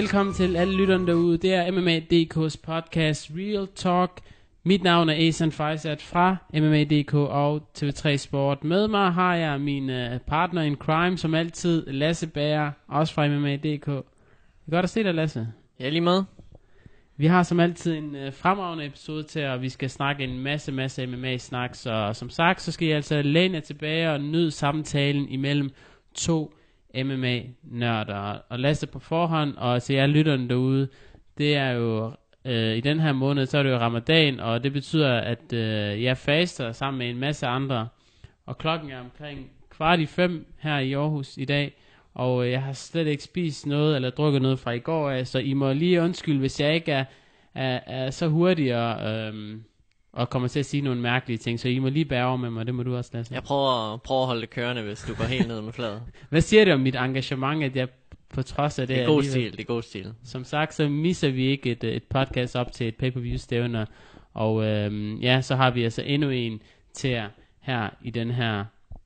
[0.00, 1.38] Velkommen til alle lytterne derude.
[1.38, 4.20] Det er MMA.dk's podcast Real Talk.
[4.62, 8.64] Mit navn er Asan Faisat fra MMA.dk og TV3 Sport.
[8.64, 13.28] Med mig har jeg min uh, partner in crime, som altid, Lasse Bager, også fra
[13.28, 13.86] MMA.dk.
[13.86, 13.86] Det
[14.66, 15.48] er godt at se dig, Lasse.
[15.80, 16.22] Ja, lige med.
[17.16, 20.72] Vi har som altid en uh, fremragende episode til, og vi skal snakke en masse,
[20.72, 21.74] masse MMA-snak.
[21.74, 25.70] Så som sagt, så skal I altså læne jer tilbage og nyde samtalen imellem
[26.14, 26.54] to
[26.94, 28.38] MMA-nørder.
[28.48, 30.88] Og Lasse på forhånd, og til jer lytterne derude,
[31.38, 32.12] det er jo
[32.44, 36.02] øh, i den her måned, så er det jo ramadan, og det betyder, at øh,
[36.02, 37.88] jeg faster sammen med en masse andre.
[38.46, 41.76] Og klokken er omkring kvart i fem her i Aarhus i dag,
[42.14, 45.26] og øh, jeg har slet ikke spist noget eller drukket noget fra i går af,
[45.26, 47.04] så I må lige undskylde, hvis jeg ikke er,
[47.54, 49.56] er, er så hurtig og, Øh,
[50.12, 52.50] og kommer til at sige nogle mærkelige ting, så I må lige bære over med
[52.50, 53.34] mig, det må du også, Lasse.
[53.34, 56.02] Jeg prøver, prøver at holde det kørende, hvis du går helt ned med fladet.
[56.30, 57.88] Hvad siger det om mit engagement, at jeg
[58.34, 58.96] på trods af det...
[58.96, 60.12] Det er god stil, det er god stil.
[60.24, 63.86] Som sagt, så misser vi ikke et, et podcast op til et pay-per-view stævne,
[64.34, 66.60] og øhm, ja, så har vi altså endnu en
[66.92, 67.28] til jer
[67.60, 68.64] her i den her,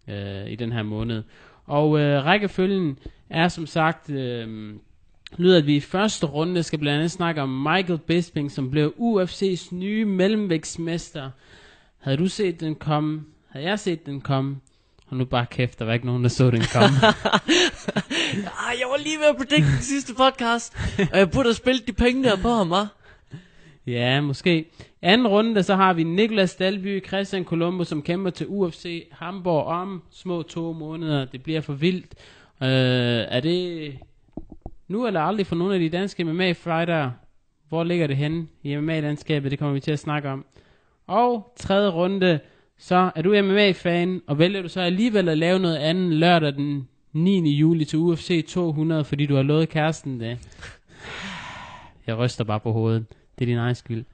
[0.08, 1.22] øh, i den her måned.
[1.66, 2.98] Og øh, rækkefølgen
[3.30, 4.74] er som sagt, øh,
[5.36, 8.94] lyder, at vi i første runde skal blandt andet snakke om Michael Bisping, som blev
[8.98, 11.30] UFC's nye mellemvægtsmester.
[11.98, 13.24] Havde du set den komme?
[13.48, 14.56] Havde jeg set den komme?
[15.06, 16.96] Og nu bare kæft, der var ikke nogen, der så den komme.
[18.34, 20.76] Ah, jeg var lige ved at predikte den sidste podcast,
[21.12, 22.86] og jeg burde have spillet de penge der på ham, hva'?
[23.86, 24.70] Ja, måske.
[25.02, 30.02] Anden runde, så har vi Niklas Dalby, Christian Colombo, som kæmper til UFC Hamburg om
[30.10, 31.24] små to måneder.
[31.24, 32.14] Det bliver for vildt.
[32.62, 32.68] Øh,
[33.28, 33.98] er det
[34.88, 37.12] nu eller aldrig for nogle af de danske MMA-fightere?
[37.68, 39.50] Hvor ligger det henne i MMA-landskabet?
[39.50, 40.44] Det kommer vi til at snakke om.
[41.06, 42.40] Og tredje runde,
[42.78, 46.88] så er du MMA-fan, og vælger du så alligevel at lave noget andet lørdag den
[47.12, 47.50] 9.
[47.50, 50.38] juli til UFC 200, fordi du har lovet kæresten det.
[52.06, 53.06] Jeg ryster bare på hovedet.
[53.38, 54.04] Det er din egen skyld.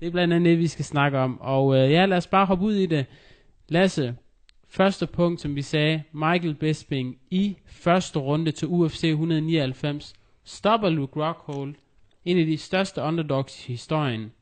[0.00, 1.40] Det er blandt andet det, vi skal snakke om.
[1.40, 3.06] Og øh, ja, lad os bare hoppe ud i det.
[3.68, 4.14] Lasse,
[4.72, 10.12] første punkt, som vi sagde, Michael Bisping i første runde til UFC 199,
[10.44, 11.74] stopper Luke Rockhold,
[12.24, 14.32] en af de største underdogs i historien.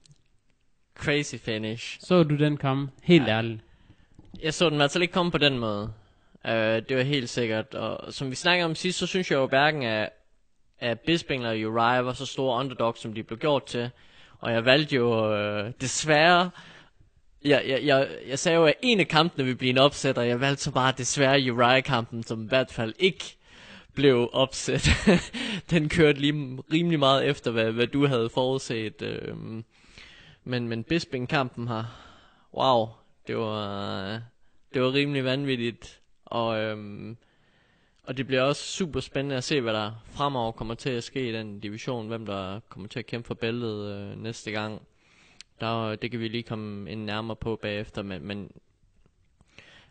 [0.95, 1.99] Crazy finish.
[2.01, 2.89] Så du den komme?
[3.03, 3.33] Helt Ja.
[3.37, 3.61] ærligt.
[4.43, 5.93] Jeg så den fald ikke komme på den måde.
[6.45, 7.75] Uh, det var helt sikkert.
[7.75, 10.09] Og som vi snakkede om sidst, så synes jeg jo hverken, at,
[10.79, 13.91] at Bisping eller Uriah var så store underdogs, som de blev gjort til.
[14.39, 15.33] Og jeg valgte jo
[15.67, 16.51] uh, desværre...
[17.45, 20.29] Jeg, jeg, jeg, jeg sagde jo, at en af kampene ville blive en opsæt, og
[20.29, 23.37] jeg valgte så bare desværre Uriah-kampen, som i hvert fald ikke
[23.95, 24.89] blev opsæt.
[25.71, 29.03] Den kørte lige rimelig meget efter, hvad, hvad du havde forudset.
[29.03, 29.35] Øh,
[30.45, 31.85] men, men Bisping-kampen her,
[32.55, 32.89] wow,
[33.27, 34.23] det var,
[34.75, 36.01] det var rimelig vanvittigt.
[36.25, 37.17] Og, øhm,
[38.03, 41.29] og det bliver også super spændende at se, hvad der fremover kommer til at ske
[41.29, 42.09] i den division.
[42.09, 44.83] Hvem der kommer til at kæmpe for bæltet øh, næste gang.
[45.61, 48.03] Der, det kan vi lige komme ind nærmere på bagefter.
[48.03, 48.51] Men, men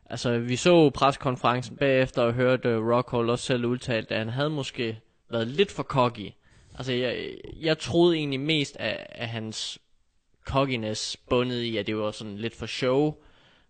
[0.05, 4.49] altså, vi så preskonferencen bagefter og hørte uh, Rockhold også selv udtalt, at han havde
[4.49, 6.31] måske været lidt for cocky.
[6.77, 7.29] Altså, jeg,
[7.61, 9.79] jeg troede egentlig mest af, af hans
[10.45, 13.15] cockiness bundet i, at det var sådan lidt for show.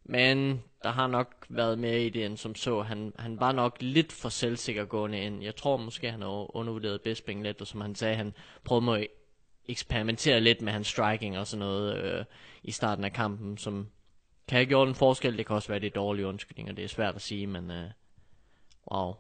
[0.04, 2.82] Men der har nok været mere i det end som så.
[2.82, 5.44] Han, han var nok lidt for selvsikker gående ind.
[5.44, 8.34] Jeg tror måske, han har undervurderet Bisping lidt, og som han sagde, han
[8.64, 9.08] prøvede med at
[9.70, 12.26] eksperimentere lidt med hans striking og sådan noget øh,
[12.64, 13.88] i starten af kampen, som
[14.48, 15.38] kan have gjort en forskel.
[15.38, 16.74] Det kan også være, det er dårlige undskyldninger.
[16.74, 17.90] Det er svært at sige, men øh,
[18.92, 19.14] wow.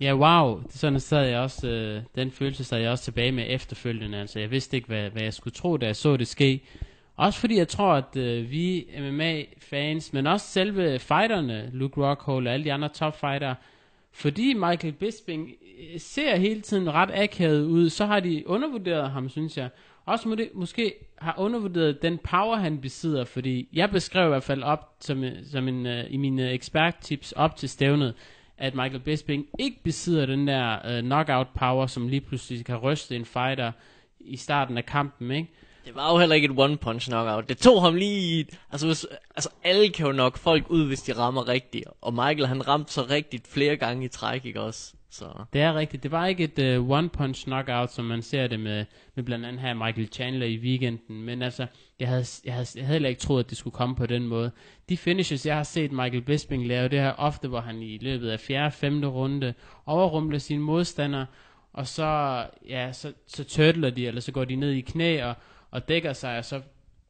[0.00, 0.62] Ja, wow.
[0.62, 4.18] Det sådan, sad jeg også, øh, den følelse sad jeg også tilbage med efterfølgende.
[4.18, 6.62] Altså, jeg vidste ikke, hvad, hvad jeg skulle tro, da jeg så det ske.
[7.16, 12.52] Også fordi jeg tror, at øh, vi MMA-fans, men også selve fighterne, Luke Rockhold og
[12.52, 13.54] alle de andre topfighter,
[14.12, 19.28] fordi Michael Bisping Øh, ser hele tiden ret akavet ud, så har de undervurderet ham,
[19.28, 19.68] synes jeg.
[20.06, 24.42] Også må det, måske har undervurderet den power, han besidder, fordi jeg beskrev i hvert
[24.42, 28.14] fald op som, som en, uh, i mine eksperttips op til stævnet,
[28.58, 33.16] at Michael Bisping ikke besidder den der uh, knockout power, som lige pludselig kan ryste
[33.16, 33.72] en fighter
[34.20, 35.48] i starten af kampen, ikke?
[35.86, 37.48] Det var jo heller ikke et one punch knockout.
[37.48, 38.46] Det tog ham lige...
[38.72, 39.06] Altså, hvis,
[39.36, 41.84] altså alle kan jo nok folk ud, hvis de rammer rigtigt.
[42.00, 44.94] Og Michael, han ramte så rigtigt flere gange i træk, ikke også?
[45.16, 46.02] Så Det er rigtigt.
[46.02, 48.84] Det var ikke et øh, uh, one-punch knockout, som man ser det med,
[49.14, 51.22] med blandt andet her Michael Chandler i weekenden.
[51.22, 51.66] Men altså,
[52.00, 54.26] jeg havde, jeg, havde, jeg havde heller ikke troet, at det skulle komme på den
[54.26, 54.50] måde.
[54.88, 58.30] De finishes, jeg har set Michael Bisping lave, det her ofte, hvor han i løbet
[58.30, 58.66] af 4.
[58.66, 59.04] og 5.
[59.04, 59.54] runde
[59.86, 61.26] overrumler sine modstandere,
[61.72, 65.34] og så, ja, så, så turtler de, eller så går de ned i knæ og,
[65.70, 66.60] og dækker sig, og så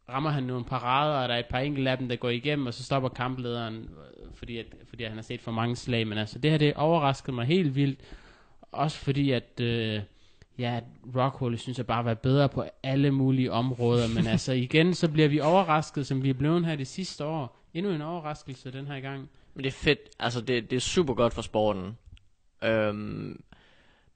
[0.08, 2.66] rammer han nogle parader, og der er et par enkelte af dem, der går igennem,
[2.66, 3.88] og så stopper kamplederen,
[4.34, 6.06] fordi, at, fordi at han har set for mange slag.
[6.06, 8.00] Men altså, det her, det overraskede mig helt vildt.
[8.72, 10.00] også fordi, at øh,
[10.58, 10.80] ja,
[11.16, 15.28] Rockhold synes jeg bare var bedre på alle mulige områder, men altså igen, så bliver
[15.28, 17.58] vi overrasket, som vi er blevet her det sidste år.
[17.74, 19.30] Endnu en overraskelse den her gang.
[19.54, 21.96] Men det er fedt, altså det, det er super godt for sporten.
[22.64, 23.40] Øhm,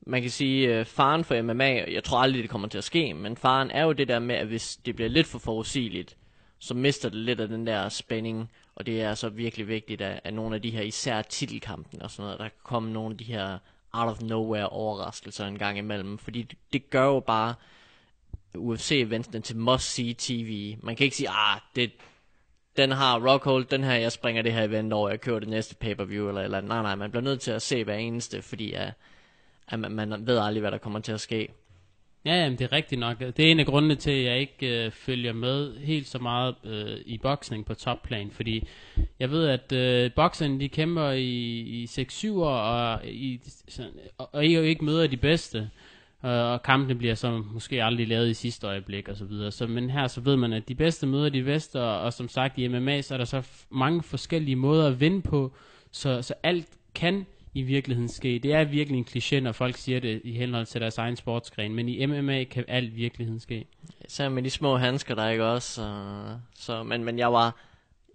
[0.06, 3.14] man kan sige, øh, faren for MMA, jeg tror aldrig, det kommer til at ske,
[3.14, 6.16] men faren er jo det der med, at hvis det bliver lidt for forudsigeligt,
[6.58, 10.20] så mister det lidt af den der spænding, og det er altså virkelig vigtigt, at,
[10.24, 13.18] at nogle af de her, især titelkampen og sådan noget, der kan komme nogle af
[13.18, 13.58] de her
[13.92, 17.54] out of nowhere overraskelser en gang imellem, fordi det, det gør jo bare
[18.56, 20.76] UFC-eventene til must-see TV.
[20.82, 21.92] Man kan ikke sige, ah, det,
[22.76, 25.74] den har Rockhold, den her, jeg springer det her event over, jeg kører det næste
[25.74, 28.92] pay-per-view, eller, eller nej, nej, man bliver nødt til at se hver eneste, fordi at,
[29.70, 31.48] at man, man ved aldrig, hvad der kommer til at ske.
[32.24, 33.18] Ja, jamen, det er rigtigt nok.
[33.18, 36.54] Det er en af grundene til, at jeg ikke øh, følger med helt så meget
[36.64, 38.68] øh, i boksning på topplan, fordi
[39.18, 41.28] jeg ved, at øh, bokserne de kæmper i,
[41.58, 45.70] i 6-7 år, og, i, sådan, og, og ikke, ikke møder de bedste.
[46.24, 49.50] Øh, og kampene bliver så måske aldrig lavet i sidste øjeblik og så videre.
[49.50, 52.28] Så, men her så ved man, at de bedste møder de bedste, og, og som
[52.28, 55.52] sagt i MMA, så er der så mange forskellige måder at vinde på,
[55.90, 58.40] så, så alt kan i virkeligheden ske.
[58.42, 61.74] Det er virkelig en kliché, når folk siger det i henhold til deres egen sportsgren,
[61.74, 63.66] men i MMA kan alt virkeligheden ske.
[64.08, 65.74] Så med de små handsker, der ikke også.
[65.74, 65.94] Så,
[66.54, 67.56] så, men, men jeg var,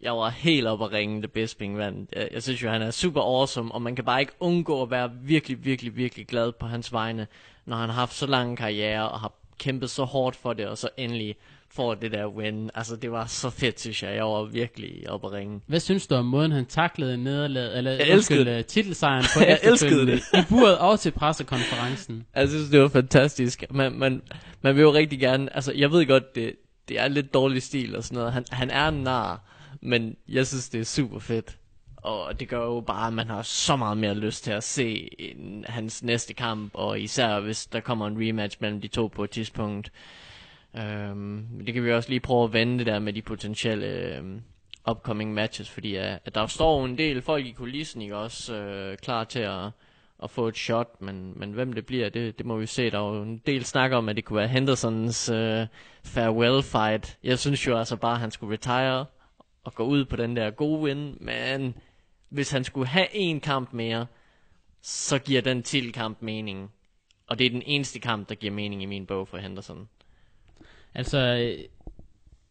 [0.01, 2.09] jeg var helt oppe at ringe, det Bisping vandt.
[2.15, 4.91] Jeg, jeg synes jo, han er super awesome, og man kan bare ikke undgå at
[4.91, 7.27] være virkelig, virkelig, virkelig glad på hans vegne,
[7.65, 10.77] når han har haft så lang karriere og har kæmpet så hårdt for det, og
[10.77, 11.35] så endelig
[11.75, 12.69] får det der win.
[12.75, 14.15] Altså, det var så fedt, synes jeg.
[14.15, 15.61] Jeg var virkelig oppe at ringe.
[15.67, 18.65] Hvad synes du om måden, han taklede nederlaget, eller jeg elskede det.
[18.65, 20.19] titelsejren på jeg elskede det.
[20.33, 22.25] I buret og til pressekonferencen.
[22.35, 23.63] Jeg synes, det var fantastisk.
[23.71, 24.21] Man, man,
[24.61, 26.55] man vil jo rigtig gerne, altså, jeg ved godt, det,
[26.87, 28.33] det er lidt dårlig stil og sådan noget.
[28.33, 29.41] Han, han er en nar,
[29.81, 31.57] men jeg synes, det er super fedt.
[31.97, 35.09] Og det gør jo bare, at man har så meget mere lyst til at se
[35.19, 39.23] en, hans næste kamp, og især hvis der kommer en rematch mellem de to på
[39.23, 39.91] et tidspunkt.
[40.77, 44.41] Øhm, det kan vi også lige prøve at vende det der med de potentielle øhm,
[44.89, 49.23] upcoming matches, fordi at der står en del folk i kulissen, ikke også øh, klar
[49.23, 49.65] til at,
[50.23, 52.91] at få et shot, men, men hvem det bliver, det, det må vi se.
[52.91, 55.67] Der er jo en del snak om, at det kunne være Hendersons øh,
[56.03, 57.17] farewell fight.
[57.23, 59.05] Jeg synes jo altså bare, at han skulle retire
[59.63, 61.75] og gå ud på den der gode win, men
[62.29, 64.05] hvis han skulle have en kamp mere,
[64.81, 66.71] så giver den til kamp mening.
[67.27, 69.89] Og det er den eneste kamp, der giver mening i min bog for Henderson.
[70.95, 71.19] Altså,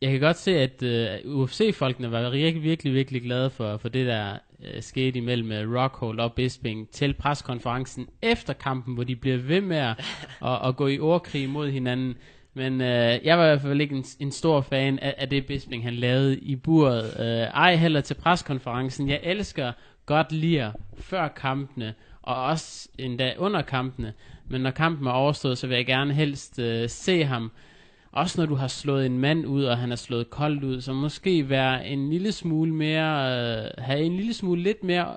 [0.05, 0.83] jeg kan godt se, at
[1.25, 5.77] uh, UFC-folkene var virkelig, virkelig, virkelig glade for, for det, der uh, skete imellem uh,
[5.77, 9.99] Rockhold og Bisping til preskonferencen efter kampen, hvor de bliver ved med at,
[10.51, 12.15] at, at gå i ordkrig mod hinanden.
[12.55, 12.87] Men uh,
[13.27, 15.95] jeg var i hvert fald ikke en, en stor fan af, af det Bisping, han
[15.95, 17.05] lavede i buret.
[17.19, 17.25] Uh,
[17.55, 19.09] ej heller til preskonferencen.
[19.09, 19.73] Jeg elsker
[20.07, 24.13] godt lige før kampene, og også endda under kampene.
[24.49, 27.53] Men når kampen er overstået, så vil jeg gerne helst uh, se ham
[28.15, 30.93] også når du har slået en mand ud, og han har slået koldt ud, så
[30.93, 35.17] måske være en lille smule mere, øh, have en lille smule lidt mere,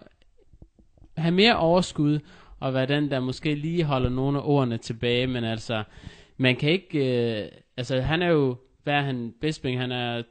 [1.17, 2.19] have mere overskud,
[2.59, 5.83] og være den, der måske lige holder nogle af ordene tilbage, men altså,
[6.37, 10.23] man kan ikke, øh, altså han er jo, hvad er han, Bisping, han er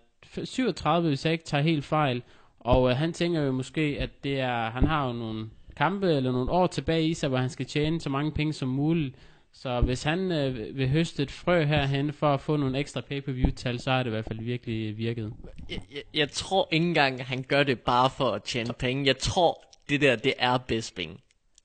[0.45, 2.23] 37, hvis jeg ikke tager helt fejl,
[2.61, 5.47] og øh, han tænker jo måske, at det er, han har jo nogle
[5.77, 8.69] kampe eller nogle år tilbage i sig, hvor han skal tjene så mange penge som
[8.69, 9.17] muligt,
[9.63, 13.81] så hvis han øh, vil høste et frø herhen for at få nogle ekstra pay-per-view-tal,
[13.81, 15.33] så har det i hvert fald virkelig virket.
[15.71, 19.07] Jeg, jeg, jeg tror ikke engang, han gør det bare for at tjene penge.
[19.07, 21.21] Jeg tror, det der, det er Bisping.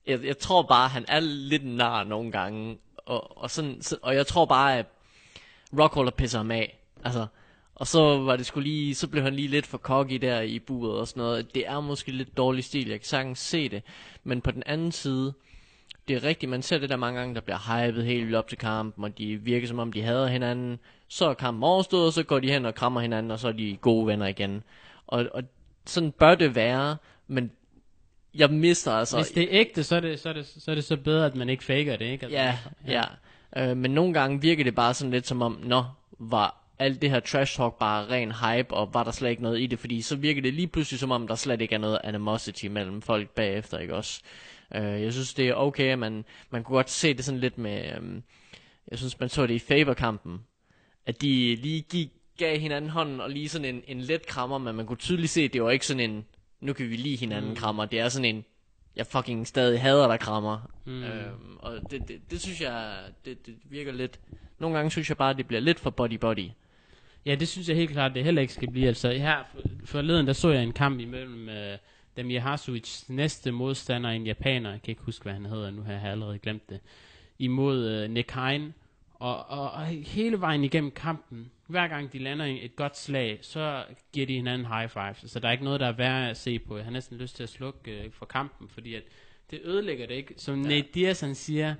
[0.06, 2.78] Jeg, jeg tror bare, han er lidt nar nogle gange.
[2.96, 4.86] Og, og, sådan, så, og jeg tror bare, at
[5.78, 6.78] Rockholder pisser ham af.
[7.04, 7.26] Altså,
[7.74, 10.58] og så var det skulle lige, så blev han lige lidt for cocky der i
[10.58, 11.54] buret og sådan noget.
[11.54, 13.82] Det er måske lidt dårlig stil, jeg kan sagtens se det.
[14.24, 15.34] Men på den anden side,
[16.08, 18.48] det er rigtigt, man ser det der mange gange, der bliver hypet helt vildt op
[18.48, 20.78] til kampen, og de virker som om, de hader hinanden.
[21.08, 23.52] Så er kampen overstået, og så går de hen og krammer hinanden, og så er
[23.52, 24.62] de gode venner igen.
[25.06, 25.42] Og, og
[25.86, 26.96] sådan bør det være,
[27.28, 27.50] men
[28.34, 29.16] jeg mister altså...
[29.16, 31.26] Hvis det er ægte, så er det så, er det, så, er det så bedre,
[31.26, 32.26] at man ikke faker det, ikke?
[32.26, 33.02] Altså, ja, ja.
[33.56, 33.70] ja.
[33.70, 35.84] Øh, men nogle gange virker det bare sådan lidt som om, nå,
[36.18, 39.60] var alt det her trash talk bare ren hype, og var der slet ikke noget
[39.60, 41.98] i det, fordi så virker det lige pludselig som om, der slet ikke er noget
[42.04, 44.20] animosity mellem folk bagefter, ikke også?
[44.74, 47.58] Øh, jeg synes, det er okay, at man, man kunne godt se det sådan lidt
[47.58, 47.84] med...
[47.84, 48.22] Øh,
[48.90, 50.40] jeg synes, man så det i Faber-kampen,
[51.06, 54.74] at de lige gik, gav hinanden hånden, og lige sådan en, en let krammer, men
[54.74, 56.24] man kunne tydeligt se, at det var ikke sådan en,
[56.60, 57.56] nu kan vi lige hinanden mm.
[57.56, 57.84] krammer.
[57.84, 58.44] Det er sådan en,
[58.96, 60.70] jeg fucking stadig hader der krammer.
[60.84, 61.02] Mm.
[61.02, 64.20] Øhm, og det, det, det, synes jeg, det, det virker lidt...
[64.58, 66.50] Nogle gange synes jeg bare, det bliver lidt for body-body.
[67.26, 68.88] Ja, det synes jeg helt klart, det heller ikke skal blive.
[68.88, 69.38] Altså her
[69.84, 71.48] forleden, der så jeg en kamp imellem...
[71.48, 71.78] Øh,
[72.16, 75.92] Damir Hasuic næste modstander, en japaner, jeg kan ikke huske, hvad han hedder, nu har
[75.92, 76.80] jeg allerede glemt det,
[77.38, 78.74] imod øh, Nick Hein.
[79.14, 83.84] Og, og, og hele vejen igennem kampen, hver gang de lander et godt slag, så
[84.12, 85.30] giver de hinanden high fives.
[85.30, 86.76] Så der er ikke noget, der er værd at se på.
[86.76, 89.02] Jeg har næsten lyst til at slukke øh, for kampen, fordi at
[89.50, 90.34] det ødelægger det ikke.
[90.36, 90.68] Som ja.
[90.68, 91.74] Nate Diaz han siger,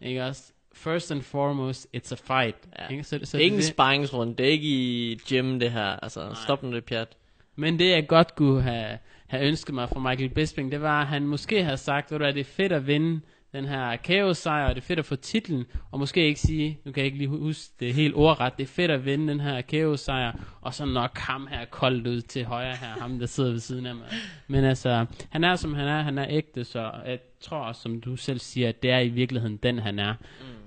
[0.00, 2.56] ikke også, first and foremost, it's a fight.
[2.78, 2.88] Ja.
[2.88, 3.04] Ikke?
[3.04, 5.86] Så, Så det er ikke en sparringsrunde, det er ikke i gym det her.
[5.86, 6.34] Altså, Nej.
[6.44, 7.16] stop nu det pjat.
[7.56, 8.98] Men det jeg godt kunne have,
[9.32, 12.40] have ønsket mig fra Michael Bisping, det var, at han måske havde sagt, at det
[12.40, 13.20] er fedt at vinde
[13.52, 16.92] den her KO-sejr, og det er fedt at få titlen, og måske ikke sige, nu
[16.92, 19.62] kan jeg ikke lige huske det helt ordret, det er fedt at vinde den her
[19.62, 23.60] KO-sejr, og så nok ham her koldt ud til højre her, ham der sidder ved
[23.60, 24.06] siden af mig.
[24.48, 28.16] Men altså, han er som han er, han er ægte, så jeg tror, som du
[28.16, 30.14] selv siger, at det er i virkeligheden den, han er.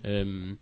[0.04, 0.10] Mm.
[0.10, 0.58] Øhm,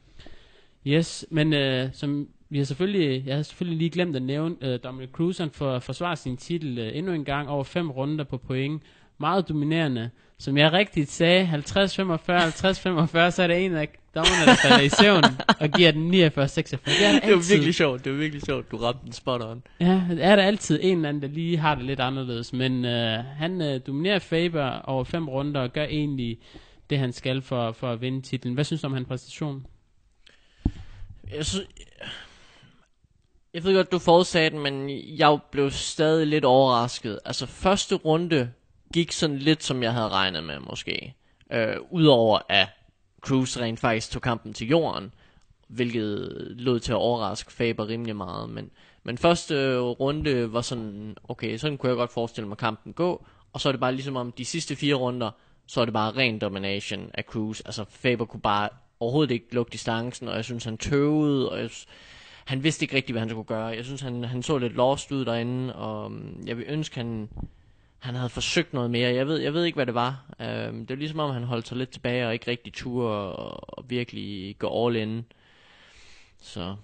[0.88, 4.80] yes, men øh, som vi har selvfølgelig, jeg har selvfølgelig lige glemt at nævne, øh,
[4.84, 8.38] Dominic Cruz, han får forsvaret sin titel øh, endnu en gang over fem runder på
[8.38, 8.84] point,
[9.18, 10.10] meget dominerende.
[10.38, 14.90] Som jeg rigtigt sagde, 50-45, 50-45, så er det en af dommerne, der falder i
[14.90, 15.24] søvn
[15.60, 16.16] og giver den 49-46.
[16.16, 19.64] Det, er det var virkelig sjovt, det var virkelig sjovt, du ramte den spot on.
[19.80, 22.86] Ja, det er der altid en eller anden, der lige har det lidt anderledes, men
[22.86, 26.38] øh, han øh, dominerer Faber over fem runder og gør egentlig
[26.90, 28.54] det, han skal for, for at vinde titlen.
[28.54, 29.66] Hvad synes du om hans præstation?
[31.36, 31.68] Jeg synes,
[33.54, 37.20] jeg ved godt, du forudsagde den, men jeg blev stadig lidt overrasket.
[37.26, 38.52] Altså, første runde
[38.94, 41.16] gik sådan lidt, som jeg havde regnet med, måske.
[41.52, 42.68] Øh, Udover at
[43.22, 45.14] Cruz rent faktisk tog kampen til jorden,
[45.68, 48.50] hvilket lød til at overraske Faber rimelig meget.
[48.50, 48.72] Men,
[49.04, 53.26] men første runde var sådan, okay, sådan kunne jeg godt forestille mig kampen gå.
[53.54, 55.32] Og så er det bare ligesom om de sidste fire runder,
[55.68, 57.62] så er det bare ren domination af Cruz.
[57.66, 58.70] Altså Faber kunne bare
[59.00, 61.70] overhovedet ikke lukke distancen, og jeg synes han tøvede, og jeg,
[62.46, 63.66] han vidste ikke rigtigt, hvad han skulle gøre.
[63.66, 67.30] Jeg synes, han, han så lidt lost ud derinde, og mm, jeg vil ønske, han,
[68.00, 69.14] han havde forsøgt noget mere.
[69.14, 70.26] Jeg ved, jeg ved ikke, hvad det var.
[70.40, 73.78] Øhm, det var ligesom om, han holdt sig lidt tilbage, og ikke rigtig turde og,
[73.78, 75.26] og virkelig gå all in.
[76.42, 76.76] Så...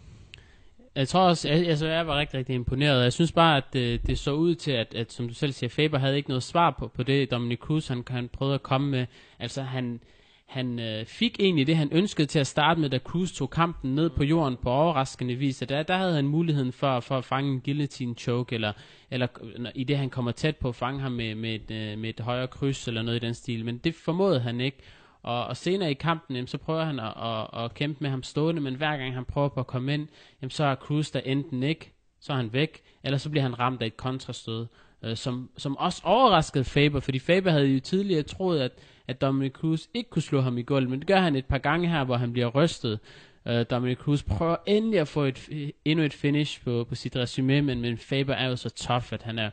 [0.96, 3.04] Jeg tror også, jeg, altså jeg var rigtig, rigtig imponeret.
[3.04, 5.70] Jeg synes bare, at det, det så ud til, at, at, som du selv siger,
[5.70, 8.92] Faber havde ikke noget svar på, på det, Dominic Cruz han, han prøvede at komme
[8.92, 9.06] med.
[9.40, 10.02] Altså han,
[10.50, 13.96] han øh, fik egentlig det, han ønskede til at starte med, da Cruz tog kampen
[13.96, 15.64] ned på jorden på overraskende vis.
[15.70, 18.74] Der, der havde han muligheden for, for at fange en guillotine choke, eller,
[19.12, 22.00] eller øh, i det, han kommer tæt på at fange ham med, med, et, øh,
[22.00, 23.66] med et højere kryds, eller noget i den stil.
[23.66, 24.78] Men det formåede han ikke.
[25.22, 28.24] Og, og senere i kampen, jamen, så prøver han at, at, at kæmpe med ham
[28.24, 30.08] stående, men hver gang han prøver på at komme ind,
[30.42, 33.60] jamen, så er Cruz der enten ikke, så er han væk, eller så bliver han
[33.60, 34.68] ramt af et kontrastød,
[35.04, 38.72] øh, som, som også overraskede Faber, fordi Faber havde jo tidligere troet, at
[39.10, 41.58] at Dominic Cruz ikke kunne slå ham i gulvet, men det gør han et par
[41.58, 43.00] gange her, hvor han bliver rystet.
[43.46, 47.62] Uh, Dominic Cruz prøver endelig at få et, endnu et finish på, på sit resume,
[47.62, 49.50] men, men Faber er jo så tough, at han er,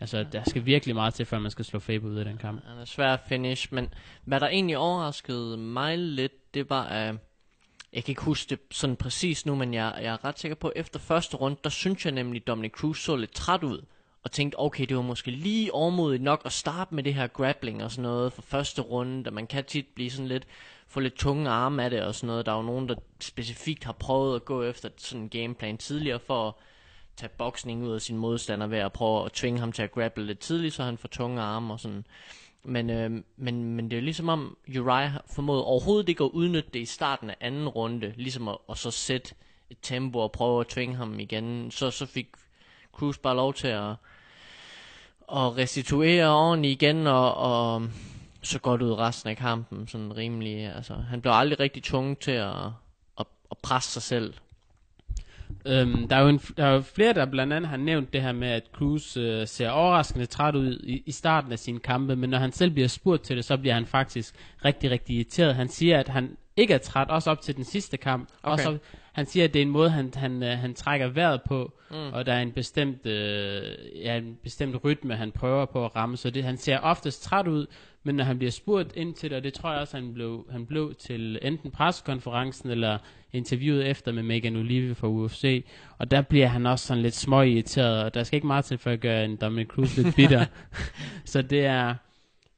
[0.00, 2.62] altså der skal virkelig meget til, før man skal slå Faber ud af den kamp.
[2.66, 3.94] Han er svær at finish, men
[4.24, 7.18] hvad der egentlig overraskede mig lidt, det var, at uh,
[7.92, 10.68] jeg kan ikke huske det sådan præcis nu, men jeg, jeg er ret sikker på,
[10.68, 13.80] at efter første runde, der synes jeg nemlig, at Dominic Cruz så lidt træt ud
[14.24, 17.84] og tænkte, okay, det var måske lige overmodigt nok at starte med det her grappling
[17.84, 20.46] og sådan noget for første runde, da man kan tit blive sådan lidt,
[20.86, 22.46] få lidt tunge arme af det og sådan noget.
[22.46, 26.20] Der er jo nogen, der specifikt har prøvet at gå efter sådan en gameplan tidligere
[26.20, 26.54] for at
[27.16, 30.26] tage boksning ud af sin modstander ved at prøve at tvinge ham til at grapple
[30.26, 32.04] lidt tidligt, så han får tunge arme og sådan.
[32.64, 36.80] Men, øh, men, men det er ligesom om Uriah formåede overhovedet ikke at udnytte det
[36.80, 39.34] i starten af anden runde, ligesom at, at så sætte
[39.70, 41.70] et tempo og prøve at tvinge ham igen.
[41.70, 42.28] Så, så fik
[42.92, 43.94] Cruz bare lov til at,
[45.32, 47.82] at restituere ordentligt igen, og, og
[48.42, 52.30] så godt ud resten af kampen, sådan rimelig, altså, han blev aldrig rigtig tvunget til
[52.30, 52.56] at,
[53.20, 54.34] at, at presse sig selv.
[55.66, 58.22] Øhm, der, er jo en, der er jo flere, der blandt andet har nævnt det
[58.22, 62.16] her med, at Cruz øh, ser overraskende træt ud i, i starten af sine kampe,
[62.16, 65.54] men når han selv bliver spurgt til det, så bliver han faktisk rigtig, rigtig irriteret.
[65.54, 68.28] Han siger, at han ikke er træt, også op til den sidste kamp.
[68.42, 68.52] Okay.
[68.52, 68.78] Også op,
[69.12, 71.96] han siger, at det er en måde, han, han, øh, han trækker vejret på, mm.
[72.12, 73.62] og der er en bestemt, øh,
[74.02, 76.16] ja, en bestemt rytme, han prøver på at ramme.
[76.16, 77.66] Så det, han ser oftest træt ud,
[78.02, 80.46] men når han bliver spurgt ind til det, og det tror jeg også, han blev,
[80.50, 82.98] han blev til enten pressekonferencen eller
[83.32, 85.64] interviewet efter med Megan Olive fra UFC,
[85.98, 88.78] og der bliver han også sådan lidt smøg irriteret, og der skal ikke meget til
[88.78, 90.44] for at gøre en Dominic Cruz lidt bitter.
[91.24, 91.94] så det er...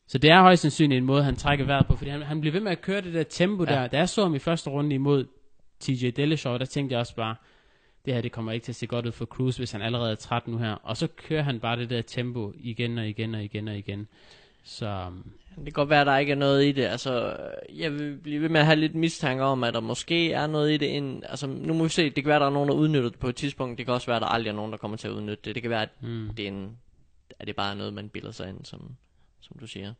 [0.07, 2.53] Så det er højst sandsynligt en måde, han trækker vejret på, fordi han, han bliver
[2.53, 3.73] ved med at køre det der tempo ja.
[3.73, 3.87] der.
[3.87, 5.27] Da jeg så ham i første runde imod
[5.85, 7.37] TJ Dillashaw, der tænkte jeg også bare,
[8.05, 10.11] det her det kommer ikke til at se godt ud for Cruz, hvis han allerede
[10.11, 10.73] er træt nu her.
[10.73, 14.09] Og så kører han bare det der tempo igen og igen og igen og igen.
[14.65, 15.05] Så...
[15.07, 16.85] Um, det kan godt være, at der ikke er noget i det.
[16.85, 17.37] Altså,
[17.75, 20.73] jeg vil blive ved med at have lidt mistanke om, at der måske er noget
[20.73, 20.87] i det.
[20.87, 22.05] Ind, altså, nu må vi se.
[22.05, 23.79] Det kan være, at der er nogen, der udnytter det på et tidspunkt.
[23.79, 25.55] Det kan også være, at der aldrig er nogen, der kommer til at udnytte det.
[25.55, 26.31] Det kan være, at mm.
[26.37, 26.77] det er en
[27.39, 28.97] at det bare er noget, man bilder sig ind, som,
[29.41, 29.95] som du siger.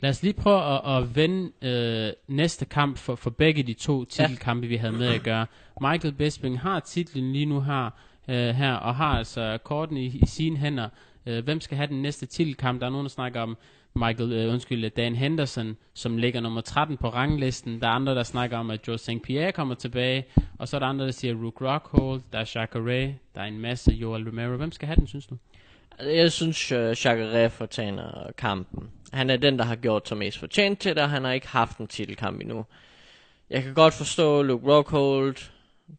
[0.00, 4.04] Lad os lige prøve at, at vende øh, næste kamp for, for begge de to
[4.04, 4.68] titelkampe, ja.
[4.68, 5.46] vi havde med at gøre.
[5.80, 7.90] Michael Bisping har titlen lige nu her,
[8.28, 10.88] øh, her og har altså korten i, i sine hænder.
[11.26, 12.80] Øh, hvem skal have den næste titelkamp?
[12.80, 13.56] Der er nogen, der snakker om
[13.94, 17.80] Michael, øh, undskyld, Dan Henderson, som ligger nummer 13 på ranglisten.
[17.80, 19.22] Der er andre, der snakker om, at Joe St.
[19.24, 20.24] Pierre kommer tilbage.
[20.58, 23.58] Og så er der andre, der siger Rook Rockhold, der er Jacare, der er en
[23.58, 24.56] masse Joel Romero.
[24.56, 25.36] Hvem skal have den, synes du?
[26.00, 28.88] Jeg synes, uh, Jacare fortjener kampen.
[29.12, 31.48] Han er den, der har gjort sig mest fortjent til det, og han har ikke
[31.48, 32.64] haft en titelkamp endnu.
[33.50, 35.36] Jeg kan godt forstå Luke Rockhold,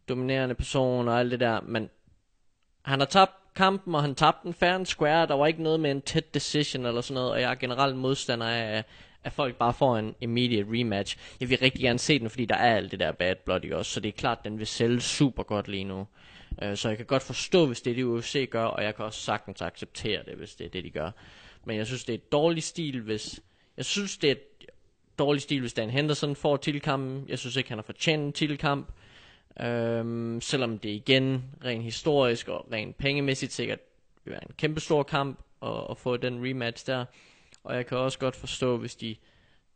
[0.08, 1.90] dominerende person og alt det der, men
[2.82, 5.26] han har tabt kampen, og han tabte den fair and square.
[5.26, 7.96] Der var ikke noget med en tæt decision eller sådan noget, og jeg er generelt
[7.96, 8.84] modstander af,
[9.24, 11.16] at folk bare får en immediate rematch.
[11.40, 13.70] Jeg vil rigtig gerne se den, fordi der er alt det der bad blood i
[13.70, 16.06] også, så det er klart, den vil sælge super godt lige nu.
[16.62, 19.04] Øh, så jeg kan godt forstå, hvis det er det UFC gør, og jeg kan
[19.04, 21.10] også sagtens acceptere det, hvis det er det, de gør.
[21.64, 23.40] Men jeg synes, det er et dårligt stil, hvis...
[23.76, 24.66] Jeg synes, det er et
[25.18, 27.24] dårligt stil, hvis Dan Henderson får tilkampen.
[27.28, 28.92] Jeg synes ikke, han har fortjent en tilkamp.
[29.60, 33.78] Øhm, selvom det igen, rent historisk og rent pengemæssigt sikkert
[34.24, 37.04] vil være en kæmpe stor kamp at, at få den rematch der.
[37.64, 39.16] Og jeg kan også godt forstå, hvis de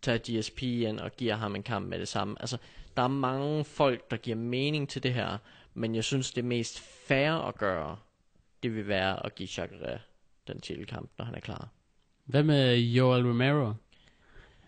[0.02, 2.36] tager GSP ind og giver ham en kamp med det samme.
[2.40, 2.58] Altså,
[2.96, 5.38] der er mange folk, der giver mening til det her,
[5.74, 7.96] men jeg synes, det mest fair at gøre,
[8.62, 9.98] det vil være at give Chakra
[10.48, 11.68] den titelkamp, når han er klar.
[12.26, 13.72] Hvad med Joel Romero?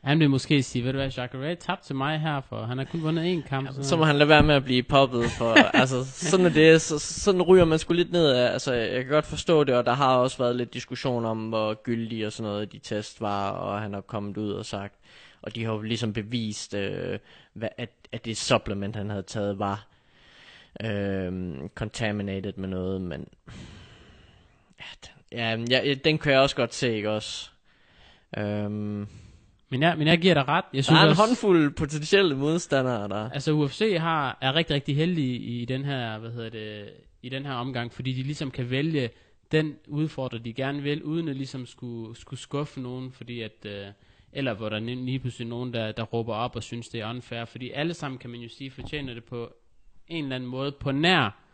[0.07, 2.85] Han vil måske sige, ved du hvad, Jacare tabte til mig her, for han har
[2.85, 3.73] kun vundet én kamp.
[3.73, 6.81] Så, så må han lade være med at blive poppet, for altså, sådan er det,
[6.81, 9.87] så, sådan ryger man sgu lidt ned af, altså, jeg kan godt forstå det, og
[9.87, 13.51] der har også været lidt diskussion om, hvor gyldige og sådan noget de test var,
[13.51, 14.95] og han har kommet ud og sagt,
[15.43, 17.19] og de har jo ligesom bevist, øh,
[17.53, 19.87] hvad, at, at det supplement, han havde taget, var
[20.85, 23.29] øh, contaminated med noget, men
[24.81, 27.51] ja, ja, ja, den kan jeg også godt se, ikke også?
[28.39, 29.09] Øhm,
[29.69, 30.65] men jeg, men jeg giver dig ret.
[30.73, 33.31] Jeg synes der er en også, håndfuld potentielle modstandere der.
[33.31, 36.91] Altså UFC har, er rigtig, rigtig heldige i den her, hvad hedder det,
[37.23, 39.11] i den her omgang, fordi de ligesom kan vælge
[39.53, 43.87] den udfordrer, de gerne vil, uden at ligesom skulle, skulle skuffe nogen, fordi at, øh,
[44.33, 47.45] eller hvor der lige pludselig nogen, der, der råber op og synes, det er unfair,
[47.45, 49.53] fordi alle sammen, kan man jo sige, fortjener det på
[50.09, 51.46] en eller anden måde, på nær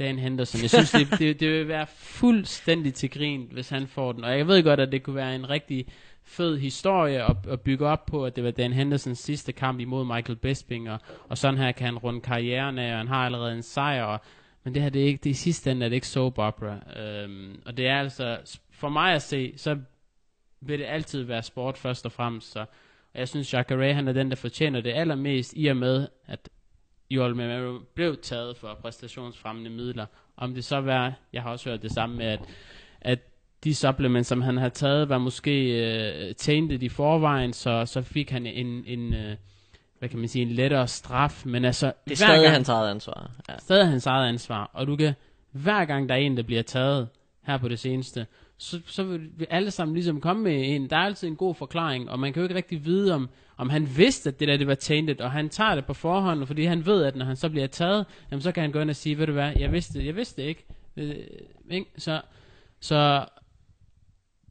[0.00, 0.60] Dan Henderson.
[0.62, 4.24] Jeg synes, det, det, det vil være fuldstændig til grin, hvis han får den.
[4.24, 5.86] Og jeg ved godt, at det kunne være en rigtig
[6.22, 10.04] fed historie at, at bygge op på, at det var Dan Hendersons sidste kamp imod
[10.04, 13.52] Michael Bisping, og, og sådan her kan han runde karrieren af, og han har allerede
[13.52, 14.20] en sejr, og,
[14.64, 16.38] men det her, det er ikke, det er i sidste ende er det ikke soap
[16.38, 17.00] opera.
[17.00, 18.38] Øhm, og det er altså,
[18.72, 19.78] for mig at se, så
[20.60, 22.64] vil det altid være sport først og fremmest, så
[23.14, 26.48] og jeg synes, Jacare, han er den, der fortjener det allermest, i og med, at
[27.10, 30.06] Joel Memero blev taget for præstationsfremmende midler.
[30.36, 32.40] Om det så var, jeg har også hørt det samme med, at,
[33.00, 33.18] at
[33.64, 35.84] de supplements, som han har taget, var måske
[36.28, 39.36] øh, tainted i forvejen, så, så fik han en, en øh,
[39.98, 41.46] hvad kan man sige, en lettere straf.
[41.46, 43.30] Men altså, det er stadig gang, hans eget ansvar.
[43.48, 43.58] Ja.
[43.58, 44.70] Stadig hans eget ansvar.
[44.72, 45.14] Og du kan,
[45.52, 47.08] hver gang der er en, der bliver taget
[47.46, 48.26] her på det seneste,
[48.62, 51.54] så, så vil vi alle sammen ligesom komme med en, der er altid en god
[51.54, 54.56] forklaring, og man kan jo ikke rigtig vide, om, om han vidste, at det der
[54.56, 57.36] det var tainted, og han tager det på forhånd, fordi han ved, at når han
[57.36, 59.72] så bliver taget, jamen, så kan han gå ind og sige, ved du hvad, jeg
[59.72, 60.64] vidste, jeg vidste det ikke.
[60.96, 61.14] Øh,
[61.70, 61.90] ikke?
[61.96, 62.20] Så,
[62.80, 63.24] så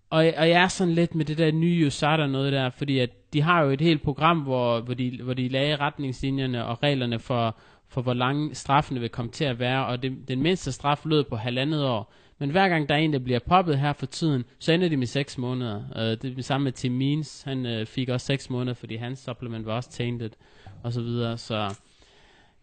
[0.10, 3.34] og, og jeg er sådan lidt med det der nye USADA noget der, fordi at
[3.34, 7.20] de har jo et helt program, hvor, hvor, de, hvor de lagde retningslinjerne og reglerne
[7.20, 11.06] for, for hvor lange straffene vil komme til at være, og det, den mindste straf
[11.06, 12.14] lød på halvandet år.
[12.40, 14.98] Men hver gang der er en, der bliver poppet her for tiden, så ender de
[14.98, 15.84] med 6 måneder.
[15.96, 17.44] Uh, det er det samme med Tim Means.
[17.44, 20.30] Han uh, fik også 6 måneder, fordi hans supplement var også tainted,
[20.84, 21.38] og så videre.
[21.38, 21.76] Så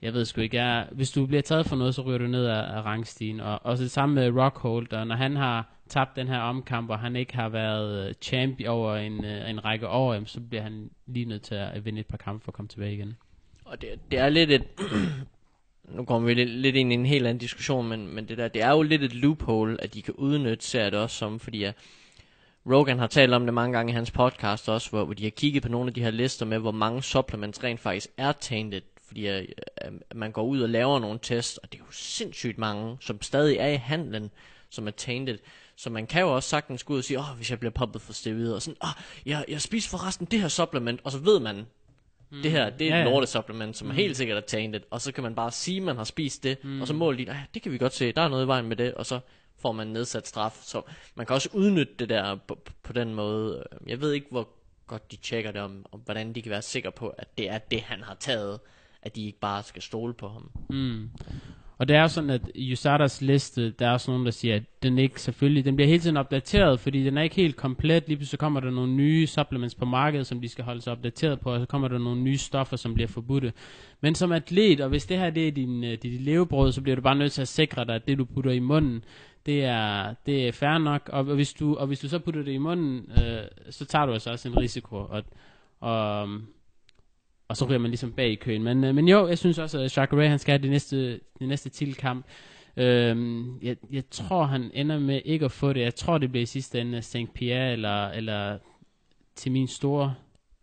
[0.03, 2.45] jeg ved sgu ikke, jeg, hvis du bliver taget for noget, så ryger du ned
[2.47, 3.41] af, af rangstigen.
[3.41, 7.17] Og også det samme med Rockholder, når han har tabt den her omkamp, og han
[7.17, 10.91] ikke har været øh, champ over en, uh, en række år, jamen, så bliver han
[11.07, 13.17] lige nødt til at vinde et par kampe for at komme tilbage igen.
[13.65, 14.65] Og det, det er lidt et,
[15.89, 18.49] nu kommer vi lidt, lidt ind i en helt anden diskussion, men, men det der,
[18.49, 21.63] det er jo lidt et loophole, at de kan udnytte, ser det også som, fordi
[21.63, 21.75] at
[22.71, 25.31] Rogan har talt om det mange gange i hans podcast også, hvor, hvor de har
[25.31, 28.81] kigget på nogle af de her lister med, hvor mange supplements rent faktisk er tainted,
[29.07, 29.47] fordi at,
[29.77, 33.23] at man går ud og laver nogle tests, og det er jo sindssygt mange, som
[33.23, 34.31] stadig er i handlen,
[34.71, 35.39] som er tainted.
[35.77, 37.73] Så man kan jo også sagtens gå ud og sige, åh, oh, hvis jeg bliver
[37.73, 38.95] poppet for steroider, og sådan, åh, oh,
[39.27, 41.67] jeg, jeg spiser forresten det her supplement, og så ved man,
[42.31, 42.43] Mm.
[42.43, 43.95] Det her, det er ja, et supplement, som mm.
[43.95, 46.81] helt sikkert er tainted, og så kan man bare sige, man har spist det, mm.
[46.81, 48.77] og så måler de, det kan vi godt se, der er noget i vejen med
[48.77, 49.21] det, og så
[49.59, 50.59] får man nedsat straf.
[50.63, 50.83] Så
[51.15, 53.65] man kan også udnytte det der på, på den måde.
[53.87, 54.49] Jeg ved ikke, hvor
[54.87, 57.59] godt de tjekker det, om, om hvordan de kan være sikre på, at det er
[57.59, 58.61] det, han har taget,
[59.03, 60.51] at de ikke bare skal stole på ham.
[60.71, 61.11] Mm.
[61.79, 64.63] Og det er jo sådan, at USADA's liste, der er også nogen, der siger, at
[64.83, 68.09] den ikke selvfølgelig, den bliver hele tiden opdateret, fordi den er ikke helt komplet.
[68.09, 71.41] Lige pludselig kommer der nogle nye supplements på markedet, som de skal holde sig opdateret
[71.41, 73.53] på, og så kommer der nogle nye stoffer, som bliver forbudte.
[74.01, 76.97] Men som atlet, og hvis det her det er din, øh, dit levebrød, så bliver
[76.97, 79.05] du bare nødt til at sikre dig, at det du putter i munden,
[79.47, 81.11] det er, det er fair nok.
[81.13, 84.07] Og, og, hvis du, og hvis du så putter det i munden, øh, så tager
[84.07, 84.97] du altså også en risiko.
[84.97, 85.23] Og,
[85.81, 86.29] og,
[87.49, 88.63] og så ryger man ligesom bag i køen.
[88.63, 91.49] Men, øh, men jo, jeg synes også, at Jacare han skal have det næste, det
[91.49, 92.27] næste titelkamp.
[92.77, 95.81] Øhm, jeg, jeg tror, han ender med ikke at få det.
[95.81, 97.35] Jeg tror, det bliver i sidste ende St.
[97.35, 98.59] Pierre, eller, eller
[99.35, 100.15] til min store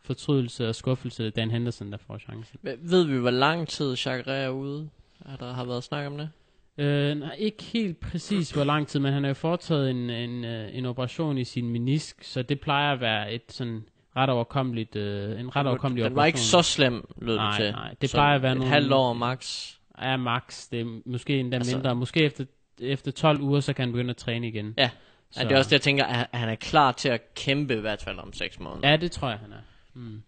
[0.02, 2.60] fortrydelse og skuffelse, Dan Henderson, der får chancen.
[2.64, 4.90] Ved vi, hvor lang tid Jacare er ude?
[5.26, 6.30] Er der har været snak om det?
[6.78, 10.46] Øh, nej, ikke helt præcis hvor lang tid, men han har jo foretaget en, en,
[10.46, 13.84] øh, en operation i sin menisk, så det plejer at være et sådan
[14.16, 17.72] ret overkommeligt, øh, en ret overkommelig Den var ikke så slem, lød Nej, det til.
[17.72, 19.72] nej, det Så plejer at være et nogle- halvt år max.
[20.02, 20.70] Ja, max.
[20.70, 21.96] Det er måske endda Altså- mindre.
[21.96, 22.46] Måske efter,
[22.82, 24.74] efter 12 uger, så kan han begynde at træne igen.
[24.78, 24.90] Ja.
[25.32, 25.44] Så, Så.
[25.48, 28.02] Det er også det, jeg tænker, at han er klar til at kæmpe i hvert
[28.02, 28.90] fald om 6 måneder.
[28.90, 29.58] Ja, det tror jeg, han er.
[29.94, 30.22] Mm.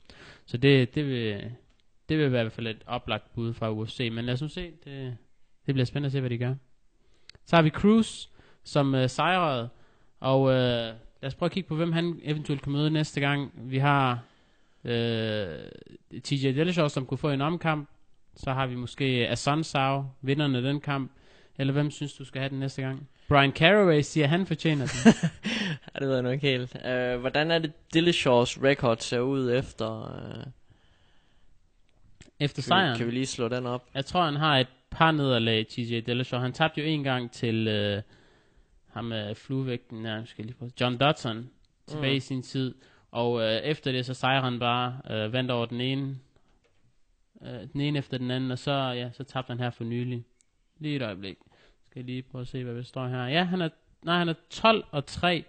[0.45, 1.51] Så det, det, vil,
[2.09, 4.09] det vil være i hvert fald et oplagt bud fra UFC.
[4.11, 4.71] Men lad os nu se.
[4.85, 5.17] Det,
[5.65, 6.53] det bliver spændende at se, hvad de gør.
[7.45, 8.27] Så har vi Cruz,
[8.63, 9.69] som øh, sejrede.
[10.19, 10.93] Og øh,
[11.25, 13.51] lad os prøve at kigge på, hvem han eventuelt kan møde næste gang.
[13.55, 14.19] Vi har
[14.83, 15.47] øh,
[16.23, 17.89] TJ Dillashaw, som kunne få en omkamp.
[18.35, 21.11] Så har vi måske Assunção, vinderen af den kamp.
[21.57, 23.09] Eller hvem synes du skal have den næste gang?
[23.29, 25.13] Brian Caraway siger, han fortjener den.
[25.93, 26.75] Ja, det ved jeg nu ikke helt.
[26.75, 30.01] Uh, hvordan er det Dillashaws record ser ud efter...
[30.01, 30.51] Uh,
[32.39, 32.93] Efter kan, sejren.
[32.93, 33.83] vi, kan vi lige slå den op?
[33.93, 36.39] Jeg tror, han har et par nederlag, TJ Dillashaw.
[36.39, 38.01] Han tabte jo en gang til øh,
[38.95, 40.71] ham med fluevægten, ja, skal lige prøve.
[40.81, 41.49] John Dutton,
[41.87, 42.17] tilbage Mm.
[42.17, 42.75] i sin tid.
[43.11, 46.15] Og øh, efter det, så sejrer han bare, øh, vandt over den ene,
[47.41, 50.25] øh, den ene efter den anden, og så, ja, så tabte han her for nylig.
[50.79, 51.37] Lige et øjeblik.
[51.89, 53.25] Skal jeg lige prøve at se, hvad der står her.
[53.27, 53.69] Ja, han er,
[54.03, 55.43] nej, han er 12 og 3.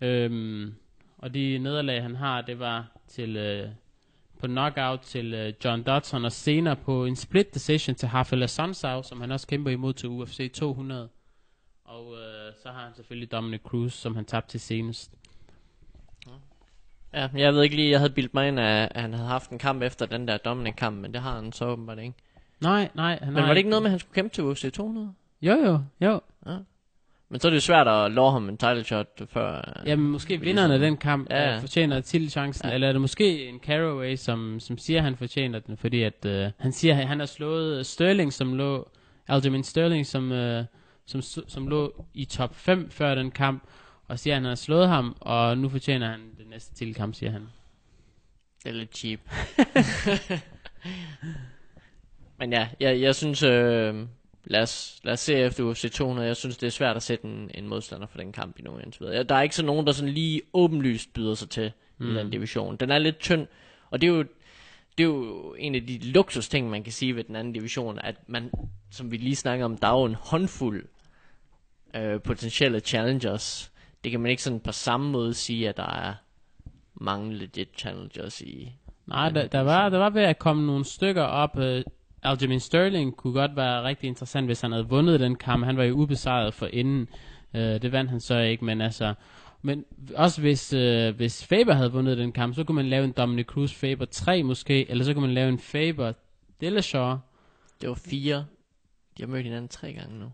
[0.00, 0.74] Øhm,
[1.18, 3.36] og de nederlag, han har, det var til...
[3.36, 3.68] Øh,
[4.40, 9.02] på knockout til uh, John Dodson, og senere på en split decision til Rafael Assunção,
[9.02, 11.08] som han også kæmper imod til UFC 200.
[11.96, 12.16] Og uh,
[12.62, 15.10] så har han selvfølgelig Dominic Cruz, som han tabte til senest.
[17.14, 19.58] Ja, jeg ved ikke lige, jeg havde bildt mig ind, at han havde haft en
[19.58, 22.14] kamp efter den der Dominic-kamp, men det har han så åbenbart ikke.
[22.60, 23.18] Nej, nej.
[23.22, 25.12] Han Men var det ikke noget med, at han skulle kæmpe til UFC 200?
[25.42, 26.20] Jo, jo, jo.
[27.28, 29.56] Men så er det jo svært at love ham en title shot før...
[29.56, 31.58] øh, Jamen, måske vinderen af den kamp Ja, ja, ja.
[31.58, 32.68] fortjener titelchancen, Ja.
[32.68, 32.74] ja.
[32.74, 36.26] eller er det måske en Caraway, som, som siger, at han fortjener den, fordi at,
[36.26, 38.88] uh, han siger, at han har slået Sterling, som lå,
[39.28, 40.64] Aljamain Sterling, som, uh,
[41.06, 43.62] som, som lå i top 5 før den kamp,
[44.08, 47.30] og siger, at han har slået ham, og nu fortjener han den næste titelkamp, siger
[47.30, 47.46] han.
[48.64, 49.20] Det er lidt cheap.
[52.38, 54.06] Men ja, jeg, jeg synes, øh,
[54.44, 56.28] lad, os, lad os se efter UFC 200.
[56.28, 58.82] Jeg synes, det er svært at sætte en, en modstander for den kamp i nogen
[58.84, 59.22] indtil videre.
[59.22, 62.10] Der er ikke så nogen, der sådan lige åbenlyst byder sig til mm.
[62.10, 62.76] i den division.
[62.76, 63.46] Den er lidt tynd,
[63.90, 64.24] og det er jo
[64.98, 67.98] det er jo en af de luksus ting, man kan sige ved den anden division,
[67.98, 68.50] at man,
[68.90, 70.84] som vi lige snakker om, der er jo en håndfuld
[71.96, 73.72] øh, potentielle challengers.
[74.04, 76.14] Det kan man ikke sådan på samme måde sige, at der er
[76.94, 78.72] mange legit challengers i,
[79.06, 81.56] Nej, der, der, var, der var ved at komme nogle stykker op.
[81.56, 81.80] Uh,
[82.22, 85.64] Aljamain Sterling kunne godt være rigtig interessant, hvis han havde vundet den kamp.
[85.64, 87.08] Han var jo ubesejret for inden.
[87.54, 89.14] Uh, det vandt han så ikke, men altså...
[89.62, 93.12] Men også hvis, uh, hvis Faber havde vundet den kamp, så kunne man lave en
[93.12, 96.12] Dominic Cruz Faber 3 måske, eller så kunne man lave en Faber
[96.60, 97.16] Dillashaw.
[97.80, 98.46] Det var fire.
[99.18, 100.26] De har mødt hinanden tre gange nu.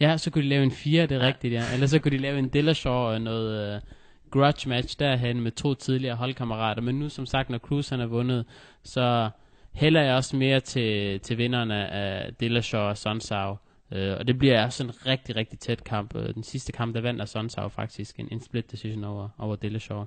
[0.00, 1.26] Ja, så kunne de lave en 4, det er Ja.
[1.26, 1.62] rigtigt, ja.
[1.74, 3.82] Eller så kunne de lave en Dillashaw og noget uh,
[4.30, 6.82] grudge match derhen med to tidligere holdkammerater.
[6.82, 8.44] Men nu som sagt, når Cruz han har vundet,
[8.82, 9.30] så
[9.72, 13.50] hælder jeg også mere til, til vinderne af Dillashaw og Sonsau.
[13.90, 16.14] Uh, og det bliver også en rigtig, rigtig tæt kamp.
[16.14, 20.04] Uh, den sidste kamp, der vandt Sonsau faktisk en, en split decision over, over Dillashaw.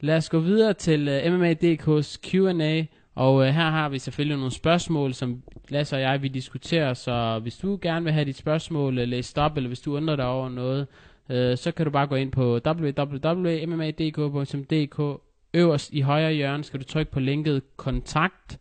[0.00, 4.52] Lad os gå videre til uh, MMA.dk's Q&A, og øh, her har vi selvfølgelig nogle
[4.52, 8.98] spørgsmål, som Lasse og jeg vi diskuterer, så hvis du gerne vil have dit spørgsmål
[8.98, 10.86] øh, læst op, eller hvis du undrer dig over noget,
[11.30, 14.00] øh, så kan du bare gå ind på www.mmadk.dk.
[15.54, 18.58] Øverst i højre hjørne skal du trykke på linket kontakt,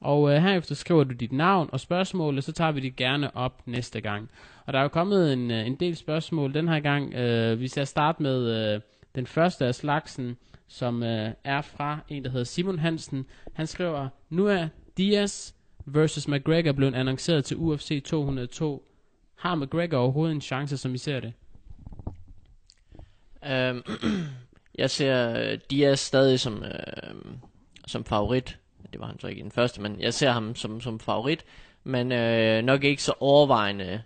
[0.00, 3.36] og øh, herefter skriver du dit navn og spørgsmål, og så tager vi det gerne
[3.36, 4.30] op næste gang.
[4.66, 7.14] Og der er jo kommet en, øh, en del spørgsmål den her gang.
[7.14, 8.80] Øh, vi skal starte med øh,
[9.14, 10.36] den første af slagsen,
[10.70, 13.26] som øh, er fra en, der hedder Simon Hansen.
[13.52, 15.52] Han skriver, nu er Diaz
[15.86, 18.86] versus McGregor blevet annonceret til UFC 202.
[19.34, 21.32] Har McGregor overhovedet en chance, som I ser det?
[23.42, 23.84] Um,
[24.78, 27.14] jeg ser øh, Diaz stadig som, øh,
[27.86, 28.58] som favorit.
[28.92, 31.44] Det var han så ikke i den første, men jeg ser ham som, som favorit.
[31.84, 34.02] men øh, nok ikke så overvejende,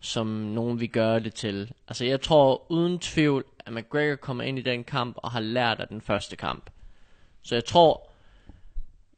[0.00, 1.72] som nogen vi gør det til.
[1.88, 5.80] Altså jeg tror uden tvivl, at McGregor kommer ind i den kamp og har lært
[5.80, 6.70] af den første kamp.
[7.42, 8.10] Så jeg tror,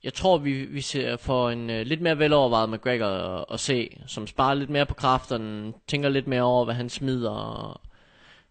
[0.04, 3.96] jeg tror vi, vi ser for en uh, lidt mere velovervejet McGregor at, at se,
[4.06, 7.80] som sparer lidt mere på kræfterne, tænker lidt mere over, hvad han smider, og,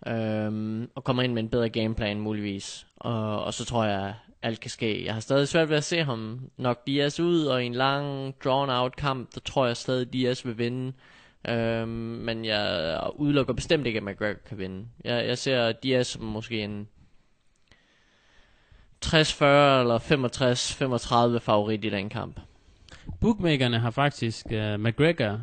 [0.07, 2.87] øhm, og kommer ind med en bedre gameplan muligvis.
[2.97, 5.05] Og, og så tror jeg, alt kan ske.
[5.05, 8.35] Jeg har stadig svært ved at se ham nok Diaz ud, og i en lang,
[8.43, 10.93] drawn-out kamp, der tror jeg stadig, Diaz vil vinde.
[11.47, 14.87] Øhm, men jeg udelukker bestemt ikke, at McGregor kan vinde.
[15.03, 16.87] Jeg, jeg ser Diaz som måske en
[19.05, 22.39] 60-40 eller 65-35 favorit i den kamp.
[23.21, 25.41] Bookmakerne har faktisk uh, McGregor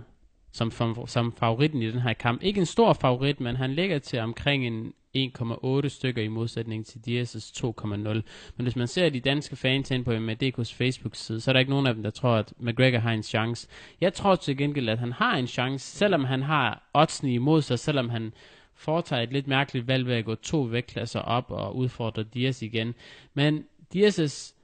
[0.52, 0.72] som,
[1.06, 2.42] som favoritten i den her kamp.
[2.42, 6.98] Ikke en stor favorit, men han ligger til omkring en 1,8 stykker i modsætning til
[6.98, 7.86] Diaz's 2,0.
[7.94, 8.22] Men
[8.56, 11.86] hvis man ser de danske fans ind på MADK's Facebook-side, så er der ikke nogen
[11.86, 13.68] af dem, der tror, at McGregor har en chance.
[14.00, 17.78] Jeg tror til gengæld, at han har en chance, selvom han har oddsene imod sig,
[17.78, 18.32] selvom han
[18.74, 22.94] foretager et lidt mærkeligt valg ved at gå to vægtklasser op og udfordre Dias igen.
[23.34, 24.54] Men Dias'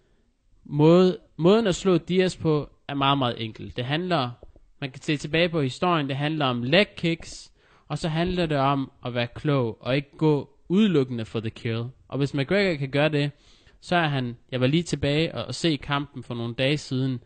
[0.65, 3.73] måde, måden at slå Dias på er meget, meget enkel.
[3.77, 4.31] Det handler,
[4.81, 7.52] man kan se tilbage på historien, det handler om leg kicks,
[7.93, 11.85] og så handler det om at være klog og ikke gå udelukkende for the kill.
[12.09, 13.31] Og hvis McGregor kan gøre det,
[13.81, 17.21] så er han, jeg var lige tilbage og, og se kampen for nogle dage siden,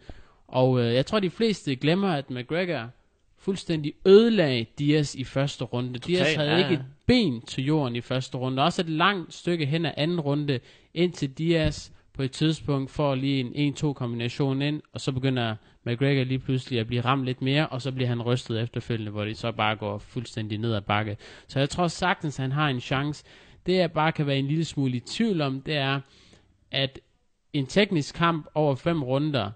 [0.49, 2.91] og øh, jeg tror de fleste glemmer, at McGregor
[3.39, 5.99] fuldstændig ødelagde Diaz i første runde.
[5.99, 6.57] Total, Diaz havde ja.
[6.57, 8.63] ikke et ben til jorden i første runde.
[8.63, 10.61] Også et langt stykke hen ad anden runde,
[10.95, 16.25] indtil Diaz på et tidspunkt får lige en 1-2 kombination ind, og så begynder McGregor
[16.25, 19.39] lige pludselig at blive ramt lidt mere, og så bliver han rystet efterfølgende, hvor det
[19.39, 21.17] så bare går fuldstændig ned ad bakke.
[21.49, 23.25] Så jeg tror sagtens, at han har en chance.
[23.67, 26.01] Det jeg bare kan være en lille smule i tvivl om, det er,
[26.71, 26.99] at
[27.53, 29.51] en teknisk kamp over fem runder,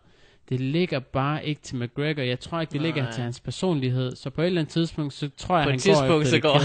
[0.49, 2.23] det ligger bare ikke til McGregor.
[2.23, 2.87] Jeg tror ikke, det Nej.
[2.87, 4.17] ligger til hans personlighed.
[4.17, 6.59] Så på et eller andet tidspunkt, så tror jeg, på han tidspunkt, går så går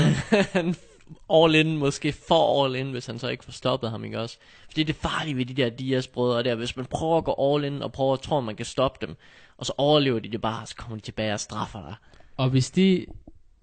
[0.59, 0.75] han
[1.33, 4.37] all in, måske for all in, hvis han så ikke får stoppet ham, ikke også?
[4.69, 7.63] Fordi det er farligt ved de der Diaz-brødre der, hvis man prøver at gå all
[7.63, 9.15] in, og prøver at tro, at man kan stoppe dem,
[9.57, 11.95] og så overlever de det bare, så kommer de tilbage og straffer dig.
[12.37, 13.05] Og hvis de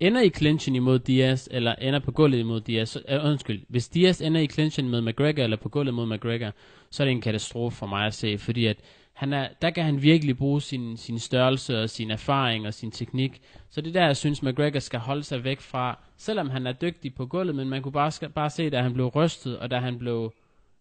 [0.00, 3.88] ender i clinchen imod Diaz, eller ender på gulvet imod Diaz, så, uh, undskyld, hvis
[3.88, 6.52] Diaz ender i clinchen med McGregor, eller på gulvet mod McGregor,
[6.90, 8.76] så er det en katastrofe for mig at se, fordi at
[9.22, 12.90] han er, der kan han virkelig bruge sin, sin størrelse og sin erfaring og sin
[12.90, 13.40] teknik.
[13.70, 17.14] Så det der, jeg synes, McGregor skal holde sig væk fra, selvom han er dygtig
[17.14, 19.78] på gulvet, men man kunne bare, skal, bare se, da han blev rystet, og da
[19.78, 20.32] han blev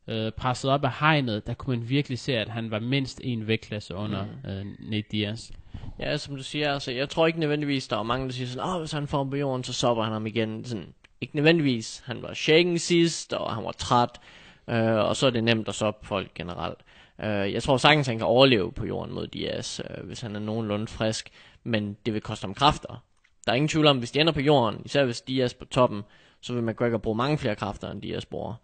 [0.07, 3.47] øh, presset op af hegnet, der kunne man virkelig se, at han var mindst en
[3.47, 4.49] vægtklasse under mm.
[4.49, 5.51] øh, Nate Diaz.
[5.99, 8.69] Ja, som du siger, altså, jeg tror ikke nødvendigvis, der er mange, der siger sådan,
[8.69, 10.65] åh, hvis han får på jorden, så sopper han ham igen.
[10.65, 12.03] Sådan, ikke nødvendigvis.
[12.05, 14.19] Han var shaken sidst, og han var træt,
[14.67, 16.79] øh, og så er det nemt at soppe folk generelt.
[17.23, 20.39] Øh, jeg tror sagtens, han kan overleve på jorden mod Diaz, øh, hvis han er
[20.39, 21.29] nogenlunde frisk,
[21.63, 23.03] men det vil koste ham kræfter.
[23.45, 26.03] Der er ingen tvivl om, hvis de ender på jorden, især hvis Diaz på toppen,
[26.41, 28.55] så vil McGregor bruge mange flere kræfter, end Diaz bruger.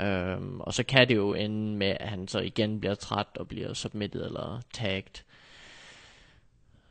[0.00, 3.48] Øhm, og så kan det jo ende med, at han så igen bliver træt og
[3.48, 5.24] bliver submitted eller tagged.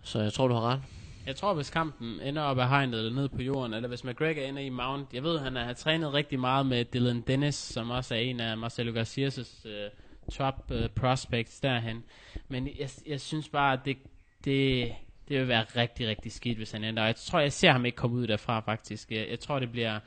[0.03, 0.82] Så jeg tror, du har ret.
[1.25, 4.41] Jeg tror, hvis kampen ender op af hegnet eller ned på jorden, eller hvis McGregor
[4.41, 8.15] ender i mount, jeg ved, han har trænet rigtig meget med Dylan Dennis, som også
[8.15, 9.89] er en af Marcelo Garcias' øh,
[10.30, 12.04] top uh, prospects derhen.
[12.48, 13.98] Men jeg, jeg synes bare, at det,
[14.46, 14.92] det,
[15.28, 17.06] det vil være rigtig, rigtig skidt, hvis han ender.
[17.06, 19.12] jeg tror, jeg ser ham ikke komme ud derfra, faktisk.
[19.12, 20.00] Jeg, jeg tror, det bliver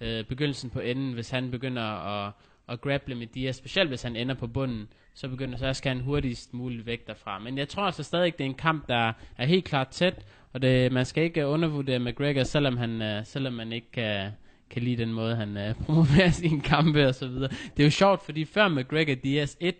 [0.00, 2.32] uh, begyndelsen på enden, hvis han begynder at,
[2.68, 3.56] at grapple med Diaz.
[3.56, 7.38] Specielt hvis han ender på bunden, så begynder så skal han hurtigst muligt væk derfra.
[7.38, 10.62] Men jeg tror altså stadig, det er en kamp, der er helt klart tæt, og
[10.62, 14.30] det, man skal ikke undervurdere McGregor, selvom, han, uh, selvom man ikke kan
[14.74, 17.50] kan lide den måde, han uh, promoverer sine kampe og så videre.
[17.50, 19.74] Det er jo sjovt, fordi før McGregor Diaz 1,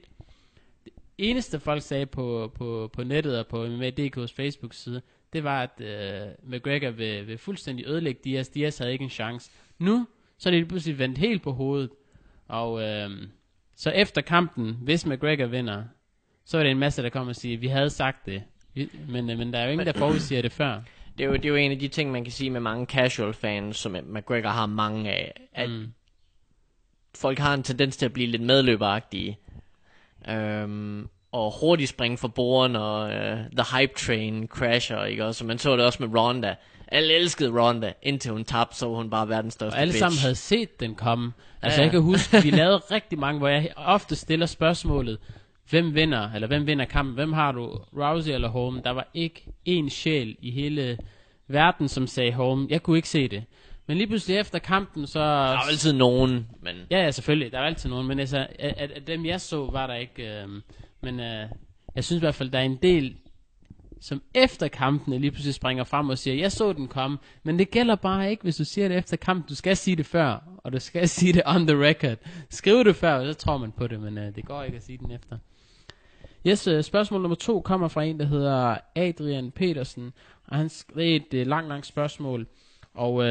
[0.84, 5.02] det eneste folk sagde på, på, på nettet og på DK's Facebook-side,
[5.32, 8.48] det var, at uh, McGregor vil, vil fuldstændig ødelægge Diaz.
[8.48, 9.50] Diaz havde ikke en chance.
[9.78, 10.06] Nu,
[10.38, 11.90] så er det pludselig vendt helt på hovedet.
[12.48, 13.12] Og uh,
[13.76, 15.84] så efter kampen, hvis McGregor vinder,
[16.44, 18.42] så er det en masse, der kommer og siger, vi havde sagt det.
[19.08, 20.80] Men, men der er jo ingen, der forudsiger det før
[21.18, 22.86] det er, jo, det er jo en af de ting, man kan sige med mange
[22.86, 25.86] casual fans, som McGregor har mange af, at mm.
[27.14, 29.38] folk har en tendens til at blive lidt medløberagtige.
[30.28, 35.24] Øhm, og hurtigt springe fra borden, og uh, the hype train crasher, ikke?
[35.24, 36.54] Og så man så det også med Ronda.
[36.88, 39.98] Alle elskede Ronda, indtil hun tabte, så hun bare verdens største Og alle bitch.
[39.98, 41.32] sammen havde set den komme.
[41.62, 41.84] Altså ja.
[41.84, 45.18] jeg kan huske, vi lavede rigtig mange, hvor jeg ofte stiller spørgsmålet,
[45.70, 48.82] hvem vinder, eller hvem vinder kampen, hvem har du, Rousey eller Holm?
[48.82, 50.98] Der var ikke en sjæl i hele
[51.48, 52.66] verden, som sagde Holm.
[52.70, 53.44] Jeg kunne ikke se det.
[53.86, 55.18] Men lige pludselig efter kampen, så...
[55.18, 56.76] Der er altid nogen, men...
[56.90, 57.52] Ja, ja, selvfølgelig.
[57.52, 60.42] Der er altid nogen, men altså, af, af dem jeg så, var der ikke...
[60.42, 60.48] Øh,
[61.02, 61.48] men øh,
[61.94, 63.16] jeg synes i hvert fald, der er en del
[64.00, 67.70] som efter kampene lige pludselig springer frem og siger, jeg så den komme, men det
[67.70, 69.48] gælder bare ikke, hvis du siger det efter kampen.
[69.48, 72.16] Du skal sige det før, og du skal sige det on the record.
[72.50, 74.98] Skriv det før, så tror man på det, men uh, det går ikke at sige
[74.98, 75.38] den efter.
[76.46, 80.12] Yes, øh, spørgsmål nummer to kommer fra en, der hedder Adrian Petersen,
[80.46, 82.46] og han skrev et uh, langt, langt spørgsmål,
[82.94, 83.24] og uh,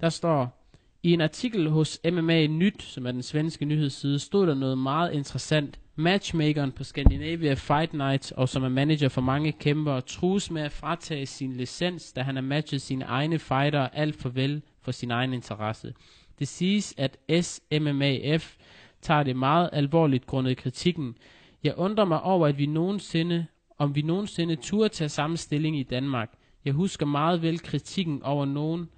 [0.00, 0.58] der står,
[1.02, 5.12] i en artikel hos MMA Nyt, som er den svenske nyhedsside, stod der noget meget
[5.12, 5.78] interessant.
[5.96, 10.72] Matchmakeren på Scandinavia Fight Night, og som er manager for mange kæmpere, trues med at
[10.72, 15.10] fratage sin licens, da han har matchet sine egne fighter alt for vel for sin
[15.10, 15.94] egen interesse.
[16.38, 18.56] Det siges, at SMMAF
[19.02, 21.16] tager det meget alvorligt grundet kritikken.
[21.64, 23.46] Jeg undrer mig over, at vi nogensinde,
[23.78, 26.30] om vi nogensinde turde tage samme stilling i Danmark.
[26.64, 28.88] Jeg husker meget vel kritikken over nogen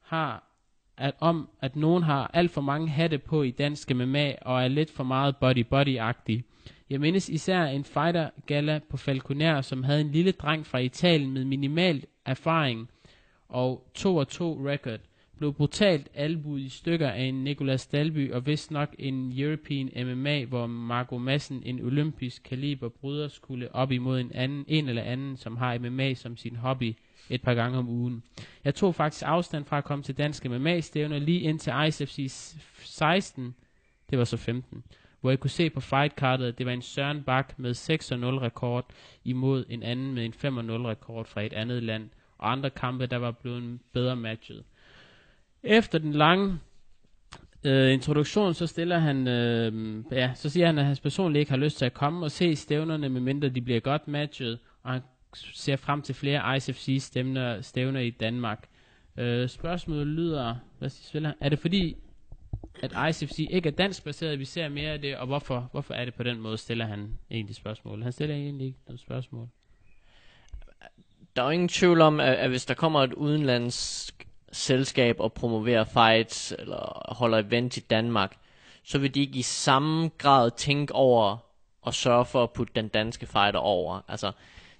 [0.00, 0.52] har
[0.96, 4.68] at, om, at nogen har alt for mange hatte på i dansk MMA og er
[4.68, 6.42] lidt for meget body-body-agtig.
[6.90, 11.44] Jeg mindes især en fighter-gala på Falconer, som havde en lille dreng fra Italien med
[11.44, 12.88] minimal erfaring
[13.48, 15.00] og 2-2 record,
[15.38, 20.44] blev brutalt albuet i stykker af en Nicolas Dalby og vist nok en European MMA,
[20.44, 25.36] hvor Marco Madsen, en olympisk kaliber bryder, skulle op imod en, anden, en eller anden,
[25.36, 26.94] som har MMA som sin hobby
[27.30, 28.22] et par gange om ugen.
[28.64, 32.32] Jeg tog faktisk afstand fra at komme til danske MMA-stævner lige ind til ICFC
[32.78, 33.54] 16,
[34.10, 34.84] det var så 15,
[35.20, 38.86] hvor jeg kunne se på fightcardet, at det var en Søren Bak med 6-0 rekord
[39.24, 40.46] imod en anden med en 5-0
[40.86, 44.64] rekord fra et andet land, og andre kampe, der var blevet bedre matchet.
[45.64, 46.58] Efter den lange
[47.64, 51.58] øh, introduktion, så stiller han, øh, ja, så siger han, at hans personligt ikke har
[51.58, 55.00] lyst til at komme og se stævnerne, medmindre de bliver godt matchet, og han
[55.34, 58.68] ser frem til flere ICFC stævner, stævner i Danmark.
[59.16, 61.96] Øh, spørgsmålet lyder, hvad siger Er det fordi,
[62.82, 66.04] at ICFC ikke er dansk baseret, vi ser mere af det, og hvorfor, hvorfor er
[66.04, 68.02] det på den måde, stiller han egentlig spørgsmål?
[68.02, 69.48] Han stiller egentlig ikke noget spørgsmål.
[71.36, 75.84] Der er ingen tvivl om, at, at hvis der kommer et udenlandsk selskab og promoverer
[75.84, 78.36] fights, eller holder event i Danmark,
[78.84, 81.36] så vil de ikke i samme grad tænke over
[81.86, 84.00] at sørge for at putte den danske fighter over.
[84.08, 84.32] Altså,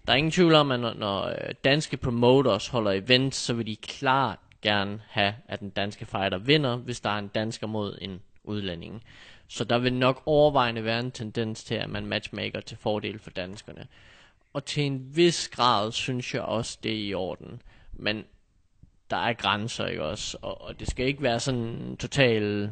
[0.06, 3.66] der er ingen tvivl om, at når, når øh, danske promoters holder events, så vil
[3.66, 7.98] de klart gerne have, at den danske fighter vinder, hvis der er en dansker mod
[8.00, 9.02] en udlænding.
[9.48, 13.30] Så der vil nok overvejende være en tendens til, at man matchmaker til fordel for
[13.30, 13.86] danskerne.
[14.52, 17.62] Og til en vis grad synes jeg også, det er i orden.
[17.92, 18.24] Men
[19.12, 20.38] der er grænser, ikke også?
[20.42, 22.70] Og, og det skal ikke være sådan en total,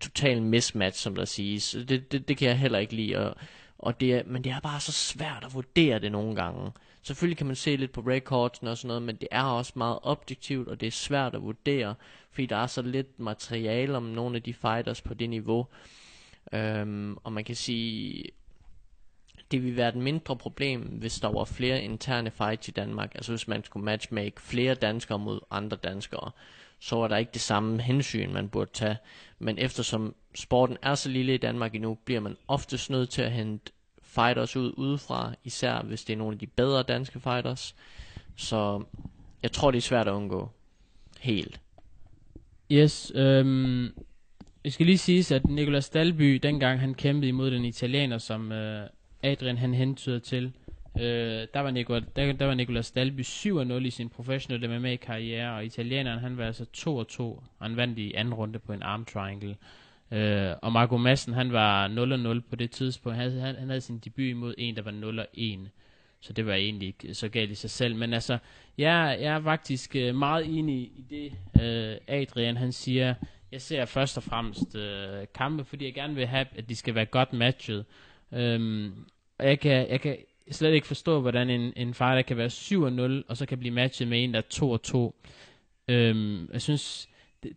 [0.00, 1.76] total mismatch, som der siges.
[1.88, 3.18] Det, det, det kan jeg heller ikke lide.
[3.18, 3.36] Og,
[3.78, 6.70] og det er, men det er bare så svært at vurdere det nogle gange.
[7.02, 9.98] Selvfølgelig kan man se lidt på records og sådan noget, men det er også meget
[10.02, 11.94] objektivt, og det er svært at vurdere,
[12.30, 15.66] fordi der er så lidt materiale om nogle af de fighters på det niveau.
[16.52, 18.24] Øhm, og man kan sige,
[19.50, 23.14] det ville være et mindre problem, hvis der var flere interne fights i Danmark.
[23.14, 26.30] Altså hvis man skulle matchmake flere danskere mod andre danskere,
[26.78, 28.96] så var der ikke det samme hensyn, man burde tage.
[29.38, 33.32] Men eftersom sporten er så lille i Danmark endnu, bliver man oftest nødt til at
[33.32, 37.74] hente fighters ud udefra, især hvis det er nogle af de bedre danske fighters.
[38.36, 38.82] Så
[39.42, 40.50] jeg tror, det er svært at undgå.
[41.20, 41.60] Helt.
[42.72, 43.84] Yes, øhm,
[44.64, 48.88] jeg skal lige sige, at Nicolas Dalby, dengang han kæmpede imod den italiener, som øh,
[49.24, 50.52] Adrian han hentyder til,
[50.96, 55.64] øh, der, var Nico, der, der var Nicolas Dalby 7-0 i sin professionelle MMA-karriere, og
[55.64, 59.56] italieneren han var altså 2-2, og han vandt i anden runde på en arm triangle.
[60.10, 61.88] Øh, og Marco Madsen, han var
[62.38, 63.18] 0-0 på det tidspunkt.
[63.18, 65.68] Han, han, han havde sin debut imod en, der var 0-1.
[66.20, 67.96] Så det var egentlig ikke så galt i sig selv.
[67.96, 68.38] Men altså,
[68.78, 71.32] jeg, jeg er faktisk øh, meget enig i det,
[71.62, 73.14] øh, Adrian han siger.
[73.52, 76.94] Jeg ser først og fremmest øh, kampe, fordi jeg gerne vil have, at de skal
[76.94, 77.84] være godt matchet.
[78.32, 78.92] Øhm,
[79.38, 80.16] og jeg kan, jeg kan
[80.50, 84.08] slet ikke forstå, hvordan en, en fighter kan være 7-0, og så kan blive matchet
[84.08, 85.28] med en, der er 2-2.
[85.88, 87.08] Øhm, jeg synes,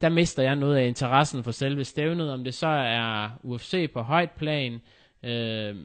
[0.01, 4.01] der mister jeg noget af interessen for selve stævnet, om det så er UFC på
[4.01, 4.81] højt plan,
[5.23, 5.75] øh,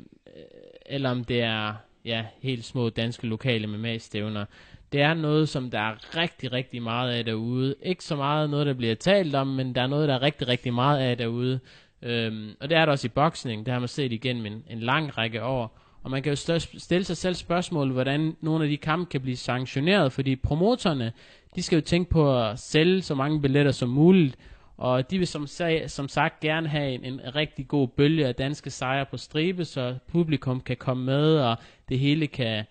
[0.87, 1.75] eller om det er
[2.05, 4.45] ja, helt små danske lokale MMA-stævner.
[4.93, 7.75] Det er noget, som der er rigtig, rigtig meget af derude.
[7.83, 10.49] Ikke så meget noget, der bliver talt om, men der er noget, der er rigtig,
[10.49, 11.61] rigtig meget af derude.
[12.03, 13.67] Øhm, og det er der også i boksning.
[13.67, 15.82] Det har man set igennem en, en lang række år.
[16.03, 19.37] Og man kan jo stille sig selv spørgsmål, hvordan nogle af de kampe kan blive
[19.37, 21.13] sanktioneret, fordi promotorerne,
[21.57, 24.37] de skal jo tænke på at sælge så mange billetter som muligt,
[24.77, 28.35] og de vil som, sag, som sagt gerne have en, en rigtig god bølge af
[28.35, 31.57] danske sejre på stribe, så publikum kan komme med, og
[31.89, 32.65] det hele kan,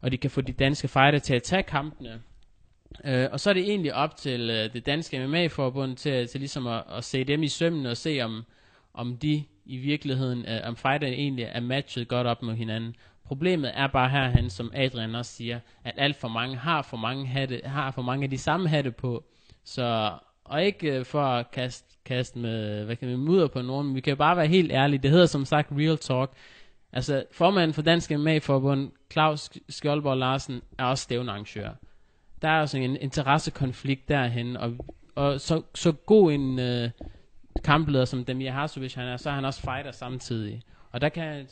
[0.00, 2.20] og de kan få de danske fighter til at tage kampene.
[3.04, 6.66] Øh, og så er det egentlig op til øh, det danske MMA-forbund til, til ligesom
[6.66, 8.44] at, at se dem i sømmen og se om,
[8.94, 12.96] om de i virkeligheden, øh, om fighterne egentlig er matchet godt op mod hinanden.
[13.24, 17.26] Problemet er bare herhen, som Adrian også siger, at alt for mange har for mange,
[17.26, 19.24] hatte, har for mange af de samme hatte på.
[19.64, 20.12] Så,
[20.44, 24.00] og ikke øh, for at kaste, kaste med, hvad kan vi, mudder på nogen, vi
[24.00, 25.02] kan bare være helt ærlige.
[25.02, 26.30] Det hedder som sagt Real Talk.
[26.92, 31.70] Altså, formanden for Dansk MMA-forbund, Claus Skjoldborg Larsen, er også stævnearrangør.
[32.42, 34.76] Der er også en interessekonflikt derhen, og,
[35.14, 36.90] og så, så god en øh,
[37.64, 40.62] kampleder som Demir Hasovic han er, så er han også fighter samtidig.
[40.92, 41.46] Og der kan,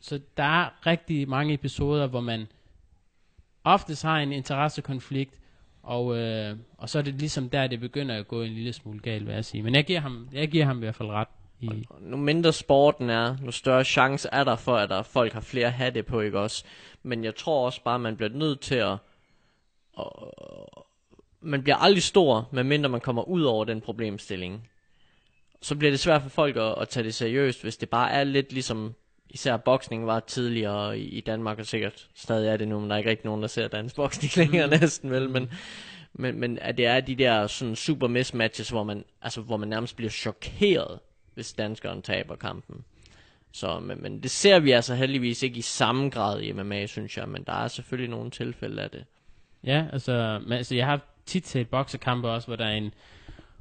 [0.00, 2.46] så der er rigtig mange episoder, hvor man
[3.64, 5.34] oftest har en interessekonflikt,
[5.82, 8.98] og, øh, og så er det ligesom der, det begynder at gå en lille smule
[8.98, 9.62] galt, vil jeg sige.
[9.62, 11.28] Men jeg giver ham, jeg giver ham i hvert fald ret.
[11.60, 15.40] I, Nu mindre sporten er, nu større chance er der for, at der folk har
[15.40, 16.64] flere hatte på, ikke også?
[17.02, 18.96] Men jeg tror også bare, man bliver nødt til at...
[19.98, 20.04] at
[21.42, 24.69] man bliver aldrig stor, medmindre man kommer ud over den problemstilling.
[25.62, 28.24] Så bliver det svært for folk at, at tage det seriøst, hvis det bare er
[28.24, 28.94] lidt ligesom
[29.30, 32.94] især boksning var tidligere i, i Danmark, og sikkert stadig er det nu, men der
[32.94, 34.70] er ikke rigtig nogen, der ser dansk boksning længere mm.
[34.80, 35.50] næsten, vel, men,
[36.12, 39.68] men, men at det er de der sådan super mismatches, hvor man, altså, hvor man
[39.68, 40.98] nærmest bliver chokeret,
[41.34, 42.84] hvis danskeren taber kampen.
[43.52, 47.16] Så, men, men det ser vi altså heldigvis ikke i samme grad i MMA, synes
[47.16, 49.04] jeg, men der er selvfølgelig nogle tilfælde af det.
[49.64, 52.94] Ja, altså, men, altså jeg har tit set boksekampe også, hvor der er en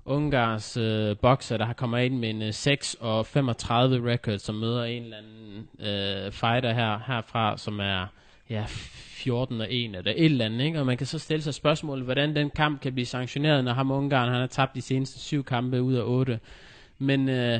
[0.05, 4.55] Ungars øh, bokser, der har kommet ind med en øh, 6 og 35 record, som
[4.55, 8.07] møder en eller anden øh, fighter her, herfra, som er
[8.49, 10.79] ja, 14 og 1 eller et eller andet, ikke?
[10.79, 13.91] Og man kan så stille sig spørgsmålet, hvordan den kamp kan blive sanktioneret, når ham
[13.91, 16.39] Ungarn, han har tabt de seneste syv kampe ud af 8.
[16.97, 17.59] Men, øh,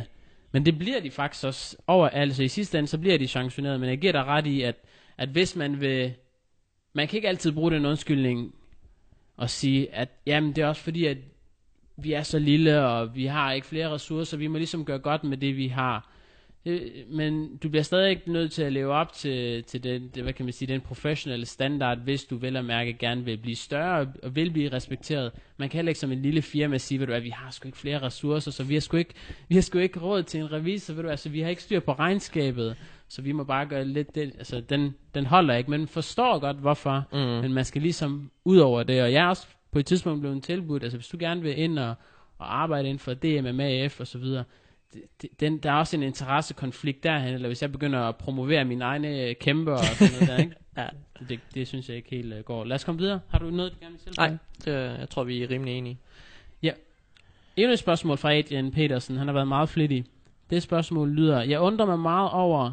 [0.52, 3.80] men det bliver de faktisk også over, altså i sidste ende, så bliver de sanktioneret,
[3.80, 4.76] men jeg giver dig ret i, at,
[5.18, 6.14] at hvis man vil,
[6.94, 8.56] man kan ikke altid bruge den undskyldning
[9.38, 11.18] og sige, at jamen det er også fordi, at
[12.04, 15.24] vi er så lille, og vi har ikke flere ressourcer, vi må ligesom gøre godt
[15.24, 16.10] med det, vi har.
[16.66, 20.24] Det, men du bliver stadig ikke nødt til at leve op til, til den, det,
[20.24, 23.56] hvad kan man sige, den professionelle standard, hvis du vel at mærke gerne vil blive
[23.56, 25.32] større og vil blive respekteret.
[25.58, 27.68] Man kan heller ikke som en lille firma sige, ved du, at vi har sgu
[27.68, 29.14] ikke flere ressourcer, så vi har sgu ikke,
[29.47, 31.80] vi har sgu ikke råd til en revisor, ved du, altså vi har ikke styr
[31.80, 32.76] på regnskabet,
[33.08, 36.58] så vi må bare gøre lidt det, altså den, den holder ikke, men forstår godt
[36.58, 37.18] hvorfor, mm.
[37.18, 40.43] men man skal ligesom ud over det, og jeg er også på et tidspunkt blevet
[40.43, 41.95] tilbudt, altså hvis du gerne vil ind og,
[42.38, 44.43] og arbejde inden for DMMAF og så videre,
[45.39, 49.34] den, der er også en interessekonflikt derhen, eller hvis jeg begynder at promovere mine egne
[49.34, 50.55] kæmper og sådan noget der, ikke?
[50.78, 50.88] ja.
[51.30, 52.63] det, det synes jeg ikke helt uh, går.
[52.63, 53.20] Lad os komme videre.
[53.30, 54.30] Har du noget, du gerne vil tilføje?
[54.30, 55.97] Nej, det, jeg tror, vi er rimelig enige.
[56.63, 56.72] Ja.
[57.55, 59.17] Endnu et spørgsmål fra Adrian Petersen.
[59.17, 60.05] Han har været meget flittig.
[60.49, 62.72] Det spørgsmål lyder, jeg undrer mig meget over,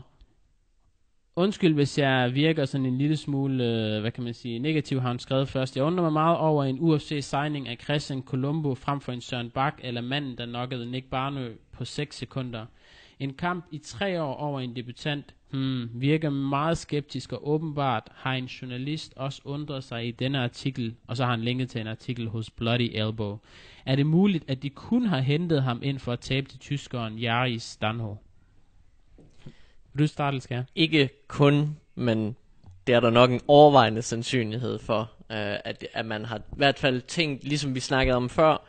[1.39, 5.09] Undskyld, hvis jeg virker sådan en lille smule, øh, hvad kan man sige, negativ, har
[5.09, 5.77] han skrevet først.
[5.77, 9.79] Jeg undrer mig meget over en UFC-signing af Christian Colombo frem for en Søren Bak,
[9.83, 12.67] eller manden, der nokkede Nick Barnø på 6 sekunder.
[13.21, 18.33] En kamp i tre år over en debutant hmm, virker meget skeptisk, og åbenbart har
[18.33, 21.87] en journalist også undret sig i denne artikel, og så har han linket til en
[21.87, 23.39] artikel hos Bloody Elbow.
[23.87, 27.19] Er det muligt, at de kun har hentet ham ind for at tabe til tyskeren
[27.19, 28.15] Jari Stanho?
[30.07, 32.37] Starte, skal Ikke kun, men
[32.87, 36.79] det er der nok en overvejende sandsynlighed for, øh, at, at man har i hvert
[36.79, 38.67] fald tænkt, ligesom vi snakkede om før,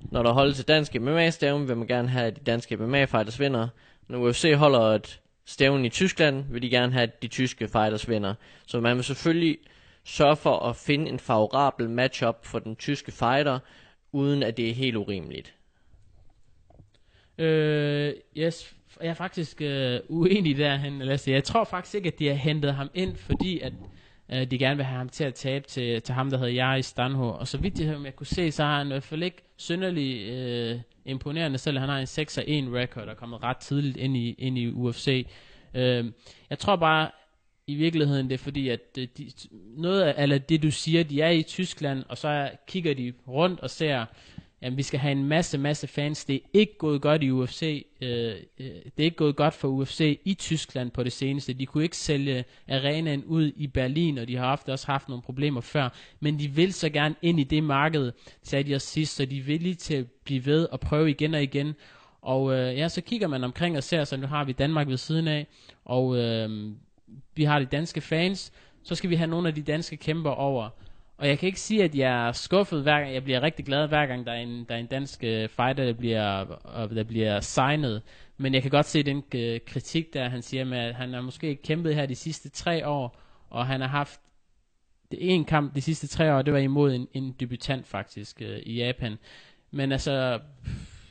[0.00, 3.68] når der holdes til danske MMA-stævn, vil man gerne have, at de danske MMA-fighters vinder.
[4.08, 8.08] Når UFC holder et stævn i Tyskland, vil de gerne have, at de tyske fighters
[8.08, 8.34] vinder.
[8.66, 9.58] Så man vil selvfølgelig
[10.04, 13.58] sørge for at finde en favorabel matchup for den tyske fighter,
[14.12, 15.54] uden at det er helt urimeligt.
[17.38, 21.30] Øh, yes, jeg er faktisk øh, uenig derhen, Lasse.
[21.30, 23.72] Jeg tror faktisk ikke, at de har hentet ham ind, fordi at
[24.32, 26.82] øh, de gerne vil have ham til at tabe til, til ham, der hedder Jari
[26.82, 27.28] Stanho.
[27.28, 30.28] Og så vidt jeg, jeg kunne se, så har han i hvert fald ikke synderlig
[30.28, 34.32] øh, imponerende, selvom han har en 6-1 record og er kommet ret tidligt ind i,
[34.32, 35.26] ind i UFC.
[35.74, 36.12] Øh,
[36.50, 37.10] jeg tror bare,
[37.66, 39.30] i virkeligheden det er fordi, at øh, de,
[39.76, 43.60] noget af eller det du siger, de er i Tyskland, og så kigger de rundt
[43.60, 44.06] og ser,
[44.62, 46.24] jamen vi skal have en masse, masse fans.
[46.24, 47.86] Det er ikke gået godt i UFC.
[48.00, 51.52] Øh, øh, det er ikke gået godt for UFC i Tyskland på det seneste.
[51.52, 55.22] De kunne ikke sælge arenaen ud i Berlin, og de har ofte også haft nogle
[55.22, 55.88] problemer før.
[56.20, 59.38] Men de vil så gerne ind i det marked, sagde de os sidst, så de
[59.38, 61.74] er villige til at blive ved og prøve igen og igen.
[62.22, 64.96] Og øh, ja, så kigger man omkring og ser, så nu har vi Danmark ved
[64.96, 65.46] siden af,
[65.84, 66.72] og øh,
[67.34, 68.52] vi har de danske fans,
[68.82, 70.68] så skal vi have nogle af de danske kæmper over.
[71.18, 73.14] Og jeg kan ikke sige, at jeg er skuffet hver gang.
[73.14, 75.84] Jeg bliver rigtig glad hver gang, der er en, der er en dansk øh, fighter,
[75.84, 76.40] der bliver,
[76.82, 78.02] øh, der bliver signet.
[78.36, 81.20] Men jeg kan godt se den øh, kritik, der han siger med, at han har
[81.20, 84.20] måske kæmpet her de sidste tre år, og han har haft
[85.10, 88.58] det en kamp de sidste tre år, det var imod en, en debutant faktisk øh,
[88.62, 89.18] i Japan.
[89.70, 90.40] Men altså,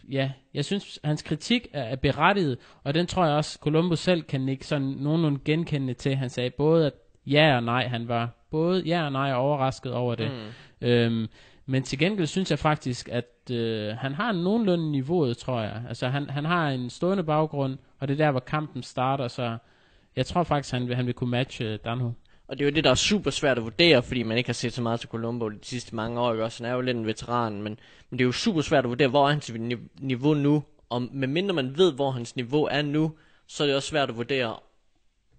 [0.10, 4.24] ja, jeg synes, hans kritik er, er berettiget, og den tror jeg også, Columbus selv
[4.24, 6.16] kan ikke sådan nogenlunde genkende til.
[6.16, 6.93] Han sagde både, at
[7.28, 10.32] ja og nej, han var både ja og nej overrasket over det.
[10.32, 10.88] Mm.
[10.88, 11.28] Øhm,
[11.66, 15.82] men til gengæld synes jeg faktisk, at øh, han har nogenlunde niveauet, tror jeg.
[15.88, 19.58] Altså han, han har en stående baggrund, og det er der, hvor kampen starter, så
[20.16, 22.12] jeg tror faktisk, han vil, han vil kunne matche Danho.
[22.48, 24.54] Og det er jo det, der er super svært at vurdere, fordi man ikke har
[24.54, 26.44] set så meget til Colombo de sidste mange år, ikke?
[26.44, 28.90] Også, han er jo lidt en veteran, men, men det er jo super svært at
[28.90, 29.54] vurdere, hvor er hans
[30.00, 30.64] niveau nu.
[30.90, 33.12] Og medmindre man ved, hvor hans niveau er nu,
[33.48, 34.56] så er det også svært at vurdere,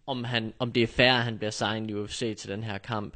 [0.09, 2.79] om, han, om det er fair, at han bliver signet i UFC til den her
[2.79, 3.15] kamp.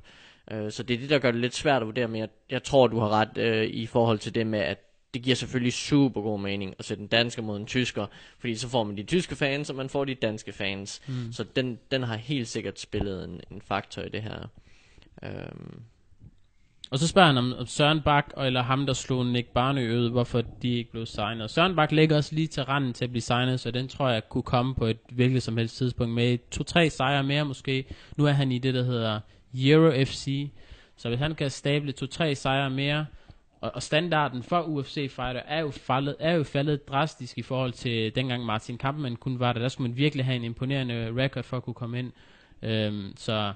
[0.55, 2.63] Uh, så det er det, der gør det lidt svært at vurdere, men jeg, jeg
[2.63, 4.79] tror, du har ret uh, i forhold til det med, at
[5.15, 8.07] det giver selvfølgelig super god mening at sætte en dansker mod en tysker,
[8.39, 11.01] fordi så får man de tyske fans, og man får de danske fans.
[11.09, 11.33] Mm.
[11.33, 14.49] Så den, den har helt sikkert spillet en, en faktor i det her.
[15.23, 15.83] Um.
[16.93, 20.11] Og så spørger han om, om Søren Bak eller ham, der slog Nick Barnø øde,
[20.11, 21.51] hvorfor de ikke blev signet.
[21.51, 24.29] Søren Bak ligger også lige til randen til at blive signet, så den tror jeg
[24.29, 27.85] kunne komme på et hvilket som helst tidspunkt med to-tre sejre mere måske.
[28.17, 29.21] Nu er han i det, der hedder
[29.55, 30.51] Euro FC,
[30.97, 33.07] så hvis han kan stable to-tre sejre mere,
[33.61, 38.15] og, og standarden for UFC-fighter er jo, faldet, er jo faldet drastisk i forhold til
[38.15, 39.61] dengang Martin Kampmann kun var der.
[39.61, 42.13] Der skulle man virkelig have en imponerende record for at kunne komme ind.
[42.63, 43.53] Øhm, så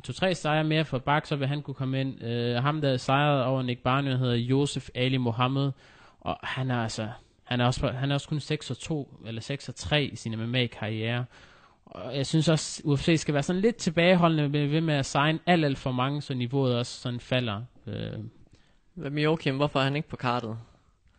[0.00, 2.24] to-tre sejre mere for Bak, så vil han kunne komme ind.
[2.24, 5.70] Øh, ham, der sejrede over Nick Barney, hedder Josef Ali Mohammed,
[6.20, 7.08] og han er altså,
[7.44, 10.16] han er også, han er også kun 6 og 2, eller 6 og 3 i
[10.16, 11.24] sin MMA-karriere.
[11.84, 15.38] Og jeg synes også, UFC skal være sådan lidt tilbageholdende med, ved med at signe
[15.46, 17.62] alt, alt for mange, så niveauet også sådan falder.
[17.86, 18.12] Øh,
[18.94, 19.56] hvad med Joachim?
[19.56, 20.58] Hvorfor er han ikke på kartet?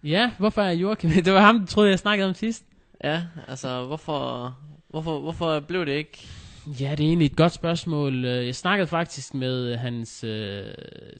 [0.03, 1.09] Ja, hvorfor er Joachim?
[1.25, 2.65] Det var ham, troede, jeg snakkede om sidst.
[3.03, 4.57] Ja, altså, hvorfor,
[4.89, 6.27] hvorfor, hvorfor blev det ikke?
[6.69, 8.25] Ja, det er egentlig et godt spørgsmål.
[8.25, 10.65] Øh, jeg snakkede faktisk med hans øh,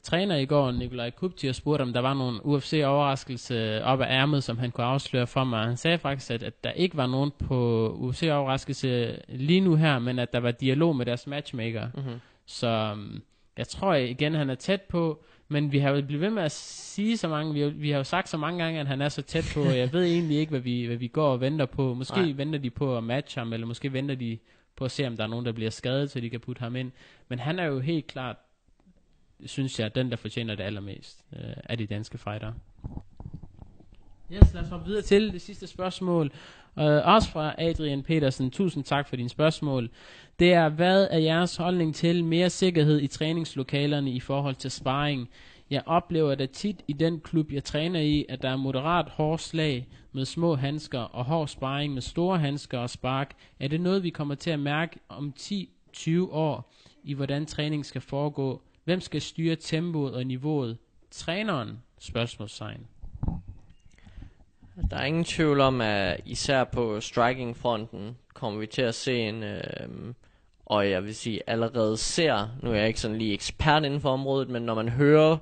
[0.02, 4.44] træner i går, Nikolaj Kupti, og spurgte, om der var nogle UFC-overraskelse op af ærmet,
[4.44, 5.64] som han kunne afsløre for mig.
[5.64, 10.18] Han sagde faktisk, at, at der ikke var nogen på UFC-overraskelse lige nu her, men
[10.18, 11.88] at der var dialog med deres matchmaker.
[11.94, 12.20] Mm-hmm.
[12.46, 13.22] Så um,
[13.56, 15.22] jeg tror igen, han er tæt på.
[15.52, 17.98] Men vi har jo blivet ved med at sige så mange, vi har, vi har
[17.98, 20.50] jo sagt så mange gange, at han er så tæt på, jeg ved egentlig ikke,
[20.50, 21.94] hvad vi, hvad vi går og venter på.
[21.94, 22.32] Måske Nej.
[22.36, 24.38] venter de på at matche ham, eller måske venter de
[24.80, 26.76] på at se, om der er nogen, der bliver skadet, så de kan putte ham
[26.76, 26.92] ind.
[27.28, 28.36] Men han er jo helt klart,
[29.46, 32.52] synes jeg, den, der fortjener det allermest øh, af de danske fighter.
[34.32, 36.32] Yes, lad os hoppe videre til det sidste spørgsmål.
[36.76, 38.50] Uh, også fra Adrian Petersen.
[38.50, 39.90] Tusind tak for dine spørgsmål.
[40.38, 45.30] Det er, hvad er jeres holdning til mere sikkerhed i træningslokalerne i forhold til sparring?
[45.70, 49.38] Jeg oplever da tit i den klub, jeg træner i, at der er moderat hård
[49.38, 53.34] slag med små handsker og hård sparring med store handsker og spark.
[53.60, 56.72] Er det noget, vi kommer til at mærke om 10-20 år
[57.04, 58.62] i, hvordan træning skal foregå?
[58.84, 60.78] Hvem skal styre tempoet og niveauet?
[61.10, 61.82] Træneren?
[61.98, 62.86] Spørgsmålstegn.
[64.90, 69.42] Der er ingen tvivl om, at især på striking-fronten kommer vi til at se en,
[69.42, 69.60] øh,
[70.70, 74.10] og jeg vil sige allerede ser, nu er jeg ikke sådan lige ekspert inden for
[74.10, 75.36] området, men når man hører,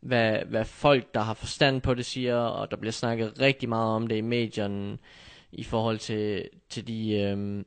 [0.00, 3.94] hvad, hvad folk, der har forstand på det, siger, og der bliver snakket rigtig meget
[3.94, 4.98] om det i medierne,
[5.52, 7.64] i forhold til, til de øh,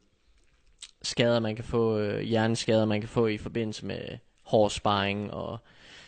[1.02, 5.58] skader, man kan få, øh, hjerneskader, man kan få i forbindelse med hård sparring og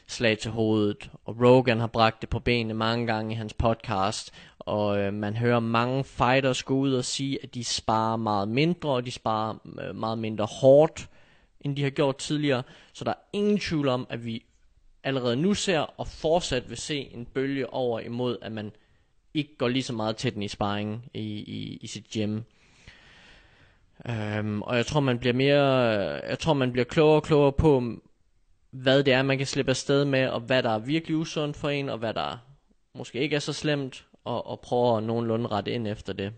[0.08, 1.12] slag til hovedet.
[1.26, 4.32] Og Rogan har bragt det på benene mange gange i hans podcast,
[4.66, 8.90] og øh, man hører mange fighters gå ud og sige, at de sparer meget mindre,
[8.90, 11.10] og de sparer øh, meget mindre hårdt,
[11.62, 12.64] end de har gjort tidligere.
[12.94, 14.46] Så der er ingen tvivl om, at vi
[15.04, 18.72] allerede nu ser og fortsat vil se en bølge over imod, at man
[19.34, 22.40] ikke går lige så meget tæt i sparring i, i, i sit gym.
[24.10, 25.64] Um, og jeg tror man bliver mere,
[26.30, 27.84] jeg tror man bliver klogere og klogere på,
[28.72, 31.70] hvad det er man kan slippe afsted med, og hvad der er virkelig usundt for
[31.70, 32.38] en, og hvad der
[32.94, 36.34] måske ikke er så slemt, og, og prøve at nogenlunde rette ind efter det.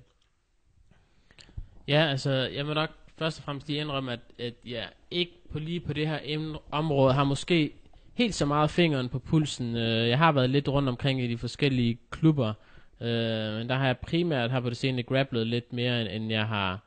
[1.87, 5.59] Ja, altså, jeg må nok først og fremmest lige indrømme, at, at jeg ikke på
[5.59, 7.71] lige på det her emne, område har måske
[8.13, 9.75] helt så meget fingeren på pulsen.
[9.75, 12.53] Øh, jeg har været lidt rundt omkring i de forskellige klubber,
[13.01, 16.47] øh, men der har jeg primært har på det seneste grapplet lidt mere, end jeg
[16.47, 16.79] har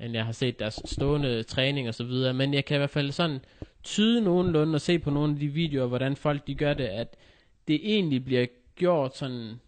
[0.00, 2.34] end jeg har set deres stående træning og så videre.
[2.34, 3.40] Men jeg kan i hvert fald sådan
[3.82, 7.16] tyde nogenlunde og se på nogle af de videoer, hvordan folk de gør det, at
[7.68, 8.46] det egentlig bliver
[8.76, 9.60] gjort sådan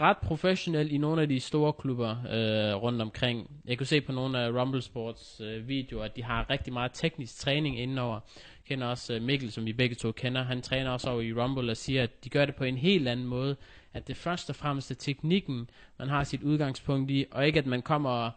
[0.00, 3.50] ret professionel i nogle af de store klubber øh, rundt omkring.
[3.64, 6.90] Jeg kunne se på nogle af Rumble Sports øh, videoer, at de har rigtig meget
[6.94, 8.14] teknisk træning indenover.
[8.14, 10.42] Jeg kender også øh, Mikkel, som vi begge to kender.
[10.42, 13.08] Han træner også over i Rumble og siger, at de gør det på en helt
[13.08, 13.56] anden måde.
[13.94, 17.66] At det først og fremmest er teknikken, man har sit udgangspunkt i, og ikke at
[17.66, 18.30] man kommer og,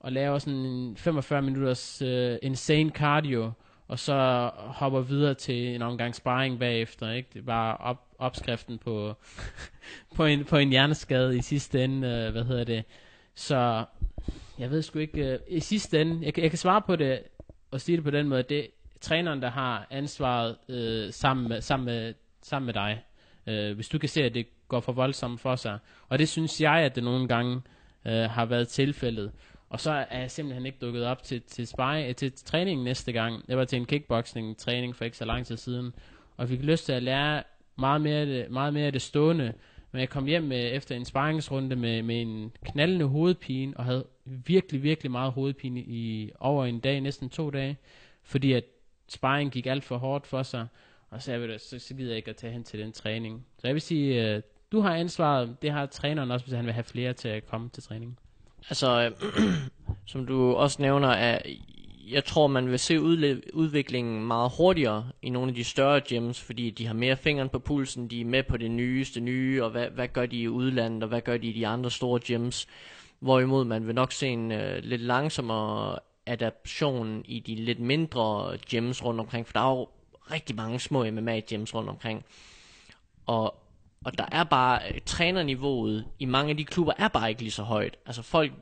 [0.00, 3.52] og laver sådan en 45 minutters øh, insane cardio,
[3.88, 7.10] og så hopper videre til en omgang sparring bagefter.
[7.10, 7.28] Ikke?
[7.34, 9.14] Det var op, opskriften på,
[10.16, 12.08] på, en, på en hjerneskade i sidste ende.
[12.08, 12.84] Øh, hvad hedder det?
[13.34, 13.84] Så
[14.58, 15.32] jeg ved sgu ikke.
[15.32, 17.20] Øh, I sidste ende, jeg, jeg kan svare på det
[17.70, 18.66] og sige det på den måde, det er
[19.00, 23.04] træneren, der har ansvaret øh, sammen, med, sammen, med, sammen med dig.
[23.46, 25.78] Øh, hvis du kan se, at det går for voldsomt for sig.
[26.08, 27.62] Og det synes jeg, at det nogle gange
[28.06, 29.32] øh, har været tilfældet.
[29.72, 33.12] Og så er jeg simpelthen ikke dukket op til, til, spy, øh, til træning næste
[33.12, 33.44] gang.
[33.48, 35.92] Jeg var til en kickboxing træning for ikke så lang tid siden,
[36.36, 37.42] og fik lyst til at lære
[37.78, 39.52] meget mere af det, meget mere af det stående.
[39.92, 44.06] Men jeg kom hjem med, efter en sparringsrunde med, med en knaldende hovedpine, og havde
[44.24, 47.76] virkelig, virkelig meget hovedpine i over en dag, næsten to dage,
[48.22, 48.64] fordi at
[49.08, 50.66] sparring gik alt for hårdt for sig,
[51.10, 53.46] og så, jeg, så, så gider jeg ikke at tage hen til den træning.
[53.58, 54.42] Så jeg vil sige, øh,
[54.72, 57.68] du har ansvaret, det har træneren også, hvis han vil have flere til at komme
[57.68, 58.18] til træningen.
[58.68, 59.12] Altså,
[60.06, 61.42] som du også nævner, at
[62.10, 63.00] jeg tror, man vil se
[63.54, 67.58] udviklingen meget hurtigere i nogle af de større gyms, fordi de har mere fingeren på
[67.58, 71.02] pulsen, de er med på det nyeste nye, og hvad, hvad gør de i udlandet,
[71.02, 72.66] og hvad gør de i de andre store gyms.
[73.20, 79.04] Hvorimod man vil nok se en uh, lidt langsommere adaption i de lidt mindre gyms
[79.04, 79.88] rundt omkring, for der er jo
[80.30, 82.24] rigtig mange små MMA gyms rundt omkring.
[83.26, 83.61] Og
[84.04, 87.52] og der er bare, øh, trænerniveauet i mange af de klubber er bare ikke lige
[87.52, 87.96] så højt.
[88.06, 88.52] Altså folk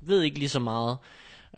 [0.00, 0.98] ved ikke lige så meget.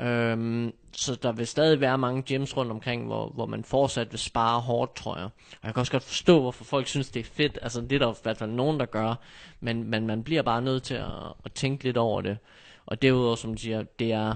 [0.00, 4.18] Øhm, så der vil stadig være mange gyms rundt omkring, hvor, hvor man fortsat vil
[4.18, 5.24] spare hårdt, tror jeg.
[5.24, 7.58] Og jeg kan også godt forstå, hvorfor folk synes, det er fedt.
[7.62, 9.14] Altså det er der i hvert fald nogen, der gør.
[9.60, 11.12] Men, men man bliver bare nødt til at,
[11.44, 12.38] at tænke lidt over det.
[12.86, 14.34] Og derudover, som du siger, det er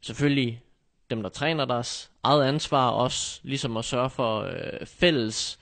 [0.00, 0.62] selvfølgelig
[1.10, 5.58] dem, der træner deres eget ansvar også, ligesom at sørge for øh, fælles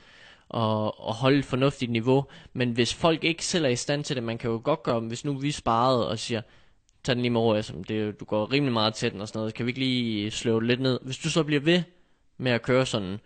[0.52, 2.24] og, og holde et fornuftigt niveau.
[2.52, 5.00] Men hvis folk ikke selv er i stand til det, man kan jo godt gøre,
[5.00, 6.42] hvis nu vi sparede og siger,
[7.04, 9.54] tag den lige med ro, altså, det, du går rimelig meget tæt og sådan noget,
[9.54, 10.98] kan vi ikke lige slå lidt ned?
[11.02, 11.82] Hvis du så bliver ved
[12.38, 13.20] med at køre sådan,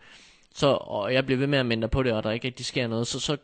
[0.55, 2.87] så, og jeg bliver ved med at mindre på det, og der ikke rigtig sker
[2.87, 3.37] noget, så, så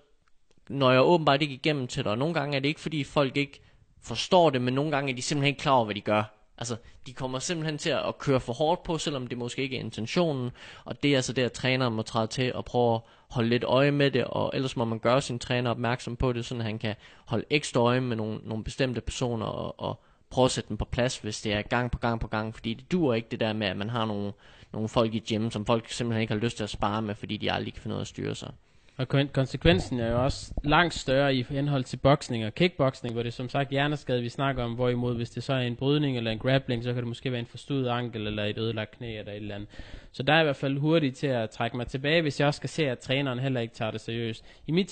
[0.68, 3.36] når jeg åbenbart ikke igennem til dig, og nogle gange er det ikke, fordi folk
[3.36, 3.60] ikke
[4.02, 6.41] forstår det, men nogle gange er de simpelthen ikke klar over, hvad de gør.
[6.58, 6.76] Altså,
[7.06, 10.50] de kommer simpelthen til at køre for hårdt på, selvom det måske ikke er intentionen,
[10.84, 13.00] og det er altså der, træneren må træde til og prøve at
[13.30, 16.44] holde lidt øje med det, og ellers må man gøre sin træner opmærksom på det,
[16.44, 16.94] så han kan
[17.24, 20.00] holde ekstra øje med nogle, nogle bestemte personer, og, og
[20.30, 22.74] prøve at sætte dem på plads, hvis det er gang på gang på gang, fordi
[22.74, 24.32] det duer ikke det der med, at man har nogle,
[24.72, 27.36] nogle folk i gym, som folk simpelthen ikke har lyst til at spare med, fordi
[27.36, 28.52] de aldrig kan finde ud af at styre sig.
[28.96, 33.28] Og konsekvensen er jo også langt større i henhold til boksning og kickboksning, hvor det
[33.28, 36.30] er som sagt hjerneskade, vi snakker om, hvorimod hvis det så er en brydning eller
[36.30, 39.32] en grappling, så kan det måske være en forstudet ankel eller et ødelagt knæ eller
[39.32, 39.68] et eller andet.
[40.12, 42.58] Så der er i hvert fald hurtigt til at trække mig tilbage, hvis jeg også
[42.58, 44.44] skal se, at træneren heller ikke tager det seriøst.
[44.66, 44.88] I mit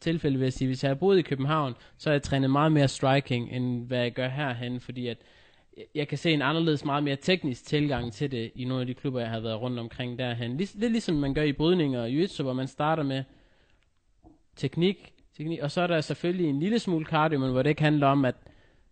[0.00, 2.72] tilfælde vil jeg sige, hvis jeg har boet i København, så har jeg trænet meget
[2.72, 5.18] mere striking, end hvad jeg gør herhen, fordi at
[5.94, 8.94] jeg kan se en anderledes, meget mere teknisk tilgang til det i nogle af de
[8.94, 10.56] klubber, jeg har været rundt omkring derhen.
[10.56, 13.24] Lidt lidt ligesom man gør i brydninger og jiu-jitsu, hvor man starter med
[14.56, 17.82] teknik, teknik, og så er der selvfølgelig en lille smule cardio, men hvor det ikke
[17.82, 18.34] handler om, at,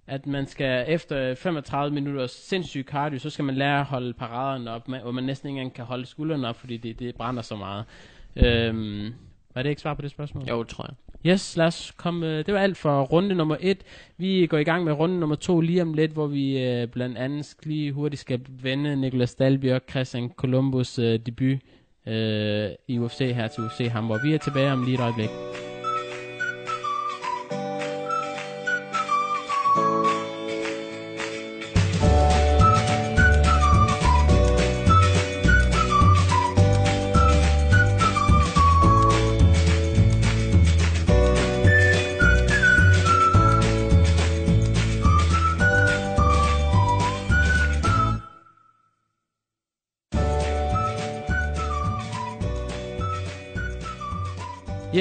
[0.06, 4.70] at man skal efter 35 minutter sindssyg cardio, så skal man lære at holde paraderne
[4.70, 7.56] op, hvor man næsten ikke engang kan holde skuldrene op, fordi det, det brænder så
[7.56, 7.84] meget.
[8.36, 9.14] Øhm,
[9.54, 10.44] var det ikke svar på det spørgsmål?
[10.48, 10.94] Jo, tror jeg.
[11.26, 12.26] Yes, lad os komme.
[12.26, 13.78] Øh, det var alt for runde nummer et.
[14.16, 17.18] Vi går i gang med runde nummer to lige om lidt, hvor vi øh, blandt
[17.18, 21.58] andet lige hurtigt skal vende Nicolas Dalby og Christian Columbus øh, debut
[22.06, 24.20] øh, i UFC her til UFC Hamburg.
[24.24, 25.69] Vi er tilbage om lige et øjeblik.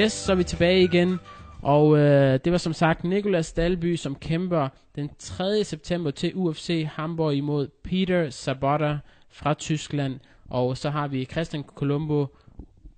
[0.00, 1.20] Yes, så er vi tilbage igen.
[1.62, 5.64] Og øh, det var som sagt Nikolas Dalby, som kæmper den 3.
[5.64, 8.98] september til UFC Hamburg imod Peter Sabota
[9.28, 10.20] fra Tyskland.
[10.50, 12.26] Og så har vi Christian Colombo,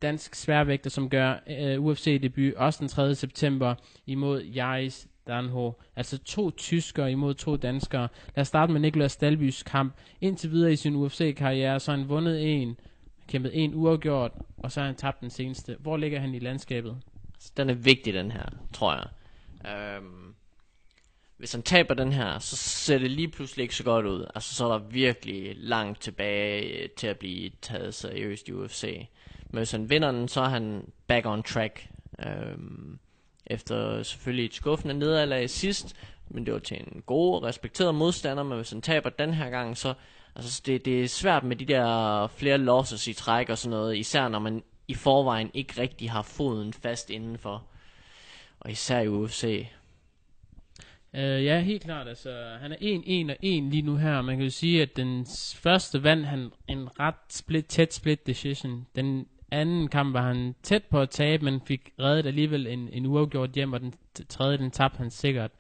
[0.03, 3.15] dansk sværvægter, som gør øh, UFC-debut også den 3.
[3.15, 3.75] september
[4.07, 5.73] imod Jais Danho.
[5.97, 8.09] Altså to tyskere imod to danskere.
[8.37, 9.95] Lad os starte med Nikolas Dalbys kamp.
[10.21, 12.77] Indtil videre i sin UFC-karriere, så har han vundet en
[13.29, 15.77] kæmpet en uafgjort, og så har han tabt den seneste.
[15.81, 16.97] Hvor ligger han i landskabet?
[17.57, 19.07] Den er vigtig, den her, tror jeg.
[19.73, 20.35] Øhm,
[21.37, 24.27] hvis han taber den her, så ser det lige pludselig ikke så godt ud.
[24.35, 29.09] Altså, så er der virkelig langt tilbage øh, til at blive taget seriøst i UFC.
[29.51, 31.89] Men hvis han vinder den, så er han back on track.
[32.19, 32.99] Øhm,
[33.47, 35.97] efter selvfølgelig et skuffende nederlag sidst,
[36.29, 39.51] men det var til en god og respekteret modstander, men hvis han taber den her
[39.51, 39.95] gang, så
[40.37, 43.97] Altså, det, det er svært med de der flere losses i træk og sådan noget,
[43.97, 47.65] især når man i forvejen ikke rigtig har foden fast indenfor.
[48.61, 49.67] Og især i UFC.
[51.15, 52.09] Uh, øh, ja, helt klart.
[52.09, 54.23] Altså, han er 1-1 og 1 lige nu her.
[54.23, 55.27] Man kan jo sige, at den
[55.57, 58.87] første vandt han en ret split, tæt split decision.
[58.97, 63.07] Den anden kamp var han tæt på at tabe, men fik reddet alligevel en, en
[63.07, 63.95] uafgjort hjem, og den
[64.29, 65.51] tredje, den tabte han sikkert.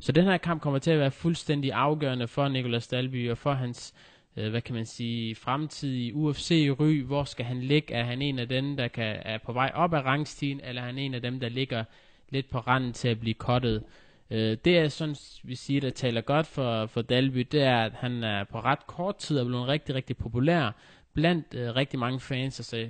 [0.00, 3.52] Så den her kamp kommer til at være fuldstændig afgørende for Nicolas Dalby og for
[3.52, 3.94] hans,
[4.36, 7.02] øh, hvad kan man sige, fremtidige UFC-ry.
[7.02, 7.94] Hvor skal han ligge?
[7.94, 10.86] Er han en af dem, der kan, er på vej op ad rangstigen, eller er
[10.86, 11.84] han en af dem, der ligger
[12.28, 13.82] lidt på randen til at blive kottet?
[14.30, 17.92] Øh, det er sådan, vi siger, der taler godt for, for Dalby, det er, at
[17.92, 20.70] han er på ret kort tid er blevet rigtig, rigtig populær
[21.12, 22.60] blandt øh, rigtig mange fans.
[22.60, 22.88] Altså,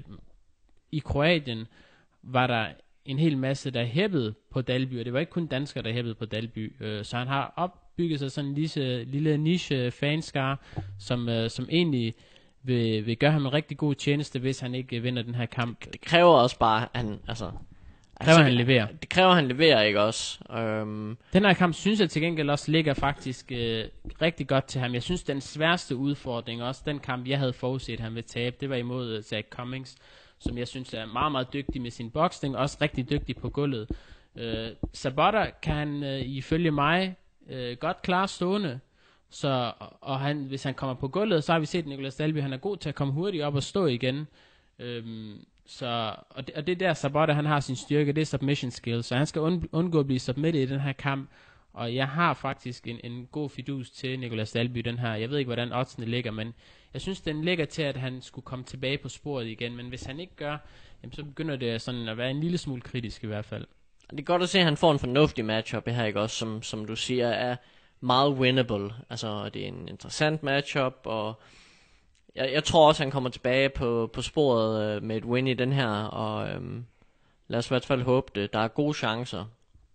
[0.93, 1.67] i Kroatien
[2.23, 2.67] var der
[3.05, 6.15] en hel masse, der hæppede på Dalby, og det var ikke kun danskere, der hæppede
[6.15, 6.73] på Dalby.
[6.81, 10.61] Øh, så han har op, opbygget sig sådan en lille, lille niche fanskar,
[10.99, 12.15] som, øh, som egentlig
[12.63, 15.85] vil, vil gøre ham en rigtig god tjeneste, hvis han ikke vinder den her kamp.
[15.93, 17.59] Det kræver også bare, at han, altså, kræver,
[18.21, 18.87] altså, han leverer.
[19.01, 20.39] Det kræver, han leverer, ikke også?
[20.83, 21.19] Um...
[21.33, 23.85] Den her kamp synes jeg til gengæld også ligger faktisk øh,
[24.23, 24.95] rigtig godt til ham.
[24.95, 28.71] Jeg synes, den sværeste udfordring, også den kamp, jeg havde forudset, han ville tabe, det
[28.71, 29.97] var imod uh, Zach Cummings
[30.39, 33.91] som jeg synes er meget, meget dygtig med sin boksning, også rigtig dygtig på gulvet.
[34.37, 37.17] Øh, Sabota kan han øh, ifølge mig
[37.49, 38.81] øh, godt klar stående,
[39.31, 42.53] så, og han, hvis han kommer på gulvet, så har vi set Nicolas Dalby, han
[42.53, 44.27] er god til at komme hurtigt op og stå igen.
[44.79, 48.71] Øhm, så, og, det, og det der Sabota, han har sin styrke, det er submission
[48.71, 51.31] skills, så han skal und, undgå at blive submitted i den her kamp,
[51.73, 55.15] og jeg har faktisk en, en god fidus til Nicolas Dalby, den her.
[55.15, 56.55] Jeg ved ikke, hvordan oddsene ligger, men
[56.93, 59.77] jeg synes, den ligger til, at han skulle komme tilbage på sporet igen.
[59.77, 60.59] Men hvis han ikke gør,
[61.03, 63.67] jamen, så begynder det sådan at være en lille smule kritisk i hvert fald.
[64.11, 66.63] Det er godt at se, at han får en fornuftig matchup her, ikke også, som,
[66.63, 67.57] som du siger, er
[68.01, 68.95] meget winnable.
[69.11, 71.41] Altså, det er en interessant matchup, og
[72.35, 75.55] jeg, jeg tror også, han kommer tilbage på, på sporet øh, med et win i
[75.55, 76.85] den her, og øhm,
[77.49, 78.53] lad os i hvert fald håbe det.
[78.53, 79.45] Der er gode chancer.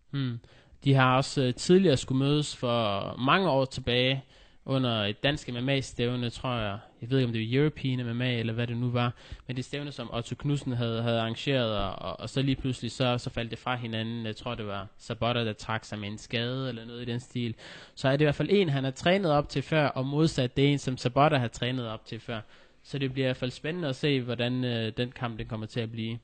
[0.10, 0.40] Hmm.
[0.84, 4.24] De har også øh, tidligere skulle mødes for mange år tilbage
[4.66, 6.80] under et dansk MMA-stævne, tror jeg.
[7.02, 9.14] Jeg ved ikke, om det var European MMA, eller hvad det nu var.
[9.48, 13.18] Men det stævne, som Otto Knudsen havde, havde arrangeret, og, og, så lige pludselig, så,
[13.18, 14.26] så faldt det fra hinanden.
[14.26, 17.20] Jeg tror, det var Sabotter, der trak sig med en skade, eller noget i den
[17.20, 17.56] stil.
[17.96, 20.58] Så er det i hvert fald en, han har trænet op til før, og modsat
[20.58, 22.40] det en, som Sabotter har trænet op til før.
[22.84, 25.66] Så det bliver i hvert fald spændende at se, hvordan øh, den kamp den kommer
[25.66, 26.20] til at blive.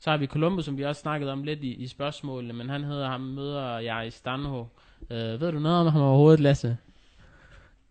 [0.00, 2.84] Så har vi Columbus, som vi også snakkede om lidt i, i spørgsmålene, men han
[2.84, 4.64] hedder ham, møder jeg i Stanho.
[5.10, 6.76] Øh, ved du noget om ham overhovedet, Lasse?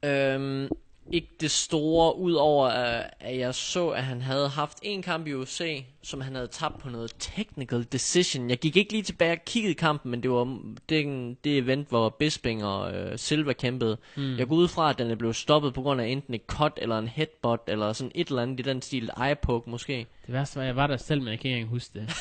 [0.06, 0.70] Øhm,
[1.12, 2.68] ikke det store, udover
[3.20, 6.80] at jeg så, at han havde haft en kamp i UFC, som han havde tabt
[6.80, 8.50] på noget technical decision.
[8.50, 12.10] Jeg gik ikke lige tilbage og kiggede kampen, men det var det, det event, hvor
[12.10, 13.98] Bisping og øh, Silva kæmpede.
[14.16, 14.38] Mm.
[14.38, 16.74] Jeg går ud fra, at den er blevet stoppet på grund af enten et cut
[16.78, 20.06] eller en headbutt, eller sådan et eller andet i den stil, eye poke måske.
[20.26, 22.14] Det værste var, at jeg var der selv, men jeg kan ikke huske det.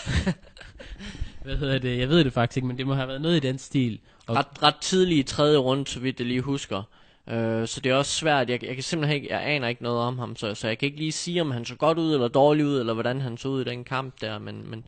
[1.44, 1.98] Hvad hedder det?
[1.98, 4.00] Jeg ved det faktisk ikke, men det må have været noget i den stil.
[4.26, 6.82] Og ret, ret tidlig i tredje runde, så vidt jeg lige husker.
[7.28, 8.50] Øh, så det er også svært.
[8.50, 10.86] Jeg, jeg kan simpelthen ikke, jeg aner ikke noget om ham, så, så jeg kan
[10.86, 13.48] ikke lige sige, om han så godt ud eller dårligt ud, eller hvordan han så
[13.48, 14.70] ud i den kamp der, men...
[14.70, 14.84] men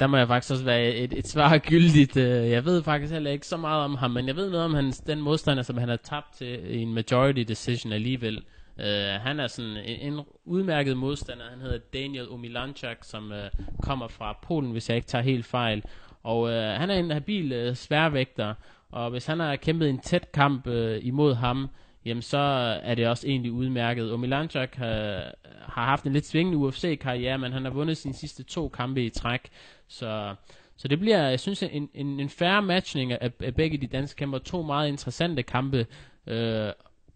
[0.00, 2.16] der må jeg faktisk også være et, et svar gyldigt.
[2.16, 4.74] Øh, jeg ved faktisk heller ikke så meget om ham, men jeg ved noget om
[4.74, 8.42] hans, den modstander, som han har tabt til i en majority decision alligevel.
[8.76, 8.84] Uh,
[9.20, 11.44] han er sådan en, en udmærket modstander.
[11.50, 15.82] Han hedder Daniel Umilanchak, som uh, kommer fra Polen, hvis jeg ikke tager helt fejl.
[16.22, 18.54] Og uh, han er en habil uh, sværvægter,
[18.92, 21.68] og hvis han har kæmpet en tæt kamp øh, imod ham,
[22.04, 22.38] jamen så
[22.82, 24.12] er det også egentlig udmærket.
[24.12, 25.22] Og Milanchak har, øh,
[25.62, 29.10] har haft en lidt svingende UFC-karriere, men han har vundet sine sidste to kampe i
[29.10, 29.40] træk.
[29.88, 30.34] Så,
[30.76, 34.18] så det bliver, jeg synes, en, en, en færre matchning af, af begge de danske
[34.18, 34.38] kæmper.
[34.38, 35.86] To meget interessante kampe.
[36.26, 36.72] Øh,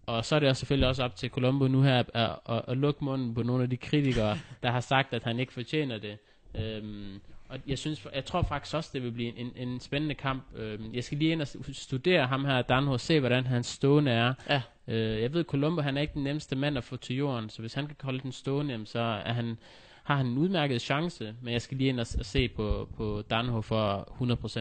[0.07, 2.77] og så er det også selvfølgelig også op til Colombo nu her at, at, at
[2.77, 6.19] lukke munden på nogle af de kritikere, der har sagt, at han ikke fortjener det.
[6.55, 7.21] Øhm,
[7.53, 10.45] og jeg synes, jeg tror faktisk også, det vil blive en, en spændende kamp.
[10.57, 14.35] Øh, jeg skal lige ind og studere ham her, og se, hvordan hans stående er.
[14.49, 14.63] Ja.
[14.89, 17.61] Øh, jeg ved, Colombo, han er ikke den nemmeste mand at få til jorden, så
[17.61, 19.59] hvis han kan holde den stående, så er han,
[20.03, 23.23] har han en udmærket chance, men jeg skal lige ind og, og se på, på
[23.31, 24.09] Danho for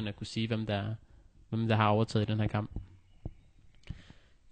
[0.04, 0.96] 100% at kunne sige, hvem der,
[1.50, 2.72] hvem der har overtaget den her kamp.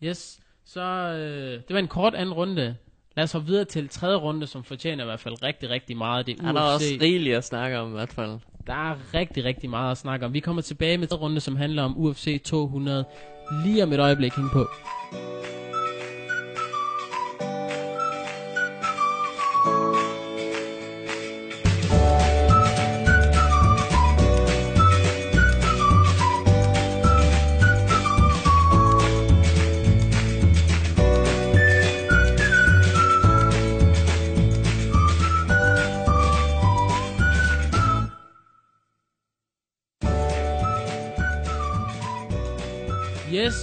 [0.04, 2.76] Yes, så øh, det var en kort anden runde.
[3.18, 6.28] Lad os hoppe videre til tredje runde, som fortjener i hvert fald rigtig, rigtig meget.
[6.28, 6.56] Det er, UFC.
[6.56, 8.40] er også rigeligt at snakke om i hvert fald.
[8.68, 10.34] Der er rigtig, rigtig meget at snakke om.
[10.34, 13.06] Vi kommer tilbage med tredje runde, som handler om UFC 200
[13.66, 14.34] lige om et øjeblik.
[14.36, 14.68] Hæng på.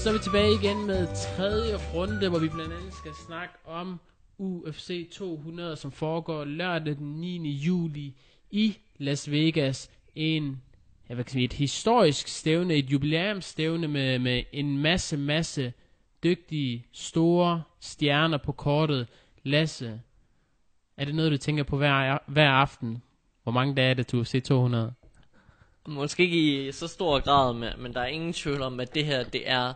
[0.06, 4.00] Så er vi tilbage igen med tredje runde, hvor vi blandt andet skal snakke om
[4.38, 7.50] UFC 200, som foregår lørdag den 9.
[7.50, 8.14] juli
[8.50, 9.90] i Las Vegas.
[10.14, 10.62] En,
[11.08, 15.72] ja, hvad kan sige, et historisk stævne, et jubilæumsstævne med, med en masse, masse
[16.24, 19.08] dygtige, store stjerner på kortet.
[19.42, 20.00] Lasse,
[20.96, 23.02] er det noget, du tænker på hver, hver aften?
[23.42, 24.92] Hvor mange dage er det til UFC 200?
[25.86, 29.04] Måske ikke i så stor grad, men, men der er ingen tvivl om, at det
[29.04, 29.72] her, det er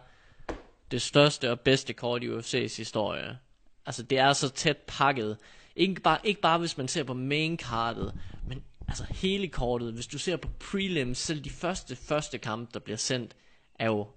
[0.91, 3.39] det største og bedste kort i UFC's historie.
[3.87, 5.37] Altså, det er så tæt pakket.
[5.77, 9.93] Ikke bare, ikke bare hvis man ser på main cardet, men altså hele kortet.
[9.93, 13.37] Hvis du ser på prelims, selv de første, første kamp, der bliver sendt,
[13.79, 14.09] er jo,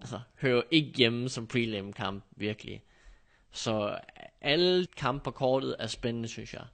[0.00, 2.82] altså, hører ikke hjemme som prelim kamp, virkelig.
[3.52, 3.98] Så
[4.40, 6.64] alle kampe på kortet er spændende, synes jeg.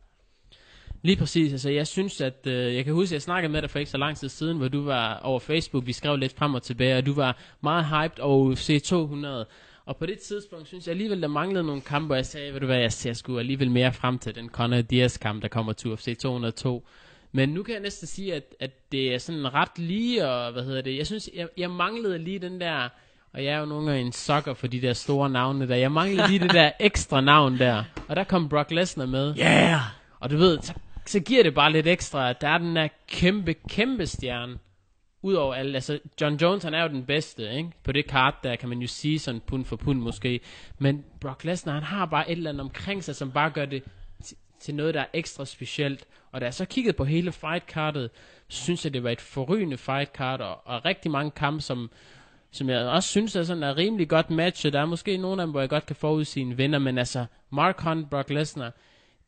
[1.02, 3.70] Lige præcis, altså jeg synes, at øh, jeg kan huske, at jeg snakkede med dig
[3.70, 6.54] for ikke så lang tid siden, hvor du var over Facebook, vi skrev lidt frem
[6.54, 9.46] og tilbage, og du var meget hyped over UFC 200.
[9.86, 12.60] Og på det tidspunkt synes jeg alligevel, der manglede nogle kampe, og jeg sagde, ved
[12.60, 15.72] du hvad, jeg ser sgu alligevel mere frem til den Conor Diaz kamp, der kommer
[15.72, 16.86] til UFC 202.
[17.32, 20.62] Men nu kan jeg næsten sige, at, at det er sådan ret lige, og hvad
[20.62, 22.88] hedder det, jeg synes, jeg, jeg manglede lige den der,
[23.32, 25.92] og jeg er jo nogle gange en sokker for de der store navne der, jeg
[25.92, 29.34] manglede lige det der ekstra navn der, og der kom Brock Lesnar med.
[29.38, 29.80] Yeah!
[30.20, 30.72] Og du ved, så
[31.06, 34.58] så giver det bare lidt ekstra, at der er den der kæmpe, kæmpe stjerne.
[35.22, 37.70] Udover alle, altså John Jones, han er jo den bedste, ikke?
[37.84, 40.40] På det kart der, kan man jo sige sådan pund for pund måske.
[40.78, 43.82] Men Brock Lesnar, han har bare et eller andet omkring sig, som bare gør det
[44.60, 46.04] til noget, der er ekstra specielt.
[46.32, 48.10] Og da jeg så kiggede på hele fightkartet,
[48.48, 51.90] synes jeg, det var et forrygende fight-kart, og, og rigtig mange kampe, som,
[52.50, 54.72] som jeg også synes er sådan er rimelig godt matchet.
[54.72, 57.26] Der er måske nogle af dem, hvor jeg godt kan forudsige en vinder, men altså
[57.50, 58.72] Mark Hunt, Brock Lesnar,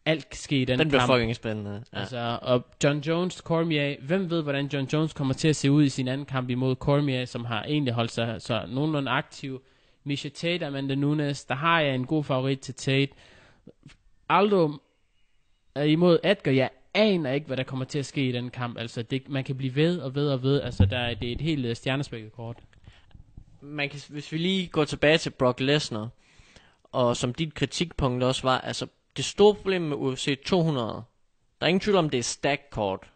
[0.07, 1.13] alt kan ske i den, Den bliver kamp.
[1.13, 1.85] fucking spændende.
[1.93, 1.99] Ja.
[1.99, 5.85] Altså, og John Jones, Cormier, hvem ved, hvordan John Jones kommer til at se ud
[5.85, 9.63] i sin anden kamp imod Cormier, som har egentlig holdt sig så nogenlunde aktiv.
[10.05, 13.13] Misha Tate, Amanda Nunes, der har jeg en god favorit til Tate.
[14.29, 14.73] Aldo
[15.75, 18.79] er imod Edgar, jeg aner ikke, hvad der kommer til at ske i den kamp.
[18.79, 20.63] Altså, det, man kan blive ved og ved og ved.
[20.63, 22.59] Altså, der er, det er et helt uh, stjernespækket kort.
[23.61, 26.09] Man kan, hvis vi lige går tilbage til Brock Lesnar,
[26.93, 28.87] og som dit kritikpunkt også var, altså
[29.17, 31.03] det store problem med UFC 200,
[31.61, 33.11] der er ingen tvivl om, det er stack-kort.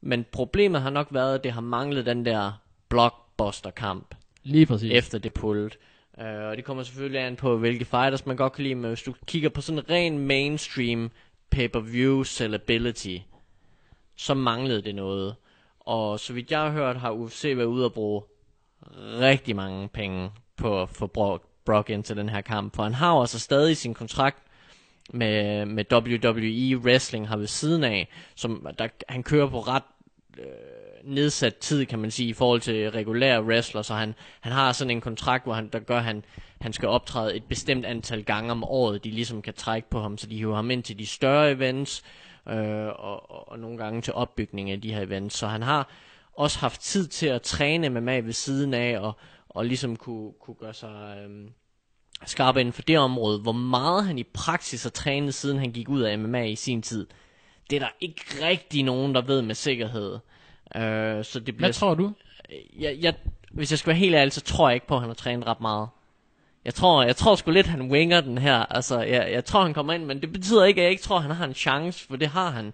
[0.00, 2.52] Men problemet har nok været, at det har manglet den der
[2.88, 4.14] blockbuster-kamp.
[4.42, 4.92] Lige præcis.
[4.92, 5.78] Efter det pullet.
[6.18, 9.02] Uh, og det kommer selvfølgelig an på, hvilke fighters man godt kan lide, men hvis
[9.02, 11.10] du kigger på sådan en ren mainstream
[11.50, 13.16] pay-per-view sellability,
[14.16, 15.34] så manglede det noget.
[15.80, 18.22] Og så vidt jeg har hørt, har UFC været ude og bruge
[19.20, 22.76] rigtig mange penge på at få Brock, Brock ind til den her kamp.
[22.76, 24.38] For han har jo altså stadig sin kontrakt
[25.12, 29.82] med, med WWE Wrestling har ved siden af, som der, han kører på ret
[30.38, 30.44] øh,
[31.04, 34.90] nedsat tid, kan man sige, i forhold til regulære wrestler, så han, han har sådan
[34.90, 36.24] en kontrakt, hvor han, der gør, han,
[36.60, 40.18] han skal optræde et bestemt antal gange om året, de ligesom kan trække på ham,
[40.18, 42.02] så de hiver ham ind til de større events,
[42.48, 45.90] øh, og, og, og nogle gange til opbygning af de her events, så han har
[46.32, 49.16] også haft tid til at træne med mig ved siden af, og,
[49.48, 51.18] og ligesom kunne, kunne gøre sig...
[51.18, 51.48] Øh,
[52.30, 55.88] skarp inden for det område, hvor meget han i praksis har trænet, siden han gik
[55.88, 57.06] ud af MMA i sin tid.
[57.70, 60.12] Det er der ikke rigtig nogen, der ved med sikkerhed.
[60.12, 62.12] Uh, så det bliver Hvad tror du?
[62.78, 63.14] Jeg, jeg,
[63.50, 65.46] hvis jeg skal være helt ærlig, så tror jeg ikke på, at han har trænet
[65.46, 65.88] ret meget.
[66.64, 68.56] Jeg tror, jeg tror sgu lidt, han winger den her.
[68.56, 71.18] Altså, jeg, jeg tror, han kommer ind, men det betyder ikke, at jeg ikke tror,
[71.18, 72.72] han har en chance, for det har han.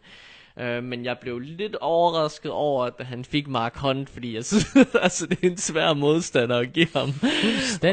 [0.61, 4.77] Øh, men jeg blev lidt overrasket over, at han fik Mark Hunt, fordi jeg synes,
[5.03, 7.13] altså, det er en svær modstander at give ham.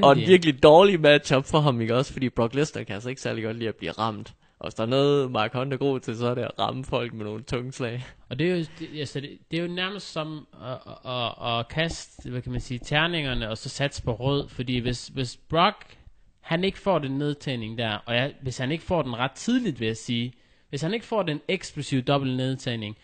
[0.04, 2.14] Og en virkelig dårlig matchup for ham, ikke også?
[2.14, 4.34] Fordi Brock Lesnar kan altså ikke særlig godt lide at blive ramt.
[4.60, 6.86] Og hvis der er noget, Mark Hunt er god til, så er det at ramme
[6.86, 8.06] folk med nogle tunge slag.
[8.30, 11.68] Og det er jo, det, altså, det, det er jo nærmest som at, at, at
[11.68, 14.50] kaste, hvad kan man sige, terningerne, og så satse på rød.
[14.50, 15.98] Fordi hvis, hvis Brock,
[16.42, 19.80] han ikke får den nedtagning der, og jeg, hvis han ikke får den ret tidligt,
[19.80, 20.34] vil jeg sige,
[20.70, 22.98] hvis han ikke får den eksplosive dobbelt nedtagning,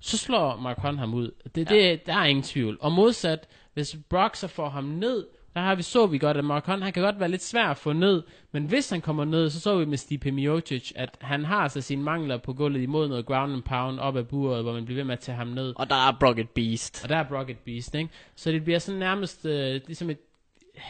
[0.00, 1.30] så slår Mark Hunt ham ud.
[1.54, 1.76] Det, ja.
[1.76, 2.78] det, der er ingen tvivl.
[2.80, 6.44] Og modsat, hvis Brock så får ham ned, der har vi så vi godt, at
[6.44, 8.22] Mark Hunt, han kan godt være lidt svær at få ned,
[8.52, 11.80] men hvis han kommer ned, så så vi med Stipe Miocic, at han har altså
[11.80, 14.96] sine mangler på gulvet imod noget ground and pound op ad buret, hvor man bliver
[14.96, 15.72] ved med at tage ham ned.
[15.76, 17.04] Og der er Brock et beast.
[17.04, 18.10] Og der er Brock et beast, ikke?
[18.36, 20.18] Så det bliver sådan nærmest øh, ligesom et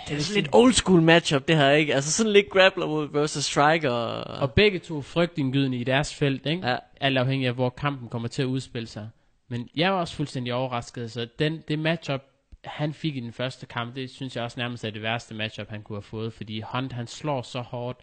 [0.09, 1.95] det er sådan lidt old school matchup, det her, ikke?
[1.95, 3.91] Altså sådan lidt grappler mod versus striker.
[3.91, 6.69] Og, og begge to frygtindgydende i deres felt, ikke?
[6.69, 6.77] Ja.
[7.01, 9.09] Alt afhængig af, hvor kampen kommer til at udspille sig.
[9.49, 12.23] Men jeg var også fuldstændig overrasket, så den, det matchup,
[12.65, 15.69] han fik i den første kamp, det synes jeg også nærmest er det værste matchup,
[15.69, 18.01] han kunne have fået, fordi Hunt, han slår så hårdt.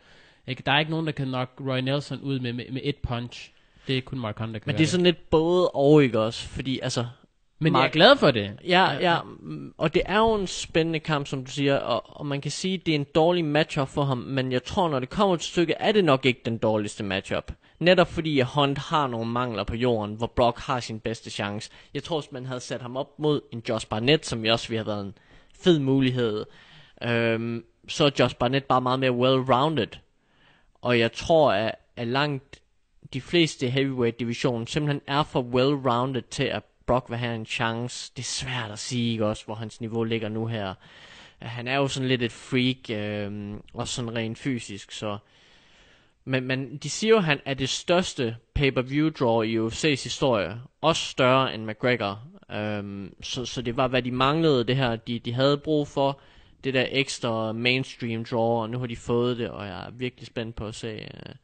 [0.48, 0.64] Ikke?
[0.66, 3.52] Der er ikke nogen, der kan nok Roy Nelson ud med, med, med et punch.
[3.88, 6.20] Det er kun Mark Hunt, der kan Men det er sådan lidt både og, ikke
[6.20, 6.48] også?
[6.48, 7.06] Fordi altså,
[7.62, 8.60] Men jeg er glad for det.
[8.68, 12.26] Ja, ja, mm, og det er jo en spændende kamp, som du siger, og, og
[12.26, 15.00] man kan sige, at det er en dårlig matchup for ham, men jeg tror, når
[15.00, 17.52] det kommer til stykket, er det nok ikke den dårligste matchup.
[17.80, 21.72] Netop fordi Hunt har nogle mangler på jorden, hvor Brock har sin bedste chance.
[21.94, 24.68] Jeg tror, hvis man havde sat ham op mod en Josh Barnett, som jo også
[24.68, 25.14] ville have været en
[25.64, 26.46] fed mulighed,
[27.04, 29.98] øhm, så er Josh Barnett bare meget mere well-rounded.
[30.82, 32.62] Og jeg tror, at, at langt
[33.14, 38.12] de fleste i heavyweight-divisionen simpelthen er for well-rounded til, at Brock vil have en chance.
[38.16, 40.74] Det er svært at sige, ikke også, hvor hans niveau ligger nu her.
[41.40, 45.18] Han er jo sådan lidt et freak, øh, også sådan rent fysisk, så...
[46.26, 50.62] Men, men de siger jo, at han er det største pay-per-view draw i UFC's historie.
[50.82, 52.20] Også større end McGregor.
[52.52, 56.20] Øhm, så, så det var, hvad de manglede, det her, de, de havde brug for.
[56.64, 60.28] Det der ekstra mainstream draw, og nu har de fået det, og jeg er virkelig
[60.28, 61.36] spændt på at se, øh,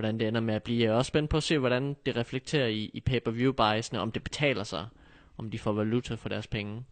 [0.00, 0.84] hvordan det ender med at blive.
[0.84, 4.12] Jeg er også spændt på at se, hvordan det reflekterer i, i pay-per-view biasene, om
[4.12, 4.86] det betaler sig,
[5.38, 6.82] om de får valuta for deres penge.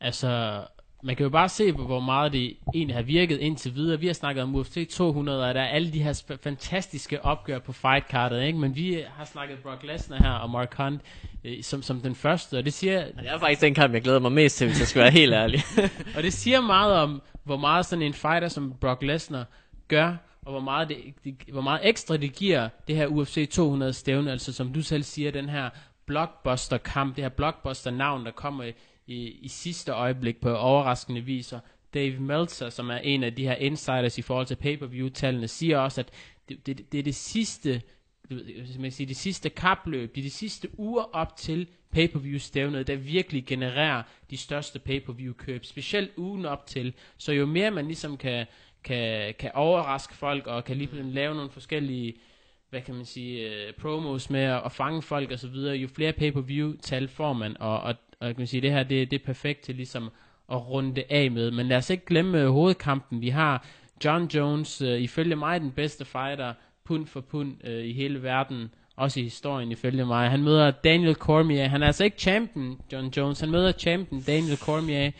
[0.00, 0.64] Altså,
[1.02, 4.00] man kan jo bare se på, hvor meget det egentlig har virket indtil videre.
[4.00, 7.72] Vi har snakket om UFC 200, og der er alle de her fantastiske opgør på
[7.72, 8.58] fightcardet, ikke?
[8.58, 11.02] Men vi har snakket Brock Lesnar her og Mark Hunt
[11.44, 14.02] øh, som, som den første, og det siger, Og det er faktisk den kamp, jeg
[14.02, 15.60] glæder mig mest til, hvis jeg skal være helt ærlig.
[16.16, 19.44] og det siger meget om, hvor meget sådan en fighter som Brock Lesnar
[19.88, 23.92] gør, og hvor meget, det, det, hvor meget ekstra det giver det her UFC 200
[23.92, 25.70] stævne, altså som du selv siger, den her
[26.06, 28.64] blockbuster kamp, det her blockbuster navn, der kommer
[29.06, 31.60] i, i sidste øjeblik på overraskende viser.
[31.94, 36.00] Dave Meltzer, som er en af de her insiders i forhold til pay-per-view-tallene, siger også,
[36.00, 36.10] at
[36.48, 37.82] det, det, det er det sidste,
[38.30, 42.86] du ved, man sige, det sidste kapløb, det er de sidste uger op til pay-per-view-stævnet,
[42.86, 46.94] der virkelig genererer de største pay-per-view-køb, specielt ugen op til.
[47.16, 48.46] Så jo mere man ligesom kan,
[48.84, 52.14] kan, kan overraske folk, og kan lige lave nogle forskellige
[52.74, 55.88] hvad kan man sige, uh, promos med at, at fange folk og så videre, jo
[55.88, 59.24] flere pay-per-view-tal får man, og, og, og kan man sige, det her det, det er
[59.24, 60.10] perfekt til ligesom
[60.52, 61.50] at runde af med.
[61.50, 63.20] Men lad os ikke glemme øh, hovedkampen.
[63.20, 63.66] Vi har
[64.04, 66.54] John Jones, uh, ifølge mig den bedste fighter,
[66.84, 70.30] pund for pund uh, i hele verden, også i historien ifølge mig.
[70.30, 71.68] Han møder Daniel Cormier.
[71.68, 73.40] Han er altså ikke champion, John Jones.
[73.40, 75.10] Han møder champion Daniel Cormier.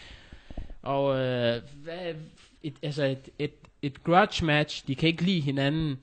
[0.84, 2.14] Og øh, hvad,
[2.62, 4.86] et, altså et, et, et grudge match.
[4.86, 5.98] De kan ikke lide hinanden.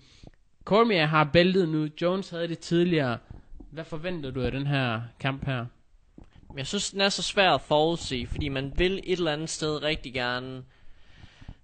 [0.66, 1.88] Cormier har bæltet nu.
[2.02, 3.18] Jones havde det tidligere.
[3.72, 5.66] Hvad forventer du af den her kamp her?
[6.50, 9.50] Men jeg synes, den er så svær at forudse, fordi man vil et eller andet
[9.50, 10.58] sted rigtig gerne,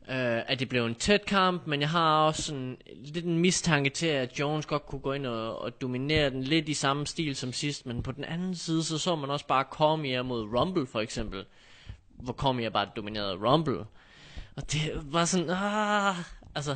[0.10, 3.90] øh, at det blev en tæt kamp, men jeg har også sådan lidt en mistanke
[3.90, 7.36] til, at Jones godt kunne gå ind og, og dominere den lidt i samme stil
[7.36, 10.88] som sidst, men på den anden side, så så man også bare Cormier mod Rumble
[10.88, 11.46] for eksempel,
[12.18, 13.86] hvor Cormier bare dominerede Rumble.
[14.56, 16.16] Og det var sådan, ah,
[16.56, 16.76] altså,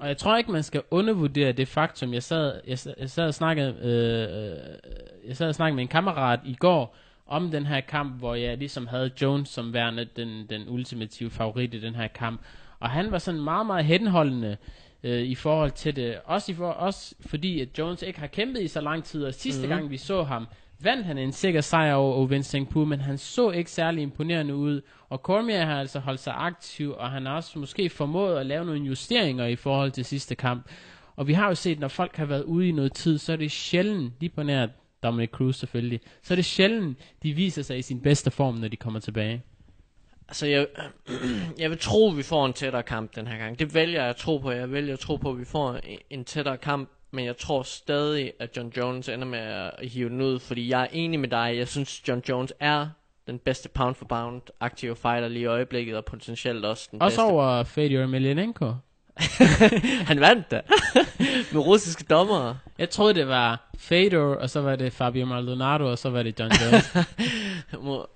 [0.00, 3.26] Og jeg tror ikke, man skal undervurdere det faktum, jeg sad, jeg, sad- jeg sad
[3.26, 7.80] og snakkede, øh, jeg sad og snakkede med en kammerat i går, om den her
[7.80, 12.08] kamp, hvor jeg ligesom havde Jones som værende den, den ultimative favorit i den her
[12.08, 12.40] kamp.
[12.80, 14.56] Og han var sådan meget, meget henholdende
[15.02, 16.18] øh, i forhold til det.
[16.24, 19.34] Også, i for, også fordi, at Jones ikke har kæmpet i så lang tid, og
[19.34, 19.68] sidste mm.
[19.68, 20.46] gang vi så ham,
[20.84, 24.54] vandt han en sikker sejr over, Owen Vincent Poo, men han så ikke særlig imponerende
[24.54, 24.80] ud.
[25.08, 28.64] Og Cormier har altså holdt sig aktiv, og han har også måske formået at lave
[28.64, 30.70] nogle justeringer i forhold til sidste kamp.
[31.16, 33.36] Og vi har jo set, når folk har været ude i noget tid, så er
[33.36, 34.66] det sjældent, lige på nær
[35.02, 38.68] Dominic Cruz selvfølgelig, så er det sjældent, de viser sig i sin bedste form, når
[38.68, 39.42] de kommer tilbage.
[40.28, 40.66] Altså, jeg,
[41.58, 43.58] jeg vil tro, at vi får en tættere kamp den her gang.
[43.58, 44.50] Det vælger jeg at tro på.
[44.50, 45.80] Jeg vælger at tro på, at vi får
[46.10, 46.88] en tættere kamp.
[47.12, 50.38] Men jeg tror stadig, at John Jones ender med at hive den ud.
[50.38, 51.54] Fordi jeg er enig med dig.
[51.56, 52.88] Jeg synes, John Jones er
[53.26, 55.96] den bedste pound for pound aktive fighter lige i øjeblikket.
[55.96, 57.32] Og potentielt også den Også bedste.
[57.32, 58.74] over Fedor Emelianenko.
[60.10, 60.60] Han vandt da.
[61.52, 62.58] med russiske dommere.
[62.78, 66.40] Jeg troede, det var Fedor, og så var det Fabio Maldonado, og så var det
[66.40, 66.96] John Jones.
[67.86, 68.06] Må,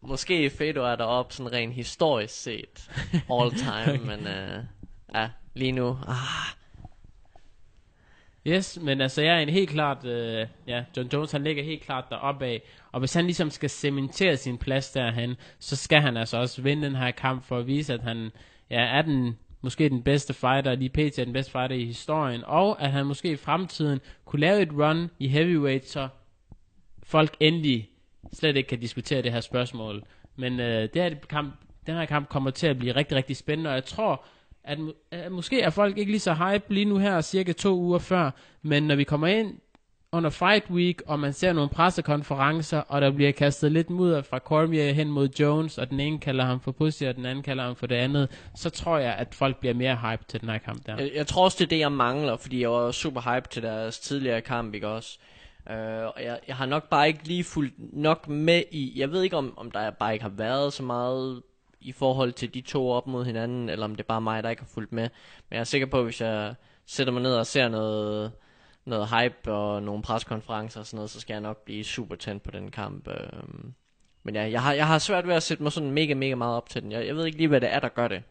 [0.00, 2.90] måske Fedor er deroppe sådan rent historisk set.
[3.30, 3.98] All time.
[4.06, 4.64] men uh,
[5.14, 5.98] ja, lige nu.
[6.08, 6.16] Ah,
[8.46, 11.82] Yes, men altså jeg er en helt klart, øh, ja, John Jones han ligger helt
[11.82, 12.62] klart deroppe af,
[12.92, 16.86] og hvis han ligesom skal cementere sin plads derhen, så skal han altså også vinde
[16.86, 18.30] den her kamp for at vise, at han
[18.70, 21.18] ja, er den, måske den bedste fighter, lige pt.
[21.18, 24.72] er den bedste fighter i historien, og at han måske i fremtiden kunne lave et
[24.72, 26.08] run i heavyweight, så
[27.02, 27.90] folk endelig
[28.32, 30.02] slet ikke kan diskutere det her spørgsmål.
[30.36, 31.54] Men øh, det her kamp,
[31.86, 34.24] den her kamp kommer til at blive rigtig, rigtig spændende, og jeg tror,
[34.64, 34.78] at,
[35.10, 38.30] at måske er folk ikke lige så hype lige nu her, cirka to uger før,
[38.62, 39.58] men når vi kommer ind
[40.12, 44.38] under Fight Week, og man ser nogle pressekonferencer, og der bliver kastet lidt mudder fra
[44.38, 47.64] Cormier hen mod Jones, og den ene kalder ham for pussy, og den anden kalder
[47.64, 50.58] ham for det andet, så tror jeg, at folk bliver mere hype til den her
[50.58, 50.96] kamp der.
[50.96, 53.62] Jeg, jeg tror også, det er det, jeg mangler, fordi jeg var super hype til
[53.62, 55.18] deres tidligere kamp, ikke også?
[55.70, 59.22] Øh, og jeg, jeg har nok bare ikke lige fulgt nok med i, jeg ved
[59.22, 61.42] ikke om, om der bare ikke har været så meget
[61.82, 64.50] i forhold til de to op mod hinanden, eller om det er bare mig, der
[64.50, 65.02] ikke har fulgt med.
[65.48, 66.54] Men jeg er sikker på, at hvis jeg
[66.86, 68.32] sætter mig ned og ser noget,
[68.84, 72.42] noget hype og nogle preskonferencer og sådan noget, så skal jeg nok blive super tændt
[72.42, 73.08] på den kamp.
[73.08, 73.74] Øhm.
[74.22, 76.56] Men ja, jeg har, jeg har svært ved at sætte mig sådan mega, mega meget
[76.56, 76.92] op til den.
[76.92, 78.22] Jeg, jeg ved ikke lige, hvad det er, der gør det.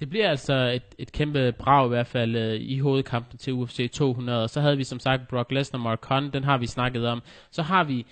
[0.00, 3.90] Det bliver altså et, et kæmpe brag i hvert fald øh, i hovedkampen til UFC
[3.92, 4.42] 200.
[4.42, 7.22] Og så havde vi som sagt Brock Lesnar Mark Hunt, den har vi snakket om.
[7.50, 8.06] Så har vi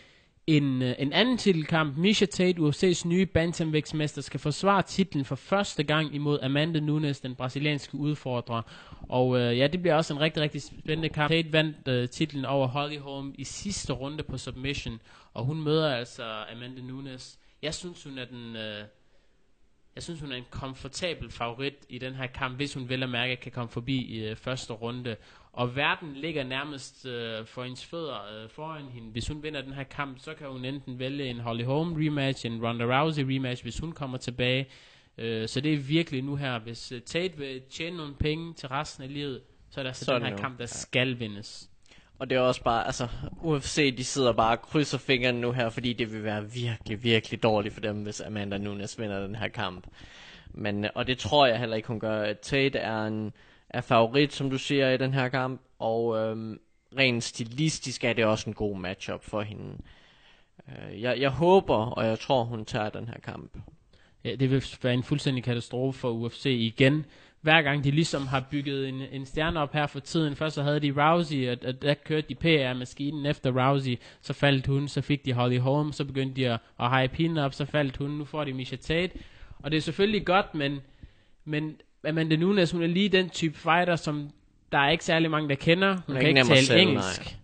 [0.46, 1.96] en, øh, en anden titelkamp.
[1.96, 7.34] Misha Tate, UFC's nye bantamvægtsmester, skal forsvare titlen for første gang imod Amanda Nunes, den
[7.34, 8.62] brasilianske udfordrer.
[9.08, 11.30] Og øh, ja, det bliver også en rigtig, rigtig spændende kamp.
[11.30, 15.00] Tate vandt øh, titlen over Holly Holm i sidste runde på submission,
[15.34, 17.38] og hun møder altså Amanda Nunes.
[17.62, 18.56] Jeg synes, hun er den...
[18.56, 18.84] Øh,
[19.94, 23.08] jeg synes, hun er en komfortabel favorit i den her kamp, hvis hun vel at
[23.08, 25.16] mærke kan komme forbi i øh, første runde.
[25.52, 29.10] Og verden ligger nærmest øh, for hendes fødder øh, foran hende.
[29.10, 32.46] Hvis hun vinder den her kamp, så kan hun enten vælge en Holly Holm rematch,
[32.46, 34.66] en Ronda Rousey rematch, hvis hun kommer tilbage.
[35.18, 36.58] Øh, så det er virkelig nu her.
[36.58, 39.40] Hvis øh, Tate vil tjene nogle penge til resten af livet,
[39.70, 40.36] så er der så, så den her nu.
[40.36, 40.66] kamp, der ja.
[40.66, 41.70] skal vindes.
[42.18, 43.08] Og det er også bare, altså,
[43.42, 47.42] UFC, de sidder bare og krydser fingrene nu her, fordi det vil være virkelig, virkelig
[47.42, 49.86] dårligt for dem, hvis Amanda Nunes vinder den her kamp.
[50.54, 52.32] Men, og det tror jeg heller ikke, hun gør.
[52.32, 53.32] Tate er en
[53.70, 56.60] er favorit, som du siger, i den her kamp, og øhm,
[56.98, 59.78] rent stilistisk er det også en god matchup for hende.
[60.68, 63.58] Øh, jeg, jeg håber, og jeg tror, hun tager den her kamp.
[64.24, 67.04] Ja, det vil være en fuldstændig katastrofe for UFC igen,
[67.40, 70.36] hver gang de ligesom har bygget en, en stjerne op her for tiden.
[70.36, 74.66] Først så havde de Rousey, og, og der kørte de PR-maskinen efter Rousey, så faldt
[74.66, 77.64] hun, så fik de Holly Holm, så begyndte de at, at hype hende op, så
[77.64, 79.18] faldt hun, nu får de Misha Tate.
[79.58, 80.80] Og det er selvfølgelig godt, men,
[81.44, 81.76] men
[82.08, 84.30] Amanda Nunes, hun er lige den type fighter, som
[84.72, 85.96] der er ikke særlig mange, der kender.
[86.06, 87.34] Hun, kan ikke tale selv, engelsk nej.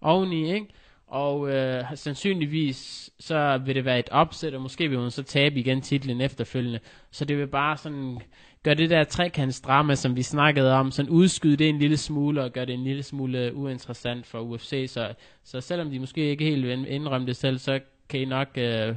[0.00, 0.66] oveni, ikke?
[1.06, 5.60] Og øh, sandsynligvis så vil det være et opsæt, og måske vil hun så tabe
[5.60, 6.80] igen titlen efterfølgende.
[7.10, 8.18] Så det vil bare sådan
[8.62, 12.52] gør det der trekantsdrama, som vi snakkede om, sådan udskyde det en lille smule, og
[12.52, 14.84] gør det en lille smule uinteressant for UFC.
[14.88, 15.14] Så,
[15.44, 18.94] så selvom de måske ikke helt vil indrømme det selv, så kan I nok, øh,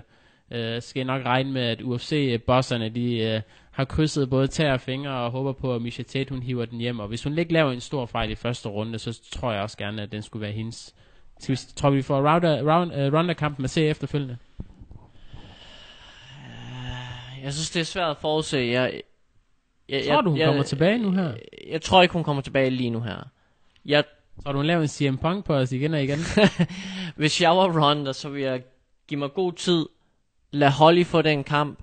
[0.51, 3.41] øh, skal I nok regne med, at UFC-bosserne, de øh,
[3.73, 6.79] har krydset både tæer og fingre, og håber på, at Misha Tate, hun hiver den
[6.79, 6.99] hjem.
[6.99, 9.77] Og hvis hun ikke laver en stor fejl i første runde, så tror jeg også
[9.77, 10.95] gerne, at den skulle være hendes.
[11.39, 14.37] Skal vi, tror vi får Ronda, round, uh, Ronda-kampen med se efterfølgende?
[17.43, 18.57] Jeg synes, det er svært at forudse.
[18.57, 19.01] Jeg,
[19.89, 21.23] jeg, tror du, hun jeg, kommer tilbage nu her?
[21.27, 23.29] Jeg, jeg tror ikke, hun kommer tilbage lige nu her.
[23.85, 24.03] Jeg,
[24.43, 26.19] tror du, hun laver en CM Punk på os igen og igen?
[27.15, 28.61] Hvis jeg var Ronda, så vil jeg
[29.07, 29.85] give mig god tid,
[30.51, 31.79] lad Holly få den kamp,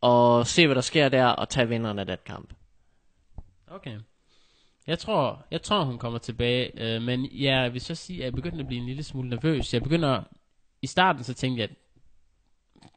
[0.00, 2.52] og se, hvad der sker der, og tage vinderen af den kamp.
[3.66, 3.98] Okay.
[4.86, 8.32] Jeg tror, jeg tror hun kommer tilbage, øh, men ja, hvis så siger, at jeg
[8.32, 9.74] begynder at blive en lille smule nervøs.
[9.74, 10.22] Jeg begynder,
[10.82, 11.76] i starten så tænkte jeg, at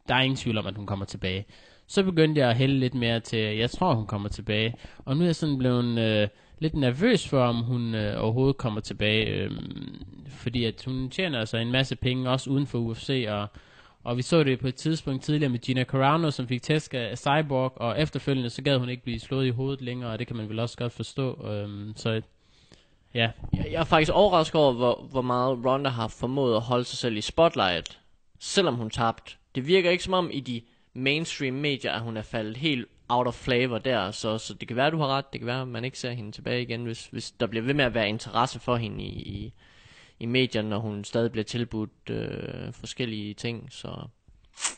[0.07, 1.45] der er ingen tvivl om, at hun kommer tilbage.
[1.87, 4.75] Så begyndte jeg at hælde lidt mere til, jeg tror, hun kommer tilbage.
[5.05, 6.27] Og nu er jeg sådan blevet øh,
[6.59, 9.25] lidt nervøs for, om hun øh, overhovedet kommer tilbage.
[9.25, 9.51] Øh,
[10.27, 13.25] fordi at hun tjener altså en masse penge, også uden for UFC.
[13.29, 13.47] Og,
[14.03, 17.17] og vi så det på et tidspunkt tidligere med Gina Carano, som fik tæsk af
[17.17, 17.73] Cyborg.
[17.75, 20.49] Og efterfølgende, så gad hun ikke blive slået i hovedet længere, og det kan man
[20.49, 21.47] vel også godt forstå.
[21.47, 22.21] Øhm, så
[23.13, 23.29] ja.
[23.53, 26.97] Jeg, jeg er faktisk overrasket over, hvor, hvor meget Ronda har formået at holde sig
[26.97, 27.99] selv i spotlight,
[28.39, 29.35] selvom hun tabte.
[29.55, 30.61] Det virker ikke som om i de
[30.93, 34.77] mainstream medier, at hun er faldet helt out of flavor der, så, så det kan
[34.77, 37.05] være, du har ret, det kan være, at man ikke ser hende tilbage igen, hvis,
[37.05, 39.53] hvis der bliver ved med at være interesse for hende i, i,
[40.19, 44.07] i medierne, når hun stadig bliver tilbudt øh, forskellige ting, så...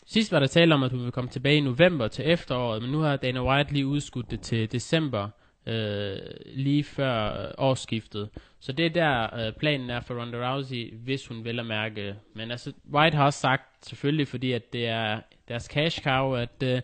[0.05, 2.91] Sidst var der tale om, at hun ville komme tilbage i november til efteråret, men
[2.91, 5.29] nu har Dana White lige udskudt det til december,
[5.65, 8.29] øh, lige før øh, årsskiftet.
[8.59, 12.15] Så det er der øh, planen er for Ronda Rousey, hvis hun vil at mærke.
[12.33, 16.63] Men altså, White har også sagt, selvfølgelig fordi at det er deres cash cow, at,
[16.63, 16.81] øh,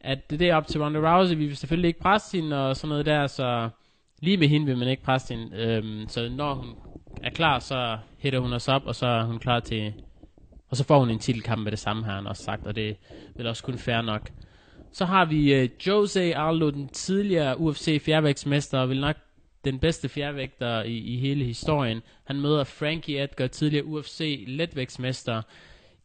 [0.00, 1.36] at det er op til Ronda Rousey.
[1.36, 3.68] Vi vil selvfølgelig ikke presse hende og sådan noget der, så
[4.20, 5.56] lige med hende vil man ikke presse hende.
[5.56, 6.74] Øhm, så når hun
[7.22, 9.92] er klar, så hætter hun os op, og så er hun klar til...
[10.68, 12.90] Og så får hun en titelkamp med det samme, har han også sagt, og det
[12.90, 12.94] er
[13.36, 14.30] vel også kun fair nok.
[14.92, 19.16] Så har vi uh, Jose Aldo, den tidligere UFC fjervægtsmester, og vil nok
[19.64, 22.02] den bedste fjervægter i, i hele historien.
[22.24, 25.42] Han møder Frankie Edgar, tidligere UFC letvægtsmester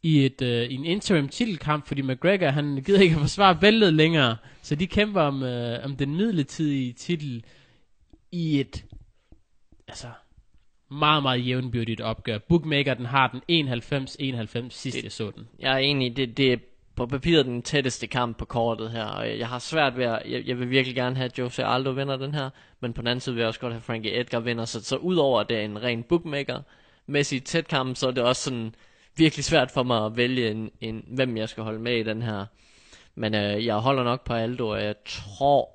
[0.02, 3.94] i, et, øh, i en interim titelkamp, fordi McGregor, han gider ikke at forsvare bæltet
[3.94, 7.44] længere, så de kæmper om, øh, om den midlertidige titel
[8.32, 8.84] i et,
[9.88, 10.06] altså,
[10.90, 12.38] meget, meget jævnbyrdigt opgør.
[12.38, 15.48] Bookmaker, den har den 91-91 sidst det, jeg så den.
[15.58, 16.56] Jeg er enig, det, det er
[16.96, 20.46] på papiret den tætteste kamp på kortet her, og jeg har svært ved at, jeg,
[20.46, 22.50] jeg vil virkelig gerne have, at Jose Aldo vinder den her,
[22.80, 24.96] men på den anden side vil jeg også godt have Frankie Edgar vinder, så, så
[24.96, 26.62] udover at det er en ren bookmaker,
[27.06, 28.74] mæssigt tæt kamp, så er det også sådan
[29.16, 32.22] virkelig svært for mig at vælge, en, en, hvem jeg skal holde med i den
[32.22, 32.46] her.
[33.14, 35.68] Men øh, jeg holder nok på Aldo, og jeg tror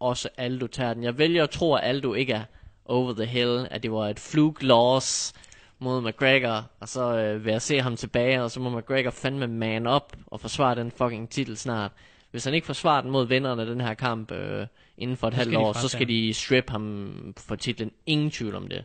[0.00, 1.04] også Aldo tager den.
[1.04, 2.44] Jeg vælger at tro, at Aldo ikke er
[2.86, 5.32] over the hill, at det var et fluke loss
[5.78, 9.46] mod McGregor, og så øh, vil jeg se ham tilbage, og så må McGregor fandme
[9.46, 11.92] man op og forsvare den fucking titel snart.
[12.30, 14.66] Hvis han ikke forsvarer den mod vinderne af den her kamp øh,
[14.98, 17.90] inden for et halvt år, så skal de strip ham for titlen.
[18.06, 18.84] Ingen tvivl om det.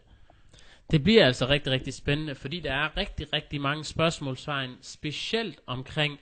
[0.91, 6.19] Det bliver altså rigtig, rigtig spændende, fordi der er rigtig, rigtig mange spørgsmålstegn, specielt omkring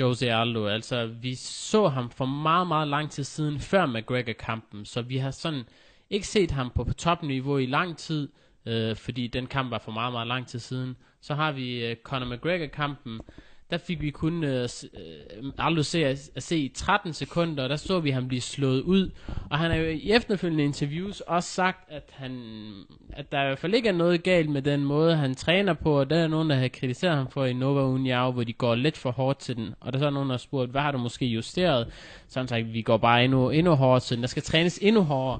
[0.00, 0.66] Jose Aldo.
[0.66, 5.30] Altså, vi så ham for meget, meget lang tid siden, før McGregor-kampen, så vi har
[5.30, 5.64] sådan
[6.10, 8.28] ikke set ham på, topniveau i lang tid,
[8.66, 10.96] øh, fordi den kamp var for meget, meget lang tid siden.
[11.20, 13.20] Så har vi øh, Conor McGregor-kampen,
[13.70, 17.70] der fik vi kun øh, øh, aldrig se at, at se i 13 sekunder, og
[17.70, 19.10] der så vi ham blive slået ud.
[19.50, 22.40] Og han har jo i efterfølgende interviews også sagt, at, han,
[23.12, 26.00] at der i hvert fald ikke er noget galt med den måde, han træner på,
[26.00, 28.74] og der er nogen, der har kritiseret ham for i Nova Uniao, hvor de går
[28.74, 29.74] lidt for hårdt til den.
[29.80, 31.86] Og der er så nogen, der har spurgt, hvad har du måske justeret?
[32.28, 34.22] Så han sagt, vi går bare endnu, endnu hårdere til den.
[34.22, 35.38] Der skal trænes endnu hårdere.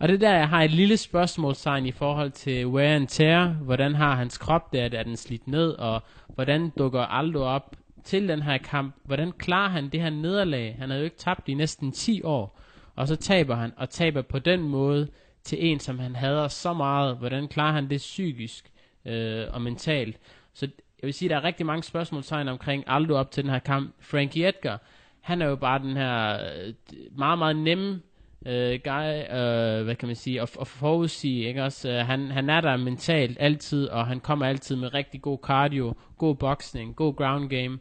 [0.00, 3.46] Og det der, jeg har et lille spørgsmålstegn i forhold til wear and tear.
[3.48, 4.94] Hvordan har hans krop det?
[4.94, 5.70] Er den slidt ned?
[5.70, 6.02] Og
[6.34, 7.63] hvordan dukker Aldo op
[8.04, 8.94] til den her kamp?
[9.04, 10.76] Hvordan klarer han det her nederlag?
[10.78, 12.60] Han har jo ikke tabt i næsten 10 år,
[12.96, 15.08] og så taber han, og taber på den måde
[15.42, 17.16] til en, som han hader så meget.
[17.16, 18.72] Hvordan klarer han det psykisk
[19.04, 20.18] øh, og mentalt?
[20.54, 20.66] Så
[21.02, 23.94] jeg vil sige, der er rigtig mange spørgsmålstegn omkring Aldo op til den her kamp.
[24.00, 24.80] Frankie Edgar,
[25.20, 26.74] han er jo bare den her øh,
[27.18, 28.00] meget, meget nemme
[28.46, 31.88] øh, guy, øh, hvad kan man sige, at, at forudsige, ikke også?
[31.88, 35.94] Uh, han, han er der mentalt altid, og han kommer altid med rigtig god cardio,
[36.18, 37.78] god boxing, god ground game.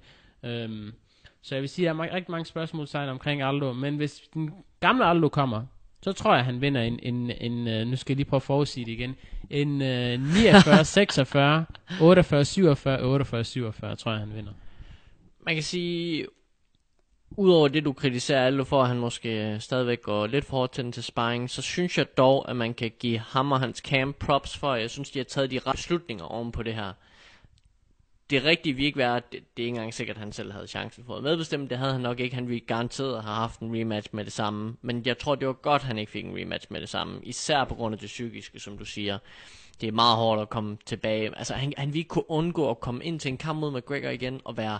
[0.65, 0.93] Um,
[1.41, 4.51] så jeg vil sige, at der er rigtig mange spørgsmål omkring Aldo, men hvis den
[4.79, 5.65] gamle Aldo kommer,
[6.01, 8.29] så tror jeg, at han vinder en, en, en, en uh, nu skal jeg lige
[8.29, 9.15] prøve at forudsige det igen,
[9.49, 11.65] en uh, 49, 46,
[12.01, 14.51] 48, 47, 48, 47, tror jeg, han vinder.
[15.45, 16.25] Man kan sige,
[17.37, 20.71] Udover det, du kritiserer Aldo for, at han måske øh, stadigvæk går lidt for hårdt
[20.71, 23.77] til den til sparring, så synes jeg dog, at man kan give ham og hans
[23.77, 26.93] camp props for, jeg synes, de har taget de rette beslutninger oven på det her.
[28.29, 30.51] Det rigtige vil ikke være, at det, det er ikke engang sikkert, at han selv
[30.51, 31.67] havde chancen for at medbestemme.
[31.67, 32.35] Det havde han nok ikke.
[32.35, 34.75] Han ville garanteret have haft en rematch med det samme.
[34.81, 37.19] Men jeg tror, det var godt, at han ikke fik en rematch med det samme.
[37.23, 39.17] Især på grund af det psykiske, som du siger.
[39.81, 41.37] Det er meget hårdt at komme tilbage.
[41.37, 44.09] Altså, han, han ville ikke kunne undgå at komme ind til en kamp mod McGregor
[44.09, 44.79] igen og være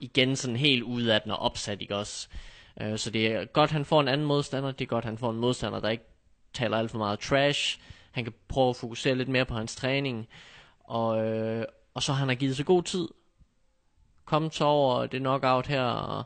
[0.00, 2.28] igen sådan helt ude af den og opsat, ikke også?
[2.80, 4.72] Øh, så det er godt, han får en anden modstander.
[4.72, 6.04] Det er godt, han får en modstander, der ikke
[6.52, 7.80] taler alt for meget trash.
[8.12, 10.28] Han kan prøve at fokusere lidt mere på hans træning.
[10.84, 11.64] Og, øh,
[11.94, 13.08] og så han har givet sig god tid.
[14.24, 16.24] Kom så over det knockout her, og,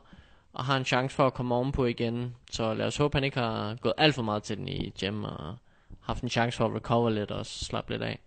[0.53, 2.35] og har en chance for at komme ovenpå igen.
[2.51, 5.23] Så lad os håbe, han ikke har gået alt for meget til den i gym,
[5.23, 5.55] og
[6.01, 8.19] haft en chance for at recover lidt og slappe lidt af.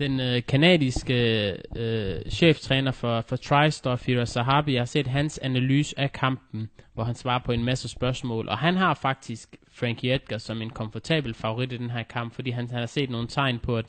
[0.00, 5.98] Den øh, kanadiske øh, cheftræner for, for TriStar, Fira Sahabi, jeg har set hans analyse
[5.98, 10.38] af kampen, hvor han svarer på en masse spørgsmål, og han har faktisk Frankie Edgar
[10.38, 13.58] som en komfortabel favorit i den her kamp, fordi han, han har set nogle tegn
[13.58, 13.86] på, at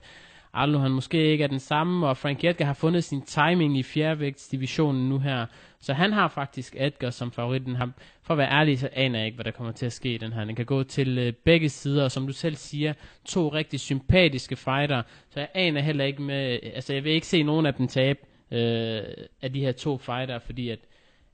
[0.54, 3.84] Arlo han måske ikke er den samme, og Frank Edgar har fundet sin timing i
[3.84, 5.46] fjerdevægtsdivisionen nu her,
[5.80, 7.76] så han har faktisk Edgar som favoritten.
[7.76, 10.14] Han, for at være ærlig, så aner jeg ikke, hvad der kommer til at ske
[10.14, 10.46] i den her.
[10.46, 12.94] Den kan gå til øh, begge sider, og som du selv siger,
[13.26, 17.28] to rigtig sympatiske fighter, så jeg aner heller ikke med, øh, altså jeg vil ikke
[17.28, 18.20] se nogen af dem tabe
[18.52, 19.02] øh,
[19.42, 20.80] af de her to fighter, fordi at,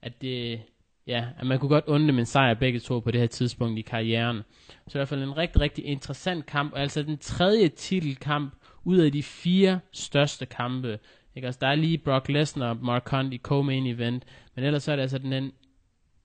[0.01, 0.61] at det,
[1.07, 3.81] ja, at man kunne godt undre en sejr begge to på det her tidspunkt i
[3.81, 4.41] karrieren.
[4.87, 8.53] Så i hvert fald en rigtig, rigtig interessant kamp, Og altså den tredje titelkamp
[8.87, 10.99] ud af de fire største kampe.
[11.35, 11.45] Ikke?
[11.45, 14.23] Altså, der er lige Brock Lesnar og Mark Hunt i co-main event,
[14.55, 15.51] men ellers så er det altså den, den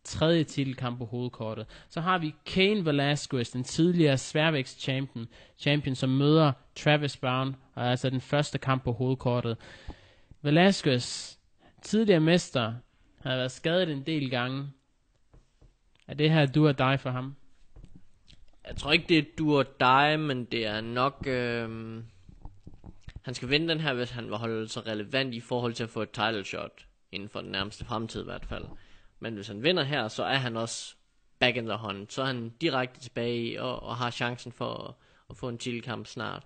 [0.05, 1.67] tredje titelkamp på hovedkortet.
[1.89, 5.29] Så har vi Kane Velasquez, den tidligere sværvægts champion,
[5.59, 9.57] champion, som møder Travis Brown, og altså den første kamp på hovedkortet.
[10.43, 11.37] Velasquez,
[11.83, 12.75] tidligere mester,
[13.23, 14.67] har været skadet en del gange.
[16.09, 17.37] Er det her du og dig for ham?
[18.69, 21.25] Jeg tror ikke, det er du og dig, men det er nok...
[21.27, 22.03] Øh
[23.23, 25.91] han skal vinde den her, hvis han vil holde sig relevant i forhold til at
[25.91, 28.65] få et title shot inden for den nærmeste fremtid i hvert fald.
[29.21, 30.95] Men hvis han vinder her, så er han også
[31.39, 32.13] back in the hunt.
[32.13, 34.95] Så er han direkte tilbage og, og har chancen for at,
[35.31, 36.43] at få en titelkamp snart.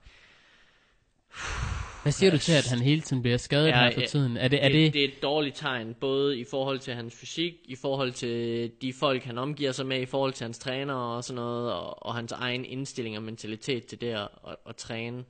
[2.03, 4.36] Hvad siger du til, at han hele tiden bliver skadet ja, her for tiden?
[4.36, 4.93] Er det, er det, det...
[4.93, 8.93] det er et dårligt tegn, både i forhold til hans fysik, i forhold til de
[8.93, 12.15] folk, han omgiver sig med, i forhold til hans træner og sådan noget, og, og
[12.15, 15.24] hans egen indstilling og mentalitet til det at, at, at træne.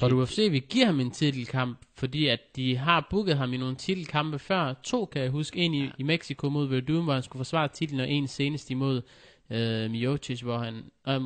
[0.00, 3.56] Tror du UFC vil give ham en titelkamp, fordi at de har booket ham i
[3.56, 4.74] nogle titelkampe før?
[4.82, 5.90] To kan jeg huske, en i, ja.
[5.98, 9.02] i Mexico mod Verdun, hvor han skulle forsvare titlen, og en senest imod
[9.50, 10.74] øh, Miocic, hvor han,
[11.08, 11.20] øh,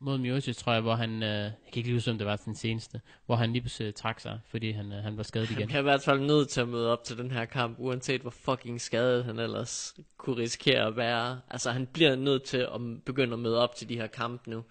[0.00, 2.36] mod Miocic, tror jeg, hvor han, øh, jeg kan ikke lige huske, om det var
[2.36, 5.58] den seneste, hvor han lige pludselig trak sig, fordi han, øh, han var skadet igen.
[5.58, 8.20] Han bliver i hvert fald nødt til at møde op til den her kamp, uanset
[8.20, 11.40] hvor fucking skadet han ellers kunne risikere at være.
[11.50, 14.64] Altså, han bliver nødt til at begynde at møde op til de her kampe nu.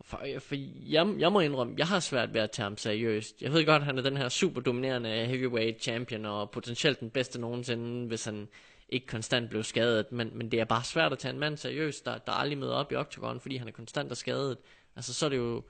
[0.00, 0.54] For, for
[0.86, 3.42] jeg, jeg må indrømme, jeg har svært ved at tage ham seriøst.
[3.42, 7.40] Jeg ved godt, han er den her super dominerende heavyweight champion, og potentielt den bedste
[7.40, 8.48] nogensinde, hvis han
[8.88, 10.12] ikke konstant blev skadet.
[10.12, 12.74] Men, men det er bare svært at tage en mand seriøst, der, der aldrig møder
[12.74, 14.56] op i octagon, fordi han er konstant og skadet.
[14.96, 15.64] Altså så er det jo...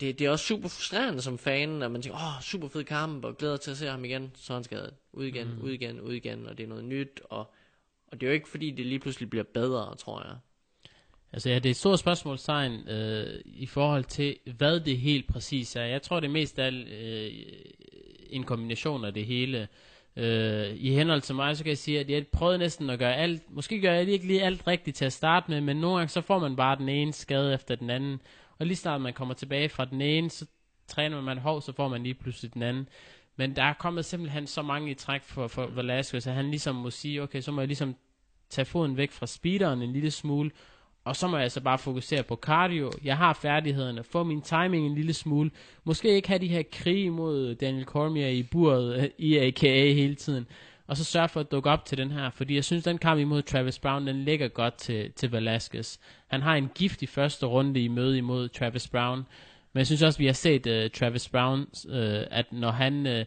[0.00, 2.84] Det, det er også super frustrerende som fan, at man tænker, åh, oh, super fed
[2.84, 4.32] kamp, og glæder til at se ham igen.
[4.34, 4.94] Så er han skadet.
[5.12, 5.62] Ud igen, mm.
[5.62, 7.52] ud igen, ud igen, og det er noget nyt, og,
[8.06, 10.36] og det er jo ikke fordi, det lige pludselig bliver bedre, tror jeg.
[11.32, 15.76] Altså ja, det er et stort spørgsmålstegn øh, i forhold til, hvad det helt præcis
[15.76, 15.84] er.
[15.84, 17.30] Jeg tror, det er mest af øh,
[18.30, 19.68] en kombination af det hele.
[20.16, 23.16] Øh, I henhold til mig, så kan jeg sige, at jeg prøvede næsten at gøre
[23.16, 26.08] alt, måske gør jeg ikke lige alt rigtigt til at starte med, men nogle gange
[26.08, 28.20] så får man bare den ene skade efter den anden.
[28.58, 30.46] Og lige snart man kommer tilbage fra den ene, så
[30.86, 32.88] træner man hov, så får man lige pludselig den anden.
[33.36, 36.74] Men der er kommet simpelthen så mange i træk for, for Velasquez, at han ligesom
[36.74, 37.96] må sige, okay, så må jeg ligesom
[38.50, 40.50] tage foden væk fra speederen en lille smule,
[41.06, 42.92] og så må jeg så bare fokusere på cardio.
[43.04, 44.04] Jeg har færdighederne.
[44.04, 45.50] Få min timing en lille smule.
[45.84, 50.46] Måske ikke have de her krig mod Daniel Cormier i buret i AKA hele tiden.
[50.86, 52.30] Og så sørge for at dukke op til den her.
[52.30, 55.98] Fordi jeg synes, den kamp imod Travis Brown, den ligger godt til, til Velasquez.
[56.26, 59.26] Han har en giftig første runde i møde imod Travis Brown.
[59.72, 61.94] Men jeg synes også, vi har set uh, Travis Brown, uh,
[62.30, 63.06] at når han...
[63.06, 63.24] Uh,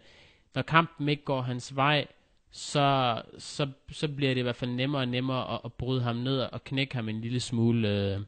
[0.56, 2.08] når kampen ikke går hans vej,
[2.52, 6.16] så, så, så bliver det i hvert fald nemmere og nemmere at, at bryde ham
[6.16, 7.90] ned og knække ham en lille smule.
[7.90, 8.20] Øh.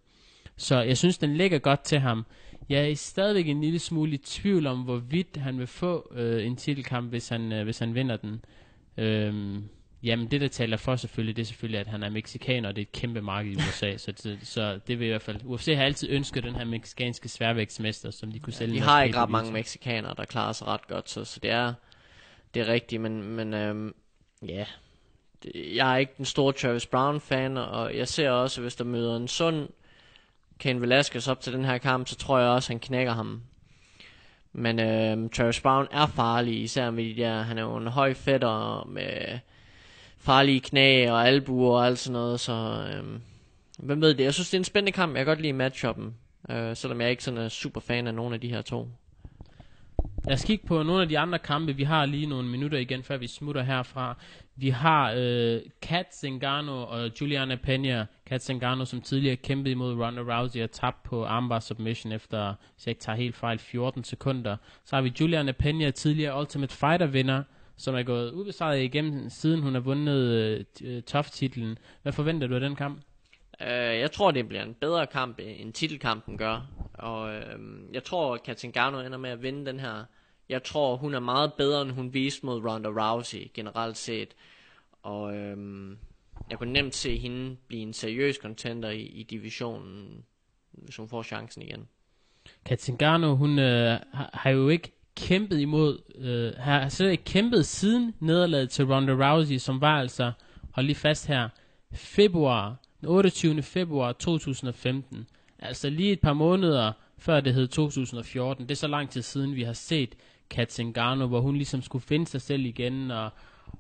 [0.57, 2.25] Så jeg synes, den ligger godt til ham.
[2.69, 6.55] Jeg er stadigvæk en lille smule i tvivl om, hvorvidt han vil få øh, en
[6.55, 8.45] titelkamp, hvis han, øh, hvis han vinder den.
[8.97, 9.63] Øhm,
[10.03, 12.81] jamen, det der taler for selvfølgelig, det er selvfølgelig, at han er mexikaner, og det
[12.81, 13.97] er et kæmpe marked i USA.
[14.05, 15.41] så, så, så det vil i hvert fald...
[15.43, 18.73] UFC har altid ønsket den her mexikanske sværvægtsmester, som de kunne sælge.
[18.73, 21.51] Ja, de har ikke ret mange mexikanere, der klarer sig ret godt, så, så det
[21.51, 21.73] er
[22.53, 23.93] det er rigtigt, men, men øhm,
[24.47, 24.65] ja,
[25.55, 29.27] jeg er ikke den store Travis Brown-fan, og jeg ser også, hvis der møder en
[29.27, 29.69] sund
[30.59, 33.41] Ken Velasquez op til den her kamp, så tror jeg også, han knækker ham.
[34.53, 38.13] Men øh, Travis Brown er farlig, især med de der, han er jo en høj
[38.13, 39.39] fætter med
[40.17, 43.19] farlige knæ og albuer og alt sådan noget, så øh,
[43.77, 44.23] hvem ved det?
[44.23, 46.15] Jeg synes, det er en spændende kamp, jeg kan godt lide matchuppen,
[46.49, 48.87] øh, selvom jeg ikke sådan er super fan af nogen af de her to.
[50.25, 51.75] Lad os kigge på nogle af de andre kampe.
[51.75, 54.17] Vi har lige nogle minutter igen, før vi smutter herfra.
[54.55, 58.05] Vi har øh, Kat Zingano og Juliana Pena.
[58.25, 62.87] Kat Zingano, som tidligere kæmpede imod Ronda Rousey og tabte på armbar submission efter, hvis
[62.87, 64.57] jeg ikke tager helt fejl, 14 sekunder.
[64.85, 67.43] Så har vi Juliana Pena, tidligere Ultimate Fighter vinder,
[67.77, 71.77] som er gået ubesejret igennem, siden hun har vundet øh, øh tough-titlen.
[72.01, 73.01] Hvad forventer du af den kamp?
[73.67, 76.67] Øh, jeg tror, det bliver en bedre kamp, øh, end titelkampen gør.
[76.93, 77.59] Og øh,
[77.93, 80.03] jeg tror, at Katangano ender med at vinde den her.
[80.49, 84.35] Jeg tror, hun er meget bedre, end hun viste mod Ronda Rousey generelt set.
[85.03, 85.57] Og øh,
[86.49, 90.25] jeg kunne nemt se hende blive en seriøs contender i, i divisionen,
[90.71, 91.87] hvis hun får chancen igen.
[92.65, 98.13] Katzengano, hun øh, har, har jo ikke kæmpet imod, øh, har slet ikke kæmpet siden
[98.19, 100.31] nederlaget til Ronda Rousey, som var altså,
[100.71, 101.49] hold lige fast her,
[101.93, 103.61] februar, den 28.
[103.61, 105.27] februar 2015.
[105.59, 108.63] Altså lige et par måneder før det hed 2014.
[108.63, 110.15] Det er så lang tid siden, vi har set
[110.49, 113.29] Kat Zingano, hvor hun ligesom skulle finde sig selv igen, og,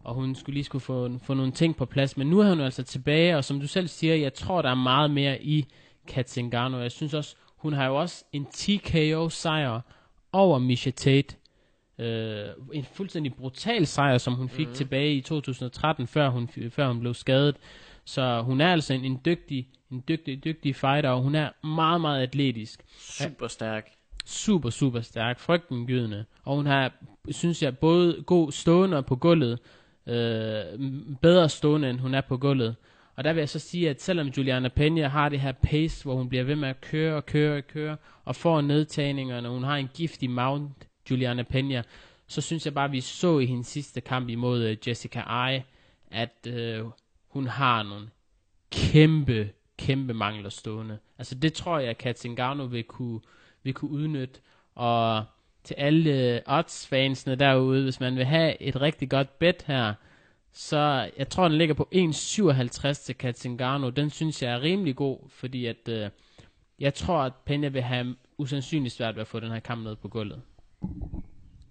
[0.03, 2.17] og hun skulle lige skulle få, få nogle ting på plads.
[2.17, 4.75] Men nu er hun altså tilbage, og som du selv siger, jeg tror, der er
[4.75, 5.65] meget mere i
[6.07, 6.79] Kat Zingano.
[6.79, 9.81] Jeg synes også, hun har jo også en TKO-sejr
[10.31, 11.35] over Misha Tate.
[11.99, 14.75] Øh, en fuldstændig brutal sejr, som hun fik mm-hmm.
[14.75, 17.55] tilbage i 2013, før hun, før hun blev skadet.
[18.05, 22.01] Så hun er altså en, en dygtig en dygtig, dygtig fighter, og hun er meget,
[22.01, 22.83] meget atletisk.
[22.99, 23.91] Super stærk.
[24.25, 25.39] Super, super stærk.
[25.39, 26.25] Frygtengydende.
[26.43, 26.91] Og hun har,
[27.29, 29.59] synes jeg, både god stående på gulvet,
[30.07, 30.15] øh,
[31.21, 32.75] bedre stående, end hun er på gulvet.
[33.15, 36.15] Og der vil jeg så sige, at selvom Juliana Pena har det her pace, hvor
[36.15, 39.63] hun bliver ved med at køre og køre og køre, og får nedtagningerne, og hun
[39.63, 41.83] har en giftig mount, Juliana Pena,
[42.27, 45.61] så synes jeg bare, at vi så i hendes sidste kamp imod uh, Jessica Ai,
[46.11, 46.91] at uh,
[47.33, 48.09] hun har nogle
[48.71, 49.49] kæmpe
[49.81, 50.97] kæmpe mangler stående.
[51.17, 53.19] Altså det tror jeg, at Katzengano vil kunne,
[53.63, 54.39] vil kunne udnytte.
[54.75, 55.25] Og
[55.63, 59.93] til alle odds-fansene derude, hvis man vil have et rigtig godt bet her,
[60.51, 63.89] så jeg tror, den ligger på 1,57 til Katzengano.
[63.89, 66.09] Den synes jeg er rimelig god, fordi at, øh,
[66.79, 69.95] jeg tror, at Pena vil have usandsynligt svært ved at få den her kamp ned
[69.95, 70.41] på gulvet.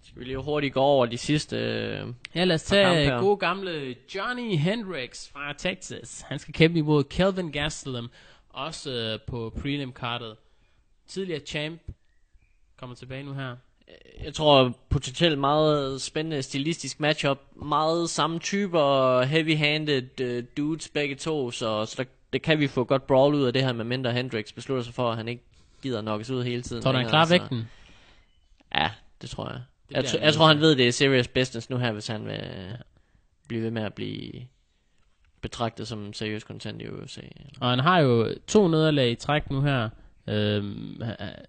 [0.03, 3.95] Skal vi lige hurtigt gå over de sidste øh, Ja, lad os tage gode gamle
[4.15, 6.25] Johnny Hendricks fra Texas.
[6.27, 8.09] Han skal kæmpe imod Kelvin Gastelum,
[8.49, 10.35] også øh, på prelim kartet.
[11.07, 11.81] tidligere champ,
[12.77, 13.55] kommer tilbage nu her.
[14.23, 17.39] Jeg tror potentielt meget spændende stilistisk matchup.
[17.55, 22.03] Meget samme typer, heavy-handed uh, dudes begge to, så, så der,
[22.33, 24.93] det kan vi få godt brawl ud af det her, med mindre Hendrix beslutter sig
[24.93, 25.43] for, at han ikke
[25.81, 26.83] gider nokkes ud hele tiden.
[26.83, 27.69] Tror du, han klarer vægten?
[28.75, 28.91] Ja,
[29.21, 29.61] det tror jeg.
[29.91, 32.41] Jeg, tr- jeg tror, han ved, det er serious business nu her, hvis han vil
[33.47, 34.31] blive ved med at blive
[35.41, 37.17] betragtet som en seriøs content i UFC.
[37.61, 39.89] Og han har jo to nederlag i træk nu her.
[40.27, 41.01] Øhm,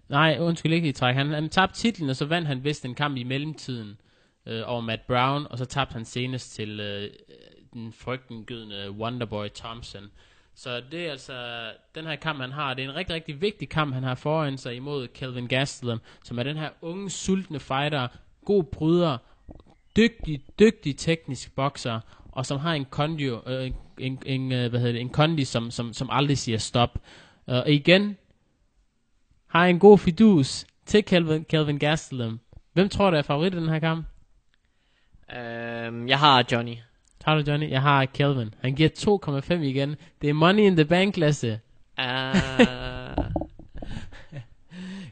[0.09, 1.15] nej, undskyld ikke i træk.
[1.15, 3.97] Han, han tabte titlen, og så vandt han vist en kamp i mellemtiden
[4.45, 7.09] øh, over Matt Brown, og så tabte han senest til øh,
[7.73, 10.11] den frygtengydende Wonderboy Thompson.
[10.55, 13.69] Så det er altså, den her kamp han har, det er en rigtig, rigtig vigtig
[13.69, 18.07] kamp, han har foran sig imod Kelvin Gastelum, som er den her unge, sultne fighter,
[18.45, 19.17] god bryder,
[19.97, 21.99] dygtig, dygtig teknisk bokser,
[22.31, 25.71] og som har en kondi, øh, en, en, øh, hvad hedder det, en kondi, som,
[25.71, 26.99] som, som aldrig siger stop.
[27.47, 28.17] Uh, og igen,
[29.47, 32.39] har en god fidus til Kelvin, Kelvin Gastelum.
[32.73, 34.05] Hvem tror du er favorit i den her kamp?
[35.35, 36.75] Øhm, jeg har Johnny.
[37.23, 37.69] Har du Johnny?
[37.69, 38.53] Jeg har Kelvin.
[38.61, 38.89] Han giver
[39.51, 39.95] 2,5 igen.
[40.21, 41.59] Det er money in the bank, Lasse.
[41.97, 42.05] Uh,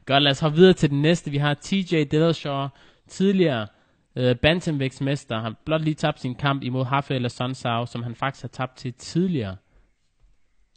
[0.05, 1.31] Godt, lad os hoppe videre til den næste.
[1.31, 2.67] Vi har TJ Dillashaw,
[3.11, 3.67] tidligere
[4.15, 5.35] øh, bantamvægtsmester.
[5.35, 8.77] Han har blot lige tabt sin kamp imod Rafael Sonsau, som han faktisk har tabt
[8.77, 9.55] til tidligere.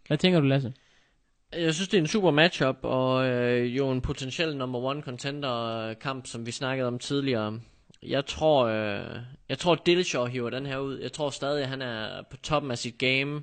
[0.06, 0.72] Hvad tænker du, Lasse?
[1.56, 5.94] jeg synes, det er en super matchup, og øh, jo en potentiel number one contender
[5.94, 7.60] kamp, som vi snakkede om tidligere.
[8.02, 9.16] Jeg tror, øh,
[9.48, 10.98] jeg tror Dillashaw hiver den her ud.
[10.98, 13.42] Jeg tror stadig, at han er på toppen af sit game.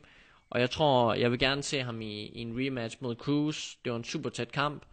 [0.50, 3.76] Og jeg tror, jeg vil gerne se ham i, i en rematch mod Cruz.
[3.86, 4.84] Det var en super tæt kamp,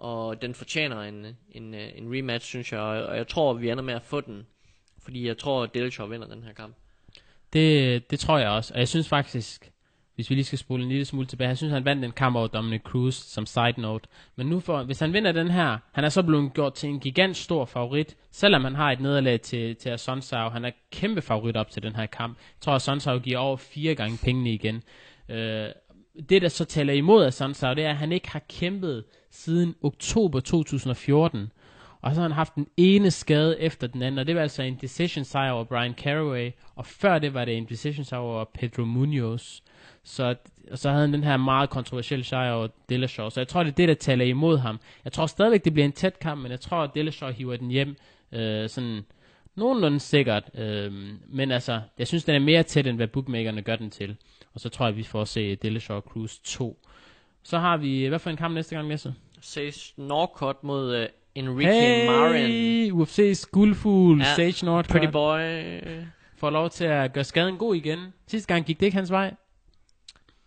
[0.00, 2.80] og den fortjener en, en, øh, en rematch, synes jeg.
[2.80, 4.46] Og jeg tror, vi ender med at få den,
[5.02, 6.74] fordi jeg tror, at Dillashaw vinder den her kamp.
[7.52, 8.74] Det, det tror jeg også.
[8.74, 9.72] Og jeg synes faktisk,
[10.14, 12.36] hvis vi lige skal spole en lille smule tilbage, jeg synes, han vandt den kamp
[12.36, 14.08] over Dominic Cruz som side note.
[14.36, 17.00] Men nu for, hvis han vinder den her, han er så blevet gjort til en
[17.00, 20.48] gigant stor favorit, selvom han har et nederlag til, til Asonsau.
[20.48, 22.38] Han er kæmpe favorit op til den her kamp.
[22.38, 24.82] Jeg tror, Asonsau giver over fire gange pengene igen.
[25.28, 25.68] Øh,
[26.28, 30.40] det, der så taler imod Asonsau, det er, at han ikke har kæmpet siden oktober
[30.40, 31.52] 2014.
[32.02, 34.62] Og så har han haft den ene skade efter den anden, og det var altså
[34.62, 38.44] en decision sejr over Brian Caraway, og før det var det en decision sejr over
[38.54, 39.60] Pedro Munoz.
[40.02, 40.34] Så,
[40.70, 43.28] og så havde han den her meget kontroversielle sejr over Dillashaw.
[43.28, 44.80] Så jeg tror, det er det, der taler imod ham.
[45.04, 47.68] Jeg tror stadigvæk, det bliver en tæt kamp, men jeg tror, at Dillashaw hiver den
[47.68, 47.96] hjem
[48.32, 49.04] øh, sådan
[49.54, 50.50] nogenlunde sikkert.
[50.54, 50.92] Øh,
[51.28, 54.16] men altså, jeg synes, den er mere tæt, end hvad bookmakerne gør den til.
[54.54, 56.86] Og så tror jeg, vi får at se Dillashaw Cruise 2.
[57.42, 59.14] Så har vi, hvad for en kamp næste gang, Lasse?
[59.40, 62.46] Sage Norcott mod øh, Enrique Marin.
[62.46, 65.40] Hey, UFC's guldfugl, Ja, Sage Northcutt, Pretty boy.
[66.36, 67.98] får lov til at gøre skaden god igen.
[68.26, 69.34] Sidste gang gik det ikke hans vej.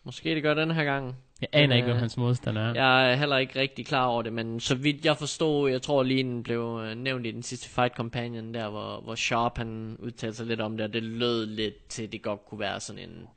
[0.03, 1.15] Måske det gør den her gang.
[1.41, 2.73] Jeg aner Men, ikke, hvem øh, hans modstander er.
[2.73, 6.03] Jeg er heller ikke rigtig klar over det, men så vidt jeg forstod, jeg tror
[6.03, 9.95] lige den blev øh, nævnt i den sidste Fight Companion der, hvor, hvor Sharp han
[9.99, 12.79] udtalte sig lidt om det, og det lød lidt til, at det godt kunne være
[12.79, 13.27] sådan en,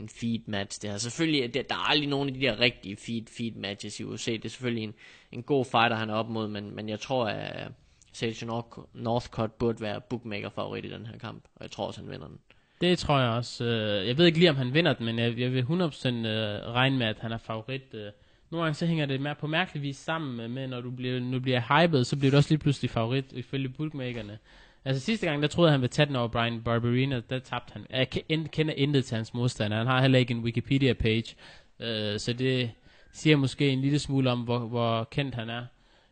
[0.00, 0.82] en feed match.
[0.82, 0.96] Det her.
[0.98, 4.24] Selvfølgelig, det, der er aldrig nogen af de der rigtige feed, feed matches i UFC.
[4.26, 4.94] Det er selvfølgelig en,
[5.32, 7.68] en god fighter, han er op mod, men, men jeg tror, at
[8.12, 12.00] Sage North- Northcott burde være bookmaker favorit i den her kamp, og jeg tror også,
[12.00, 12.38] han vinder den.
[12.80, 13.64] Det tror jeg også.
[13.64, 15.68] Øh, jeg ved ikke lige, om han vinder den, men jeg, jeg vil 100%
[16.08, 17.94] øh, regne med, at han er favorit.
[17.94, 18.10] Øh.
[18.50, 21.32] Nogle gange så hænger det mere på mærkelig vis sammen med- når du bliver, når
[21.32, 24.38] du bliver hyped, så bliver du også lige pludselig favorit, ifølge bookmakerne.
[24.84, 27.72] Altså sidste gang, der troede jeg, han ville tage den over Brian Barberina, der tabte
[27.72, 27.86] han.
[27.90, 29.76] Jeg ke- kender intet til hans modstander.
[29.76, 31.34] Han har heller ikke en Wikipedia-page,
[31.80, 32.70] øh, så det
[33.12, 35.64] siger måske en lille smule om, hvor, hvor kendt han er.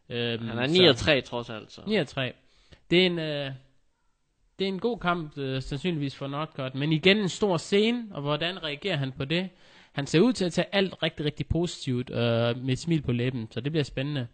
[0.08, 1.80] Øh, Han er 9 og 3 trods alt, så.
[1.86, 2.32] 9 og 3.
[2.90, 3.50] Det er en, øh,
[4.58, 8.22] det er en god kamp, øh, sandsynligvis for Northcutt, men igen en stor scene, og
[8.22, 9.48] hvordan reagerer han på det?
[9.92, 12.16] Han ser ud til at tage alt rigtig, rigtig positivt øh,
[12.64, 14.26] med et smil på læben, så det bliver spændende.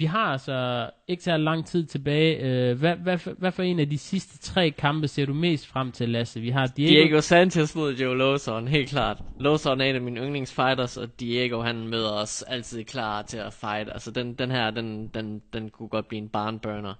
[0.00, 2.36] Vi har altså ikke så lang tid tilbage.
[2.38, 5.66] Øh, hvad, hvad, for- hvad for en af de sidste tre kampe ser du mest
[5.66, 6.40] frem til, Lasse?
[6.40, 9.22] Vi har Diego, Diego Sanchez mod Joe Lawson, helt klart.
[9.40, 13.52] Lawson er en af mine yndlingsfighters, og Diego han møder os altid klar til at
[13.52, 13.88] fight.
[13.92, 16.94] Altså den, den her, den, den, den kunne godt blive en barnburner.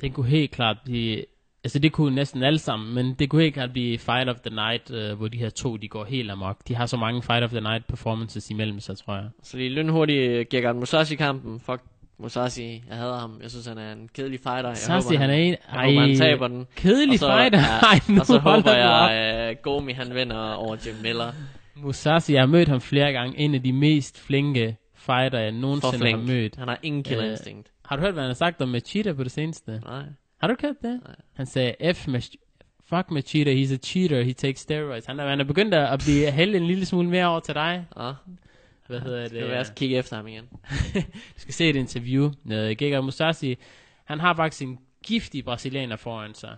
[0.00, 1.24] Det kunne helt klart blive...
[1.64, 4.54] Altså det kunne næsten alle sammen, men det kunne helt klart blive Fight of the
[4.54, 6.68] Night, øh, hvor de her to, de går helt amok.
[6.68, 9.28] De har så mange Fight of the Night performances imellem sig, tror jeg.
[9.42, 11.60] Så lige lynhurtigt Gergard Musashi-kampen.
[11.60, 11.80] Fuck
[12.22, 13.38] Musashi, jeg hader ham.
[13.42, 14.68] Jeg synes, han er en kedelig fighter.
[14.68, 15.56] Jeg Sassi, han er en...
[15.72, 16.66] jeg håber, han taber den.
[16.76, 17.58] Kedelig Og så- fighter.
[17.58, 21.32] ja, Ej, nu og så håber jeg, at Gomi han vinder over Jim Miller.
[21.76, 23.38] Musashi, jeg har mødt ham flere gange.
[23.38, 26.56] En af de mest flinke fighter, jeg nogensinde har mødt.
[26.56, 27.68] Han har ingen killer Øh, instinct.
[27.84, 29.80] Har du hørt, hvad han har sagt om Machida på det seneste?
[29.86, 30.02] Nej.
[30.40, 31.00] Har du hørt det?
[31.06, 31.14] Nej.
[31.36, 32.08] Han sagde, F
[32.88, 35.06] Fuck Machida, he's a cheater, he takes steroids.
[35.06, 37.54] Han er, han er begyndt at at blive hældt en lille smule mere over til
[37.54, 37.84] dig.
[37.96, 38.14] Ah.
[38.86, 39.32] Hvad hedder det?
[39.32, 40.48] Vil være at kigge efter ham igen.
[41.34, 42.30] du skal se et interview.
[42.44, 43.56] med Gegard Mousasi,
[44.04, 46.56] han har faktisk en giftig brasilianer foran sig.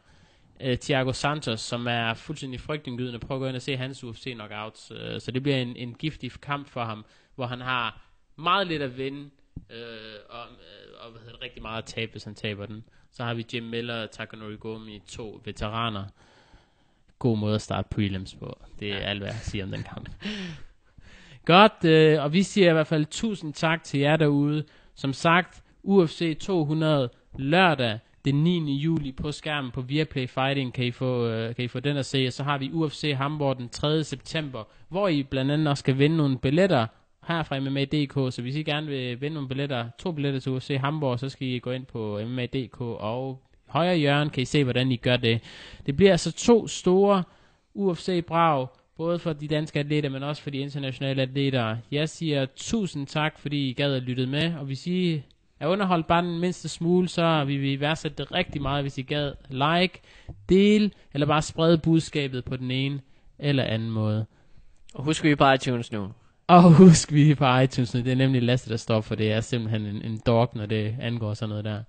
[0.65, 3.19] Uh, Thiago Santos, som er fuldstændig frygtindgydende.
[3.19, 4.91] Prøv at gå ind og se hans UFC knockouts.
[4.91, 8.83] Uh, så det bliver en, en giftig kamp for ham, hvor han har meget lidt
[8.83, 9.71] at vinde, uh,
[10.29, 12.85] og, uh, og hvad hedder det, rigtig meget at tabe, hvis han taber den.
[13.13, 16.05] Så har vi Jim Miller og Takanori Gomi, to veteraner.
[17.19, 18.59] God måde at starte prelims på.
[18.81, 19.03] Det er ja.
[19.03, 20.09] alt, hvad jeg siger om den kamp.
[21.45, 24.65] Godt, øh, og vi siger i hvert fald tusind tak til jer derude.
[24.95, 28.75] Som sagt, UFC 200 lørdag den 9.
[28.77, 32.07] juli på skærmen på Viaplay Fighting kan I få, øh, kan I få den at
[32.07, 32.27] se.
[32.27, 34.05] Og så har vi UFC Hamburg den 3.
[34.05, 36.87] september, hvor I blandt andet også skal vinde nogle billetter
[37.29, 38.35] her fra MMA.dk.
[38.35, 41.49] Så hvis I gerne vil vinde nogle billetter, to billetter til UFC Hamburg, så skal
[41.49, 45.41] I gå ind på MMA.dk og højre hjørne kan I se, hvordan I gør det.
[45.87, 47.23] Det bliver altså to store
[47.75, 48.67] UFC-brag,
[48.97, 51.77] både for de danske atleter, men også for de internationale atleter.
[51.91, 55.23] Jeg siger tusind tak, fordi I gad at lytte med, og hvis I
[55.61, 59.03] er underholdt bare den mindste smule, så vil vi værdsætte det rigtig meget, hvis I
[59.03, 60.01] gad like,
[60.49, 63.01] del, eller bare sprede budskabet på den ene
[63.39, 64.27] eller anden måde.
[64.95, 66.09] Og husk, vi er på iTunes nu.
[66.47, 68.01] Og husk, vi er på iTunes nu.
[68.01, 69.27] Det er nemlig Lasse, der står for det.
[69.27, 71.83] Jeg er simpelthen en, en dog, når det angår sådan noget der.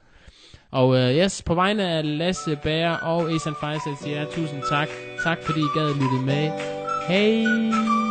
[0.71, 4.87] Og uh, yes, på vegne af Lasse Bager og Esan Fejsel siger jeg tusind tak.
[5.23, 6.84] Tak fordi I gad lytte med.
[7.07, 8.04] Hey.